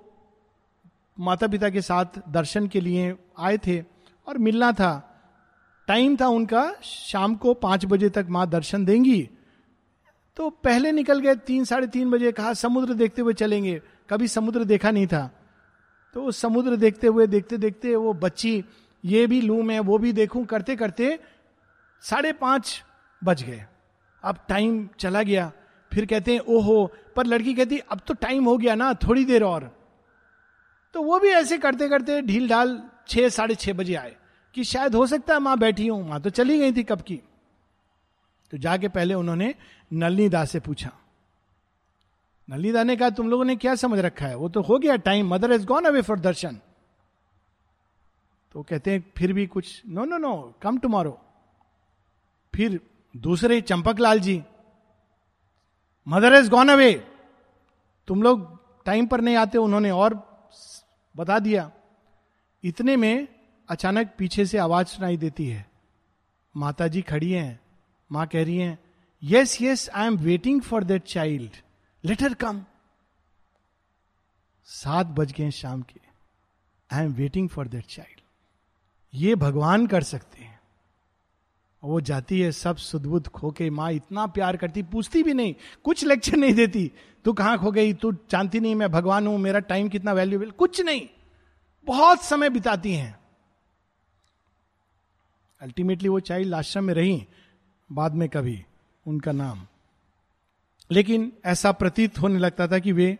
माता 1.19 1.47
पिता 1.47 1.69
के 1.69 1.81
साथ 1.81 2.05
दर्शन 2.29 2.67
के 2.67 2.81
लिए 2.81 3.15
आए 3.39 3.57
थे 3.57 3.81
और 4.27 4.37
मिलना 4.37 4.71
था। 4.71 5.10
टाइम 5.91 6.17
था 6.21 6.27
उनका, 6.27 6.73
शाम 6.83 7.35
को 7.35 7.53
पाँच 7.53 7.85
बजे 7.85 8.09
तक 8.09 8.25
माँ 8.29 8.49
दर्शन 8.49 8.85
देंगी। 8.85 9.29
तो 10.35 10.49
पहले 10.49 10.91
निकल 10.91 11.19
गए, 11.19 11.35
तीन, 11.35 11.63
साढ़े 11.65 11.87
तीन 11.87 12.11
बजे 12.11 12.31
कहा, 12.31 12.53
समुद्र 12.53 12.93
देखते 12.93 13.21
हुए 13.21 13.33
चलेंगे। 13.33 13.81
कभी 14.09 14.27
समुद्र 14.27 14.63
देखा 14.63 14.91
नहीं 14.91 15.07
था। 15.07 15.31
तो 16.13 16.31
समुद्र 16.31 16.75
देखते 16.75 17.07
हुए, 17.07 17.27
देखते 17.27 17.57
देखते 17.57 17.95
वो 17.95 18.13
बच्ची, 18.13 18.63
ये 19.05 19.27
भी 19.27 19.41
लू 19.41 19.61
मैं 19.63 19.79
वो 19.79 19.97
भी 19.97 20.13
देखूँ, 20.13 20.45
करते 20.45 20.75
करते 20.75 21.19
साढ़े 22.01 22.33
पाँच 22.33 22.83
बज 23.23 23.43
गए। 23.43 23.65
अब 24.23 24.37
टाइम 24.49 24.89
चला 24.99 25.23
गया। 25.23 25.51
फिर 25.93 26.05
कहते 26.05 26.33
हैं, 26.33 26.39
ओहो, 26.39 26.91
पर 27.15 27.25
लड़की 27.25 27.53
कहती, 27.53 27.77
अब 27.77 28.01
तो 28.07 28.13
टाइम 28.13 28.45
हो 28.45 28.57
गया 28.57 28.75
ना, 28.75 28.93
थोड़ी 28.93 29.25
देर 29.25 29.43
और। 29.43 29.71
तो 30.93 31.01
वो 31.01 31.19
भी 31.19 31.29
ऐसे 31.29 31.57
करते 31.57 31.89
करते 31.89 32.21
ढील 32.21 32.49
ढाल 32.49 32.83
छह, 33.07 33.29
साढ़े 33.29 33.55
छह 33.55 33.73
बजे 33.73 33.95
आए। 33.95 34.15
कि 34.55 34.63
शायद 34.63 34.95
हो 34.95 35.05
सकता 35.07 35.33
है 35.33 35.39
माँ 35.39 35.57
बैठी 35.59 35.87
हूँ, 35.87 36.07
माँ 36.07 36.19
तो 36.21 36.29
चली 36.29 36.57
गई 36.59 36.71
थी 36.73 36.83
कब 36.83 37.01
की। 37.01 37.19
तो 38.51 38.57
जाके 38.57 38.87
पहले 38.89 39.13
उन्होंने 39.13 39.53
नलनी 39.93 40.27
दास 40.29 40.51
से 40.51 40.59
पूछा 40.59 40.91
नलनी 42.47 42.71
दा 42.71 42.83
ने 42.83 42.95
कहा, 42.95 43.09
तुम 43.09 43.29
लोगों 43.29 43.45
ने 43.45 43.55
क्या 43.55 43.75
समझ 43.75 43.99
रखा 43.99 44.25
है? 44.25 44.35
वो 44.35 44.49
तो 44.49 44.61
हो 44.61 44.77
गया 44.79 44.95
time 44.97 45.33
mother 45.33 45.51
is 45.51 45.65
gone 45.65 45.85
away 45.85 46.01
for 46.01 46.19
दर्शन 46.19 46.59
तो 48.55 48.63
कहते 48.63 48.91
हैं, 48.91 49.03
फिर 49.17 49.33
भी 49.33 49.45
कुछ 49.47 49.81
no 49.87 50.05
no 50.05 50.17
no 50.17 50.33
come 50.61 50.77
tomorrow 50.77 51.17
फिर 52.53 52.79
दूसरे 53.15 53.59
Champak 53.61 53.99
Lal 53.99 54.19
ji 54.19 54.41
mother 56.07 56.33
is 56.35 56.49
gone 56.49 56.69
away 56.69 56.91
तुम 58.07 58.23
लोग 58.23 58.47
टाइम 58.85 59.07
पर 59.07 59.21
नहीं 59.21 59.35
आते, 59.35 59.57
उन्होंने 59.57 59.91
और 59.91 60.13
बता 61.15 61.37
दिया। 61.39 61.71
इतने 62.63 62.95
में 62.95 63.27
अचानक 63.71 64.13
पीछे 64.17 64.45
से 64.45 64.57
आवाज़ 64.57 64.87
सुनाई 64.87 65.17
देती 65.17 65.47
है। 65.47 65.65
माता 66.55 66.87
जी 66.87 67.01
खड़ी 67.01 67.31
हैं, 67.31 67.59
माँ 68.09 68.27
कह 68.27 68.43
रही 68.43 68.57
हैं 68.57 68.77
yes 69.23 69.61
yes 69.61 69.89
I 69.89 70.07
am 70.07 70.17
waiting 70.17 70.61
for 70.61 70.83
that 70.83 71.03
child 71.03 71.51
later 72.03 72.33
come 72.33 72.63
सात 74.67 75.07
बज 75.07 75.31
गए 75.31 75.51
शाम 75.51 75.81
के। 75.81 75.99
I 76.89 77.05
am 77.05 77.13
waiting 77.13 77.47
for 77.49 77.67
that 77.67 77.85
child 77.85 78.19
ये 79.13 79.35
भगवान 79.35 79.87
कर 79.87 80.03
सकते 80.03 80.43
हैं। 80.43 80.59
वो 81.83 82.01
जाती 82.01 82.39
है, 82.39 82.51
सब 82.51 82.77
सुदबुद 82.77 83.27
खो 83.27 83.51
के, 83.51 83.69
माँ 83.69 83.91
इतना 83.91 84.25
प्यार 84.27 84.57
करती, 84.57 84.83
पूछती 84.83 85.23
भी 85.23 85.33
नहीं, 85.33 85.55
कुछ 85.83 86.03
लेक्चर 86.05 86.37
नहीं 86.37 86.53
देती। 86.53 86.91
तू 87.25 87.33
कहाँ 87.33 87.57
खो 87.59 87.71
गई? 87.71 87.93
तू 87.93 88.11
जानती 88.11 88.59
नहीं, 88.59 88.75
मैं 88.75 88.91
भगवान 88.91 89.27
हूँ, 89.27 89.37
मेरा 89.37 89.59
टाइम 89.59 89.89
कितना 89.89 90.13
वैल्यूबल 90.13 90.51
कुछ 90.51 90.81
नहीं। 90.81 91.07
बहुत 91.87 92.23
समय 92.23 92.49
बिताती 92.49 92.93
हैं। 92.93 93.20
अल्टीमेटली 95.61 96.09
वो 96.09 96.19
चाइल्ड 96.19 96.53
आश्रम 96.53 96.83
में 96.83 96.93
रही, 96.93 97.25
बाद 97.89 98.13
में 98.13 98.29
कभी, 98.29 98.63
उनका 99.05 99.31
नाम। 99.31 99.65
लेकिन 100.91 101.31
ऐसा 101.45 101.71
प्रतीत 101.71 102.21
होने 102.21 102.39
लगता 102.39 102.67
था 102.67 102.79
कि 102.79 102.91
वे 102.91 103.17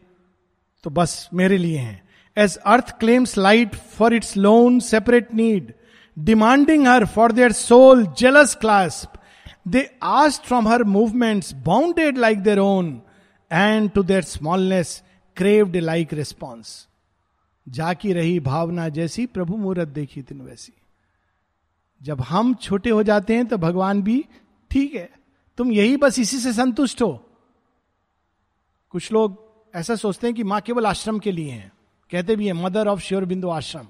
तो 0.84 0.90
बस 0.90 1.30
मेरे 1.34 1.58
लिए 1.58 1.78
हैं। 1.78 2.10
As 2.38 2.58
earth 2.58 2.98
claims 3.00 3.38
light 3.38 3.76
for 3.76 4.14
its 4.14 4.36
lone 4.38 4.80
separate 4.80 5.34
need 5.34 5.74
demanding 6.18 6.88
her 6.88 7.06
for 7.06 7.32
their 7.32 7.52
sole 7.52 8.06
jealous 8.18 8.56
clasp 8.56 9.20
they 9.68 9.90
आज 10.04 10.40
from 10.40 10.68
her 10.68 10.84
movements 10.84 11.54
bounded 11.54 12.18
like 12.18 12.40
their 12.40 12.60
own 12.60 13.02
and 13.52 13.92
to 13.92 14.04
their 14.04 14.24
smallness 14.24 15.02
craved 15.38 15.76
like 15.76 16.14
response 16.14 16.88
जाकी 17.70 18.14
रही 18.14 18.40
भावना 18.40 18.90
जैसी 18.90 19.26
प्रभु 19.26 19.58
मुहूर्त 19.58 19.88
देखी 19.88 20.22
तीन 20.22 20.42
वैसी। 20.42 20.74
जब 22.02 22.22
हम 22.22 22.54
छोटे 22.54 22.90
हो 22.90 23.04
जाते 23.04 23.36
हैं 23.36 23.48
तो 23.48 23.58
भगवान 23.58 24.02
भी 24.02 24.26
ठीक 24.72 24.96
है। 24.96 25.10
तुम 25.58 25.72
यही 25.72 25.98
बस 25.98 26.20
इसी 26.20 26.38
से 26.38 26.54
संतुष्ट 26.54 27.02
हो। 27.02 27.26
कुछ 28.90 29.12
लोग 29.12 29.52
ऐसा 29.76 29.96
सोचते 29.96 30.28
हैं 30.28 30.36
कि 30.36 30.44
माँ 30.44 30.62
केवल 30.62 30.86
आश्रम 30.86 31.20
के 31.20 31.32
लिए 31.32 31.52
हैं। 31.52 31.72
कहते 32.12 32.36
भी 32.36 32.48
है, 32.48 32.54
मदर 32.54 32.88
ऑफ़ 32.88 33.00
श्योर 33.00 33.26
बिंदु 33.26 33.50
आश्रम। 33.50 33.88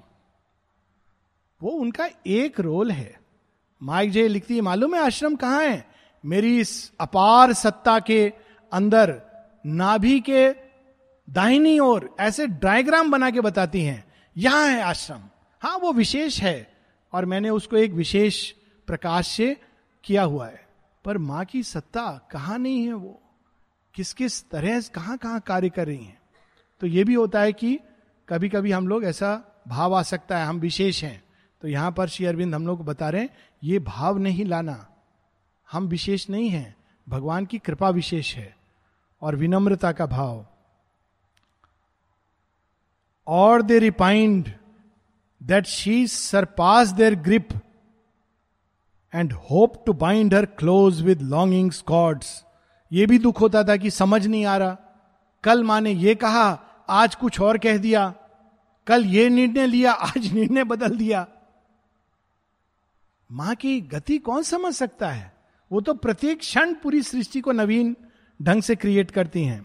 वो 1.62 1.70
उनका 1.70 2.08
एक 2.26 2.60
रोल 2.60 2.90
है। 2.90 3.20
माइक 3.82 4.10
जे 4.10 4.28
लिखती 4.28 4.54
है, 4.54 4.60
मालूम 4.60 4.94
है 4.94 5.00
आश्रम 5.00 5.36
कहाँ 5.36 5.64
है? 5.64 5.86
मेरी 6.24 6.60
इस 6.60 6.92
अपार 7.00 7.52
सत्ता 7.52 7.98
के 7.98 8.32
अंदर, 8.72 9.22
नाभि 9.66 10.20
के 10.20 10.50
दाहिनी 11.30 11.78
ओर, 11.78 12.16
ऐसे 12.20 12.46
डायग्राम 12.46 13.10
बना 13.10 13.30
के 13.30 13.40
बताती 13.40 13.82
हैं, 13.82 14.04
यहाँ 14.36 14.68
है 14.68 14.82
आश्रम। 14.82 15.20
हाँ 15.60 15.78
वो 15.78 15.92
विशेष 15.92 16.40
है। 16.40 16.71
और 17.12 17.24
मैंने 17.24 17.50
उसको 17.50 17.76
एक 17.76 17.92
विशेष 17.92 18.50
प्रकाश 18.86 19.28
से 19.28 19.60
किया 20.04 20.22
हुआ 20.22 20.46
है। 20.48 20.68
पर 21.04 21.18
माँ 21.18 21.44
की 21.44 21.62
सत्ता 21.62 22.28
कहाँ 22.30 22.58
नहीं 22.58 22.86
है 22.86 22.92
वो? 22.92 23.22
किस 23.94 24.12
किस 24.12 24.50
तरह 24.50 24.80
कहाँ 24.80 25.18
कहाँ 25.18 25.40
कार्य 25.40 25.70
कर 25.70 25.86
रही 25.86 26.04
हैं? 26.04 26.18
तो 26.80 26.86
ये 26.86 27.04
भी 27.04 27.14
होता 27.14 27.40
है 27.40 27.52
कि 27.52 27.80
कभी 28.28 28.48
कभी 28.48 28.72
हम 28.72 28.88
लोग 28.88 29.04
ऐसा 29.04 29.62
भाव 29.68 29.94
आ 29.94 30.02
सकता 30.02 30.38
है, 30.38 30.46
हम 30.46 30.60
विशेष 30.60 31.04
हैं। 31.04 31.24
तो 31.60 31.68
यहाँ 31.68 31.92
पर 31.92 32.08
श्री 32.08 32.26
अरविंद 32.26 32.54
हम 32.54 32.66
लोग 32.66 32.78
को 32.78 32.84
बता 32.84 33.10
रहे 33.10 33.22
हैं, 33.22 33.30
ये 33.64 33.78
भाव 33.78 34.18
नहीं 34.18 34.44
लाना। 34.44 34.88
हम 35.72 35.86
विशेष 35.86 36.30
नहीं 36.30 36.48
हैं, 36.48 36.76
भगवान 37.08 37.46
की 37.46 37.58
कृपा 37.58 37.90
विशेष 37.90 38.34
है 38.36 38.56
और 39.22 39.36
विनम्रता 39.36 39.92
का 39.92 40.06
भाव। 40.06 40.46
और 43.26 43.62
they 43.62 43.78
repined 43.78 44.52
that 45.42 45.66
she 45.66 46.06
surpass 46.06 46.88
their 46.88 47.14
grip 47.14 47.48
and 49.12 49.32
hope 49.50 49.82
to 49.86 49.92
bind 49.92 50.34
her 50.34 50.46
close 50.58 51.02
with 51.02 51.22
longing 51.22 51.70
cords 51.72 52.44
ये 52.90 53.06
भी 53.06 53.18
दुख 53.18 53.40
होता 53.40 53.62
था 53.64 53.76
कि 53.76 53.90
समझ 53.90 54.26
नहीं 54.26 54.44
आ 54.46 54.56
रहा। 54.56 54.76
कल 55.44 55.64
माँ 55.64 55.80
ने 55.80 55.90
ये 55.90 56.14
कहा, 56.14 56.58
आज 56.88 57.14
कुछ 57.14 57.40
और 57.40 57.58
कह 57.58 57.78
दिया। 57.78 58.14
कल 58.86 59.04
ये 59.04 59.28
निर्णय 59.28 59.66
लिया, 59.66 59.92
आज 59.92 60.32
निर्णय 60.32 60.64
बदल 60.64 60.96
दिया। 60.96 61.26
माँ 63.30 63.54
की 63.54 63.80
गति 63.80 64.18
कौन 64.18 64.42
समझ 64.42 64.72
सकता 64.74 65.10
है? 65.10 65.32
वो 65.70 65.80
तो 65.80 65.94
प्रत्येक 65.94 66.38
क्षण 66.38 66.74
पूरी 66.74 67.02
सृष्टि 67.02 67.40
को 67.40 67.52
नवीन 67.52 67.94
ढंग 68.40 68.62
से 68.62 68.76
क्रिएट 68.76 69.10
करती 69.10 69.44
हैं। 69.44 69.64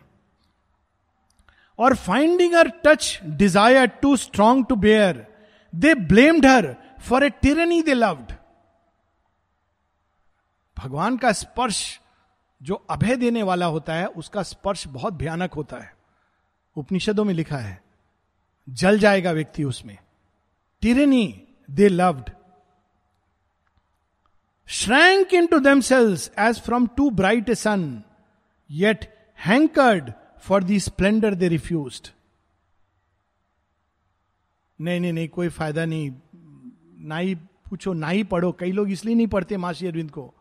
और 1.79 1.95
finding 1.95 2.53
her 2.53 2.71
touch 2.85 3.19
desire 3.25 3.87
too 4.01 4.15
strong 4.17 4.65
to 4.65 4.75
bear 4.75 5.25
they 5.77 5.95
blamed 5.95 6.45
her 6.45 6.75
for 7.01 7.23
a 7.23 7.29
tyranny 7.29 7.81
they 7.81 7.93
loved 7.93 8.31
भगवान 10.77 11.17
का 11.17 11.31
स्पर्श 11.31 11.99
जो 12.63 12.75
अभय 12.89 13.15
देने 13.15 13.43
वाला 13.43 13.65
होता 13.65 13.93
है, 13.93 14.05
उसका 14.05 14.43
स्पर्श 14.43 14.87
बहुत 14.87 15.13
भयानक 15.13 15.53
होता 15.53 15.77
है। 15.77 15.95
उपनिषदों 16.75 17.25
में 17.25 17.33
लिखा 17.33 17.57
है, 17.57 17.81
जल 18.69 18.99
जाएगा 18.99 19.31
व्यक्ति 19.31 19.63
उसमें। 19.63 19.97
Tyranny 20.81 21.47
they 21.71 21.89
loved 21.89 22.29
shrank 24.67 25.33
into 25.47 25.57
into 25.57 25.73
themselves 25.73 26.29
as 26.39 26.61
from 26.61 26.87
too 26.87 27.09
bright 27.09 27.49
a 27.49 27.55
sun 27.55 28.03
yet 28.71 29.17
hankered 29.47 30.11
for 30.39 30.63
the 30.63 30.79
splendour 30.79 31.33
they 31.33 31.49
refused. 31.49 32.16
नहीं 34.81 34.99
नहीं 34.99 35.13
नहीं, 35.13 35.27
कोई 35.27 35.47
फ़ायदा 35.47 35.85
नहीं। 35.85 36.11
ना 36.99 37.17
ही 37.17 37.35
पूछो 37.35 37.93
ना 37.93 38.09
ही 38.09 38.23
पढ़ो। 38.23 38.51
कई 38.51 38.71
लोग 38.71 38.89
इसलिए 38.89 39.15
नहीं 39.15 39.27
पढ़ते 39.27 39.57
माशी 39.57 39.87
अरविंद 39.87 40.11
को। 40.11 40.33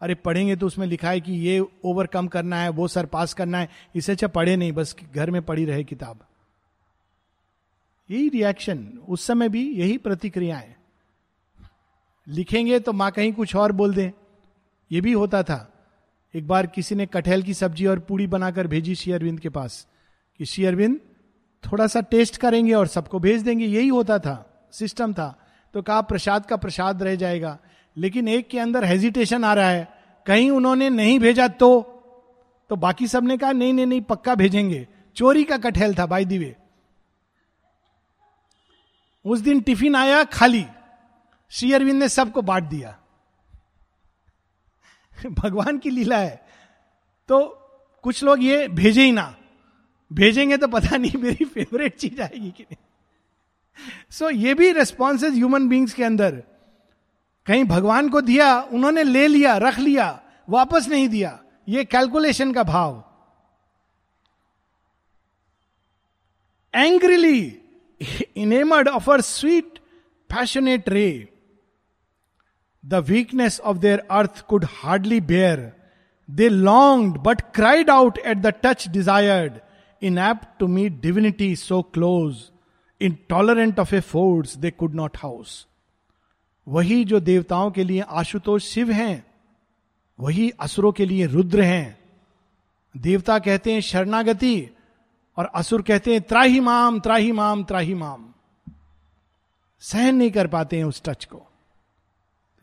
अरे, 0.00 0.14
पढ़ेंगे 0.14 0.56
तो 0.56 0.66
उसमें 0.66 0.86
लिखा 0.86 1.10
है 1.10 1.20
कि 1.20 1.32
ये 1.32 1.66
ओवरकम 1.84 2.26
करना 2.26 2.56
है, 2.56 2.68
वो 2.68 2.88
सर 2.88 3.06
पास 3.06 3.34
करना 3.34 3.58
है। 3.58 3.68
इसे 3.96 4.12
अच्छा 4.12 4.26
पढ़े 4.26 4.56
नहीं, 4.56 4.72
बस 4.72 4.96
घर 5.14 5.30
में 5.30 5.42
पढ़ी 5.42 5.64
रहे 5.64 5.84
किताब। 5.84 6.26
यही 8.10 8.28
रिएक्शन 8.28 9.00
उस 9.08 9.26
समय 9.26 9.48
भी 9.48 9.72
यही 9.72 9.98
प्रतिक्रिया 9.98 10.56
है। 10.56 10.76
लिखेंगे 12.28 12.78
तो 12.78 12.92
माँ 12.92 13.10
कहीं 13.10 13.32
कुछ 13.32 13.56
और 13.56 13.72
बोल 13.72 13.94
दे। 13.94 14.12
ये 14.92 15.00
भी 15.00 15.12
होता 15.12 15.42
था। 15.42 15.86
एक 16.34 16.48
बार 16.48 16.66
किसी 16.66 16.94
ने 16.94 17.06
कटहल 17.06 17.42
की 17.42 17.54
सब्ज़ी 17.54 17.86
और 17.86 17.98
पूड़ी 17.98 18.26
बनाकर 18.26 18.66
भेजी 18.66 18.94
श्री 18.94 19.12
अरविंद 19.12 19.40
के 19.40 19.48
पास। 19.48 19.86
कि 20.38 20.44
श्री 20.44 20.64
अरविंद 20.64 21.00
थोड़ा 21.66 21.86
सा 21.86 22.00
टेस्ट 22.00 22.36
करेंगे 22.36 22.72
और 22.72 22.86
सबको 22.86 23.18
भेज 23.18 23.42
देंगे। 23.42 23.66
यही 23.66 23.88
होता 23.88 24.18
था, 24.18 24.68
सिस्टम 24.72 25.12
था। 25.12 25.46
तो 25.74 25.82
कहा, 25.82 26.00
प्रसाद 26.00 26.46
का 26.46 26.56
प्रसाद 26.56 27.02
रह 27.02 27.14
जाएगा। 27.16 27.58
लेकिन 27.96 28.28
एक 28.28 28.48
के 28.48 28.58
अंदर 28.58 28.84
हेजिटेशन 28.84 29.44
आ 29.44 29.54
रहा 29.54 29.70
है। 29.70 29.88
कहीं 30.26 30.50
उन्होंने 30.50 30.90
नहीं 30.90 31.18
भेजा 31.18 31.48
तो 31.48 31.96
तो 32.68 32.76
बाकी 32.76 33.06
सबने 33.06 33.36
कहा, 33.36 33.52
नहीं 33.52 33.72
नहीं 33.72 33.86
नहीं, 33.86 34.00
पक्का 34.00 34.34
भेजेंगे। 34.34 34.88
चोरी 35.16 35.44
का 35.44 35.58
कटहल 35.58 35.94
था 35.94 36.06
बाई 36.06 36.24
दिवे 36.24 36.56
उस 39.24 39.40
दिन 39.40 39.60
टिफ़िन 39.60 39.96
आया 39.96 40.24
खाली। 40.24 40.66
श्री 41.50 41.72
अरविंद 41.72 42.00
ने 42.00 42.08
सबको 42.08 42.42
बांट 42.42 42.64
दिया। 42.64 42.98
भगवान 45.30 45.78
की 45.78 45.90
लीला 45.90 46.18
है। 46.18 46.46
तो 47.28 47.46
कुछ 48.02 48.24
लोग 48.24 48.42
ये 48.42 48.68
भेजे 48.68 49.02
ही 49.02 49.12
ना। 49.12 49.36
भेजेंगे 50.10 50.56
तो 50.56 50.68
पता 50.68 50.96
नहीं 50.96 51.20
मेरी 51.22 51.44
फेवरेट 51.44 51.96
चीज़ 51.96 52.20
आएगी 52.22 52.50
कि 52.50 52.62
नहीं। 52.62 52.76
सो 54.10 54.24
so, 54.24 54.36
ये 54.36 54.54
भी 54.54 54.70
रेस्पॉन्सेज 54.72 55.34
ह्यूमन 55.34 55.68
बींग्स 55.68 55.92
के 55.94 56.04
अंदर। 56.04 56.42
कहीं 57.46 57.64
भगवान 57.64 58.08
को 58.08 58.20
दिया 58.20 58.54
उन्होंने 58.72 59.02
ले 59.02 59.26
लिया 59.28 59.56
रख 59.58 59.78
लिया 59.78 60.08
वापस 60.48 60.88
नहीं 60.88 61.08
दिया। 61.08 61.38
ये 61.68 61.84
कैलकुलेशन 61.84 62.52
का 62.52 62.62
भाव। 62.62 63.02
Angrily 66.74 67.40
enamoured 68.36 68.88
of 68.88 69.10
her 69.10 69.20
sweet 69.20 69.78
passionate 70.30 70.88
ray 70.88 71.08
the 72.84 72.94
weakness 73.08 73.60
of 73.60 73.78
their 73.78 74.06
earth 74.10 74.40
could 74.46 74.64
hardly 74.72 75.20
bear 75.20 75.70
they 76.28 76.48
long 76.48 77.16
but 77.16 77.40
cried 77.54 77.90
out 77.90 78.18
at 78.18 78.36
the 78.36 78.54
touch 78.62 78.88
desired 78.88 79.58
to 80.04 80.66
meet 80.66 81.00
divinity 81.00 81.56
so 81.56 81.82
close 81.82 82.50
intolerant 83.28 83.80
of 83.80 83.94
a 83.94 84.00
force 84.00 84.56
they 84.56 84.70
could 84.70 84.94
not 84.94 85.16
house 85.16 85.66
वही 86.68 87.04
जो 87.04 87.20
देवताओं 87.20 87.70
के 87.70 87.84
लिए 87.84 88.00
आशुतोष 88.00 88.64
शिव 88.64 88.90
हैं, 88.90 89.26
वही 90.20 90.50
असुरों 90.50 90.92
के 90.92 91.06
लिए 91.06 91.26
रुद्र 91.26 91.60
हैं। 91.60 91.98
देवता 92.96 93.38
कहते 93.38 93.72
हैं 93.72 93.80
शरणागति 93.80 94.70
और 95.36 95.44
असुर 95.54 95.82
कहते 95.82 96.12
हैं 96.12 96.20
त्राही 96.20 96.60
माम 96.60 97.00
त्राही 97.00 97.32
माम 97.32 97.64
त्राही 97.64 97.94
माम 97.94 98.34
सहन 99.80 100.14
नहीं 100.14 100.30
कर 100.30 100.46
पाते 100.46 100.76
हैं 100.76 100.84
उस 100.84 101.02
टच 101.04 101.24
को। 101.24 101.42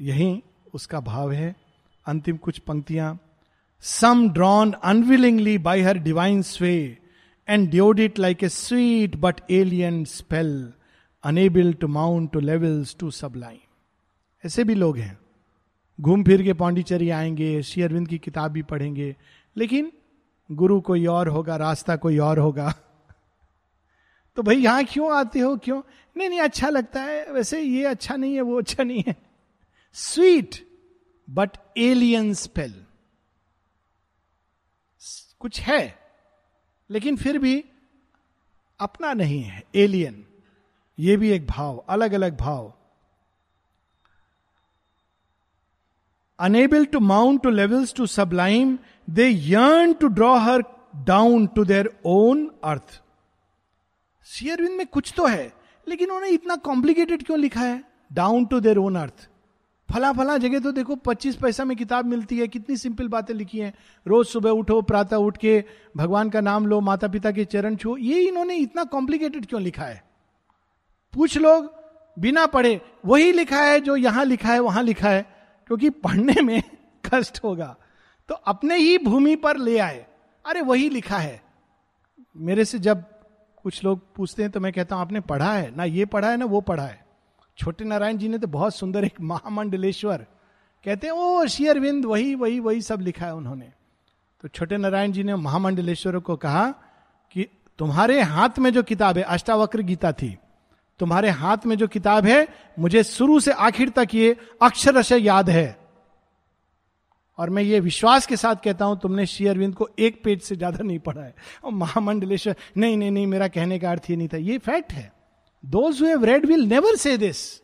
यही 0.02 0.44
उसका 0.74 1.00
भाव 1.00 1.32
है। 1.32 1.56
अंतिम 2.06 2.38
कुछ 2.38 2.60
पंक्तियाँ। 2.60 3.20
Some 3.82 4.30
drawn 4.30 4.72
unwillingly 4.72 5.58
by 5.58 5.82
her 5.82 5.98
divine 5.98 6.42
sway 6.42 6.98
ड्योड 7.50 8.00
it 8.00 8.20
like 8.20 8.44
a 8.44 8.50
sweet 8.50 9.16
but 9.16 9.42
alien 9.52 10.06
spell 10.06 10.74
unable 11.24 11.74
to 11.74 11.88
mount 11.88 12.32
to 12.32 12.40
levels 12.40 12.96
too 13.00 13.12
sublime 13.12 13.60
ऐसे 14.46 14.64
भी 14.64 14.76
लोग 14.76 14.98
हैं। 14.98 15.20
घूम 16.02 16.24
फिर 16.24 16.44
के 16.44 16.54
पांडिचेरी 16.54 17.10
आएँगे, 17.10 17.64
श्री 17.64 17.84
अरविंद 17.84 18.08
की 18.08 18.18
किताब 18.18 18.52
भी 18.52 18.62
पढ़ेंगे, 18.62 19.16
लेकिन 19.58 19.92
गुरु 20.52 20.82
कोई 20.82 21.06
और 21.06 21.28
होगा, 21.28 21.56
रास्ता 21.56 21.96
कोई 21.96 22.18
और 22.18 22.40
होगा। 22.40 22.74
तो 24.36 24.44
भाई 24.44 24.56
यहाँ 24.56 24.84
क्यों 24.84 25.14
आते 25.14 25.40
हो? 25.40 25.58
क्यों? 25.58 25.82
नहीं 26.18 26.30
नहीं 26.30 26.40
अच्छा 26.40 26.70
लगता 26.70 27.02
है। 27.02 27.32
वैसे 27.32 27.62
ये 27.62 27.86
अच्छा 27.86 28.16
नहीं 28.16 28.36
है, 28.36 28.42
वो 28.42 28.58
अच्छा 28.58 28.84
नहीं 28.84 29.04
है। 29.08 29.16
स्वीट 29.94 30.68
बट 31.30 31.50
एलियन 31.78 32.34
स्पेल 32.34 32.86
कुछ 35.40 35.62
है। 35.62 35.97
लेकिन 36.90 37.18
फिर 37.18 37.38
भी 37.38 37.66
अपना 38.80 39.14
नहीं 39.14 39.42
है 39.42 39.64
एलियन 39.76 40.26
ये 41.00 41.18
भी 41.18 41.30
एक 41.30 41.48
भाव 41.48 41.78
अलग 41.78 42.12
अलग 42.12 42.38
भाव 42.38 42.74
unable 46.40 46.86
to 46.86 47.00
mount 47.00 47.44
to 47.44 47.50
levels 47.50 47.94
too 47.94 48.06
sublime 48.06 48.80
they 49.10 49.30
yearn 49.30 49.94
to 49.94 50.08
draw 50.08 50.38
her 50.38 50.64
down 50.96 51.48
to 51.48 51.66
their 51.66 52.00
own 52.06 52.52
earth 52.64 53.02
Sri Aurobindo 54.26 54.78
में 54.78 54.88
कुछ 54.88 55.14
तो 55.18 55.26
है, 55.26 55.54
लेकिन 55.88 56.08
उन्होंने 56.08 56.30
इतना 56.30 56.56
कॉम्प्लिकेटेड 56.56 57.24
क्यों 57.24 57.40
लिखा 57.40 57.62
है? 57.62 57.84
Down 58.14 58.46
to 58.46 58.60
their 58.60 58.78
own 58.78 58.96
earth 58.96 59.30
फला 59.94 60.14
फला 60.14 60.38
जगह 60.38 60.60
तो 60.60 60.72
देखो, 60.72 60.96
पच्चीस 60.96 61.36
पैसा 61.36 61.66
में 61.66 61.78
किताब 61.78 62.06
मिलती 62.06 62.40
है, 62.40 62.48
कितनी 62.48 62.78
सिंपल 62.78 63.08
बातें 63.08 63.34
लिखी 63.34 63.60
हैं। 63.60 63.74
रोज 64.08 64.28
सुबह 64.28 64.50
उठो, 64.50 64.82
प्रातः 64.82 65.16
उठ 65.16 65.38
के 65.38 65.64
भगवान 65.98 66.30
का 66.30 66.42
नाम 66.42 66.68
लो 66.68 66.82
माता 66.82 67.08
पिता 67.08 67.32
के 67.32 67.46
चरण 67.46 67.76
छो। 67.76 67.98
ये 67.98 68.22
इन्होंने 68.22 68.56
इतना 68.56 68.84
कॉम्प्लिकेटेड 68.84 69.46
क्यों 69.46 69.62
लिखा 69.62 69.84
है? 69.84 70.04
पूछ 71.14 71.38
लोग, 71.38 71.74
बिना 72.20 72.46
पढ़े। 72.46 72.82
वही 73.06 73.32
लिखा 73.32 73.62
है 73.62 73.82
जो 73.82 73.96
यहाँ 73.96 74.26
लिखा 74.26 74.50
है, 74.50 74.60
वहाँ 74.60 74.84
लिखा 74.84 75.10
है, 75.10 75.36
क्योंकि 75.68 75.90
पढ़ने 75.90 76.42
में 76.42 76.64
कष्ट 77.14 77.44
होगा। 77.44 77.76
तो 78.28 78.36
अपने 78.36 78.78
ही 78.78 78.98
भूमि 78.98 79.36
पर 79.36 79.58
ले 79.58 79.78
आए। 79.78 80.06
अरे, 80.46 80.62
वही 80.62 80.90
लिखा 80.90 81.18
है। 81.18 81.42
मेरे 82.38 82.66
से 82.66 82.80
जब 82.80 83.04
कुछ 83.64 83.84
लोग 83.84 84.16
पूछते 84.16 84.42
हैं 84.42 84.52
तो 84.52 84.60
मैं 84.60 84.74
कहता 84.74 84.96
हूँ, 84.96 85.02
आपने 85.02 85.20
पढ़ा 85.20 85.54
है? 85.54 85.76
ना 85.76 85.84
ये 85.84 86.06
पढ़ा 86.06 86.30
है, 86.30 86.38
ना 86.38 86.46
वो 86.46 86.62
पढ़ा 86.62 86.84
है। 86.84 87.07
छोटे 87.58 87.86
नारायण 87.86 88.18
जी 88.18 88.28
ने 88.28 88.38
तो 88.38 88.48
बहुत 88.48 88.76
सुंदर 88.76 89.06
एक 89.06 89.22
महामंडलेश्वर 89.22 90.26
कहते 90.86 91.08
हैं, 91.08 91.14
ओ 91.14 91.46
शेयरविंद 91.48 92.06
वही 92.06 92.36
वही 92.36 92.60
वही 92.60 92.82
सब 92.82 93.02
लिखा 93.02 93.26
है 93.26 93.36
उन्होंने. 93.36 93.72
तो 94.44 94.48
छोटे 94.48 94.78
नारायण 94.78 95.12
जी 95.12 95.24
ने 95.24 95.36
महामंडलेश्वर 95.38 96.18
को 96.20 96.36
कहा 96.38 96.68
कि 97.36 97.48
तुम्हारे 97.80 98.22
हाथ 98.24 98.60
में 98.60 98.72
जो 98.74 98.84
किताब 98.84 99.18
है, 99.18 99.24
अष्टावक्र 99.24 99.82
गीता 99.82 100.12
थी, 100.12 100.38
तुम्हारे 101.00 101.30
हाथ 101.32 101.66
में 101.66 101.76
जो 101.78 101.88
किताब 101.88 102.26
है, 102.26 102.48
मुझे 102.80 103.04
शुरू 103.04 103.40
से 103.40 103.52
आखिर 103.52 103.90
तक 103.90 104.14
ये 104.14 104.36
अक्षर 104.62 105.14
याद 105.14 105.50
है। 105.50 105.78
और 107.40 107.50
मैं 107.50 107.64
ये 107.64 107.80
विश्वास 107.80 108.26
के 108.26 108.38
साथ 108.38 108.56
कहता 108.64 108.86
हूँ, 108.86 109.00
तुमने 109.00 109.26
श्री 109.26 109.48
अरविंद 109.48 109.76
को 109.76 109.90
एक 110.00 110.24
पेज 110.24 110.42
से 110.42 110.56
ज़्यादा 110.56 110.84
नहीं 110.84 111.00
पढ़ा 111.00 111.22
है। 111.22 111.36
और 111.64 111.72
महामंडलेश्वर, 111.74 112.56
नहीं 112.78 112.98
नहीं 112.98 113.12
नहीं, 113.12 113.28
मेरा 113.28 113.48
कहने 113.48 113.80
का 113.80 113.92
अर्थ 113.92 114.10
ये 114.10 114.16
नहीं 114.16 114.28
था, 114.28 114.38
ये 114.38 114.58
फैक्ट 114.60 114.94
है। 114.94 115.12
Those 115.66 116.02
who 116.02 116.26
read 116.26 116.46
will 116.46 116.66
never 116.66 116.96
say 116.96 117.18
this 117.18 117.62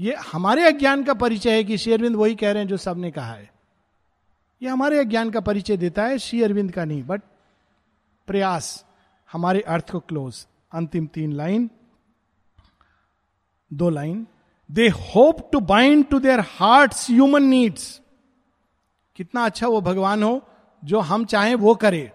ये 0.00 0.14
हमारे 0.32 0.64
अज्ञान 0.64 1.04
का 1.04 1.14
परिचय 1.14 1.50
है 1.50 1.64
कि 1.64 1.78
श्री 1.78 1.92
अरविंद 1.92 2.16
वही 2.16 2.34
कह 2.34 2.52
रहे 2.52 2.62
हैं 2.62 2.68
जो 2.68 2.76
सबने 2.76 3.10
कहा 3.10 3.32
है। 3.32 3.50
ये 4.62 4.68
हमारे 4.68 4.98
अज्ञान 4.98 5.30
का 5.30 5.40
परिचय 5.40 5.76
देता 5.76 6.04
है, 6.04 6.18
श्री 6.18 6.42
अरविंद 6.42 6.72
का 6.72 6.84
नहीं 6.84 7.02
बट 7.02 7.22
प्रयास 8.28 8.84
हमारे 9.32 9.60
अर्थ 9.60 9.90
को 9.90 10.00
क्लोज 10.00 10.46
अंतिम 10.72 11.06
तीन 11.06 11.32
लाइन, 11.32 11.70
दो 13.72 13.90
line. 13.90 14.26
They 14.70 14.88
hope 14.88 15.48
to 15.52 15.60
bind 15.60 16.08
to 16.08 16.18
their 16.18 16.40
heart 16.40 16.94
human 16.94 17.42
needs 17.42 18.00
कितना 19.16 19.44
अच्छा 19.44 19.68
वो 19.68 19.80
भगवान 19.80 20.22
हो, 20.22 20.42
जो 20.84 21.00
हम 21.00 21.24
चाहें 21.24 21.54
वो 21.54 21.74
करे। 21.74 22.12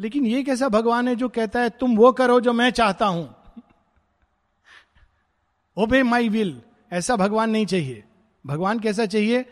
लेकिन 0.00 0.26
ये 0.26 0.42
कैसा 0.42 0.68
भगवान 0.68 1.08
है 1.08 1.16
जो 1.16 1.28
कहता 1.28 1.60
है, 1.60 1.70
तुम 1.70 1.96
वो 1.96 2.12
करो 2.12 2.40
जो 2.40 2.52
मैं 2.52 2.70
चाहता 2.70 3.06
हूँ. 3.06 3.34
ओबे 5.76 6.02
माई 6.02 6.28
विल 6.28 6.62
ऐसा 6.92 7.16
भगवान 7.16 7.50
नहीं 7.50 7.66
चाहिए। 7.66 8.04
भगवान 8.46 8.80
कैसा 8.80 9.06
चाहिए? 9.06 9.44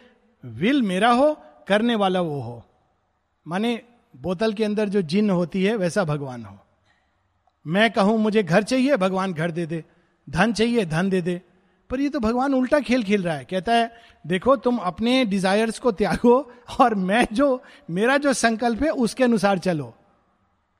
विल 0.45 0.83
मेरा 0.83 1.11
हो, 1.11 1.39
करने 1.69 1.95
वाला 1.95 2.21
वो 2.21 2.41
हो। 2.41 2.65
माने 3.49 3.83
बोतल 4.17 4.53
के 4.53 4.65
अंदर 4.65 4.89
जो 4.89 5.03
जिन 5.03 5.31
होती 5.31 5.65
है, 5.65 5.77
वैसा 5.77 6.05
भगवान 6.05 6.45
हो। 6.45 6.59
मैं 7.67 7.91
कहूँ, 7.91 8.19
मुझे 8.19 8.43
घर 8.43 8.63
चाहिए, 8.63 8.97
भगवान 8.97 9.33
घर 9.33 9.51
दे 9.51 9.67
दे। 9.67 9.85
धन 10.31 10.53
चाहिए, 10.53 10.85
धन 10.85 11.11
दे 11.11 11.23
दे। 11.23 11.43
पर 11.91 12.01
ये 12.01 12.09
तो 12.09 12.21
भगवान 12.21 12.55
उल्टा 12.55 12.81
खेल 12.81 13.03
खेल 13.03 13.23
रहा 13.23 13.35
है। 13.35 13.45
कहता 13.45 13.75
है, 13.75 13.97
देखो, 14.27 14.57
तुम 14.57 14.77
अपने 14.77 15.25
डिजायर्स 15.25 15.79
को 15.79 15.93
त्यागो 15.93 16.53
और 16.81 16.95
मैं 16.95 17.27
जो, 17.33 17.63
मेरा 17.91 18.17
जो 18.17 18.33
संकल्प 18.33 18.83
है, 18.83 18.91
उसके 18.91 19.25
अनुसार 19.25 19.59
चलो। 19.59 19.95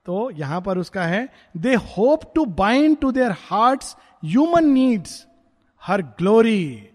तो 0.09 0.31
यहाँ 0.31 0.61
पर 0.61 0.79
उसका 0.79 1.05
है 1.05 1.29
they 1.57 1.75
hope 1.75 2.21
to 2.35 2.45
bind 2.59 2.97
to 2.99 3.11
their 3.13 3.33
heart 3.41 3.85
human 4.25 4.71
needs 4.73 5.27
her 5.83 6.03
glory 6.19 6.89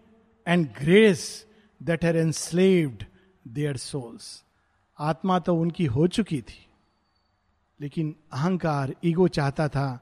and 0.48 0.68
grace 0.78 1.26
that 1.82 2.06
had 2.06 2.18
enslaved 2.18 3.06
their 3.46 3.78
souls 3.78 4.44
आत्मा 5.00 5.40
तो 5.40 5.56
उनकी 5.56 5.86
हो 5.86 6.08
चुकी 6.08 6.42
थी, 6.42 6.68
लेकिन 7.80 8.14
अहंकार, 8.34 8.94
ईगो 9.06 9.28
चाहता 9.28 9.68
था, 9.68 10.00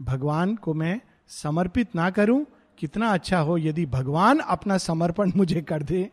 भगवान 0.00 0.54
को 0.56 0.74
मैं 0.74 1.00
समर्पित 1.28 1.94
ना 1.94 2.10
करूँ, 2.10 2.44
कितना 2.78 3.12
अच्छा 3.12 3.38
हो 3.38 3.56
यदि 3.58 3.86
भगवान 3.86 4.38
अपना 4.38 4.78
समर्पण 4.78 5.32
मुझे 5.36 5.62
कर 5.62 5.82
दे 5.82 6.10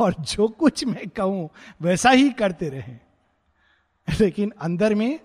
और 0.00 0.14
जो 0.20 0.48
कुछ 0.48 0.84
मैं 0.84 1.08
कहूँ 1.08 1.48
वैसा 1.82 2.10
ही 2.10 2.30
करते 2.30 2.68
रहे। 2.68 2.96
लेकिन 4.08 4.52
अंदर 4.60 4.94
में 4.94 5.18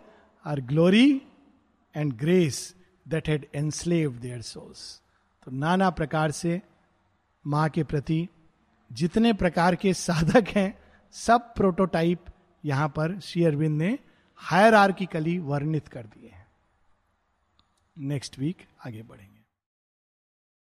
her 0.50 0.62
glory 0.62 1.22
and 1.96 2.14
grace 2.14 2.76
that 3.08 3.30
had 3.30 3.46
enslave 3.56 4.12
their 4.12 4.42
souls 4.42 5.02
तो 5.46 5.52
नाना 5.52 5.90
प्रकार 5.90 6.32
से 6.32 6.62
माँ 7.48 7.70
के 7.70 7.84
प्रति 7.84 8.28
जितने 8.92 9.34
प्रकार 9.34 9.76
के 9.76 9.94
साधक 9.94 10.48
हैं, 10.48 10.80
सब 11.12 11.54
प्रोटोटाइप 11.54 12.26
यहाँ 12.66 12.90
पर 12.90 13.20
श्री 13.20 13.44
अरविंद 13.44 13.78
ने 13.78 14.00
हायर 14.36 15.40
वर्णित 15.40 15.88
कर 15.88 16.04
दिए 16.04 16.30
हैं। 16.30 16.48
नेक्स्ट 17.98 18.40
वीक 18.40 18.58
आगे 18.88 19.04
बढ़ेंगे। 19.04 19.39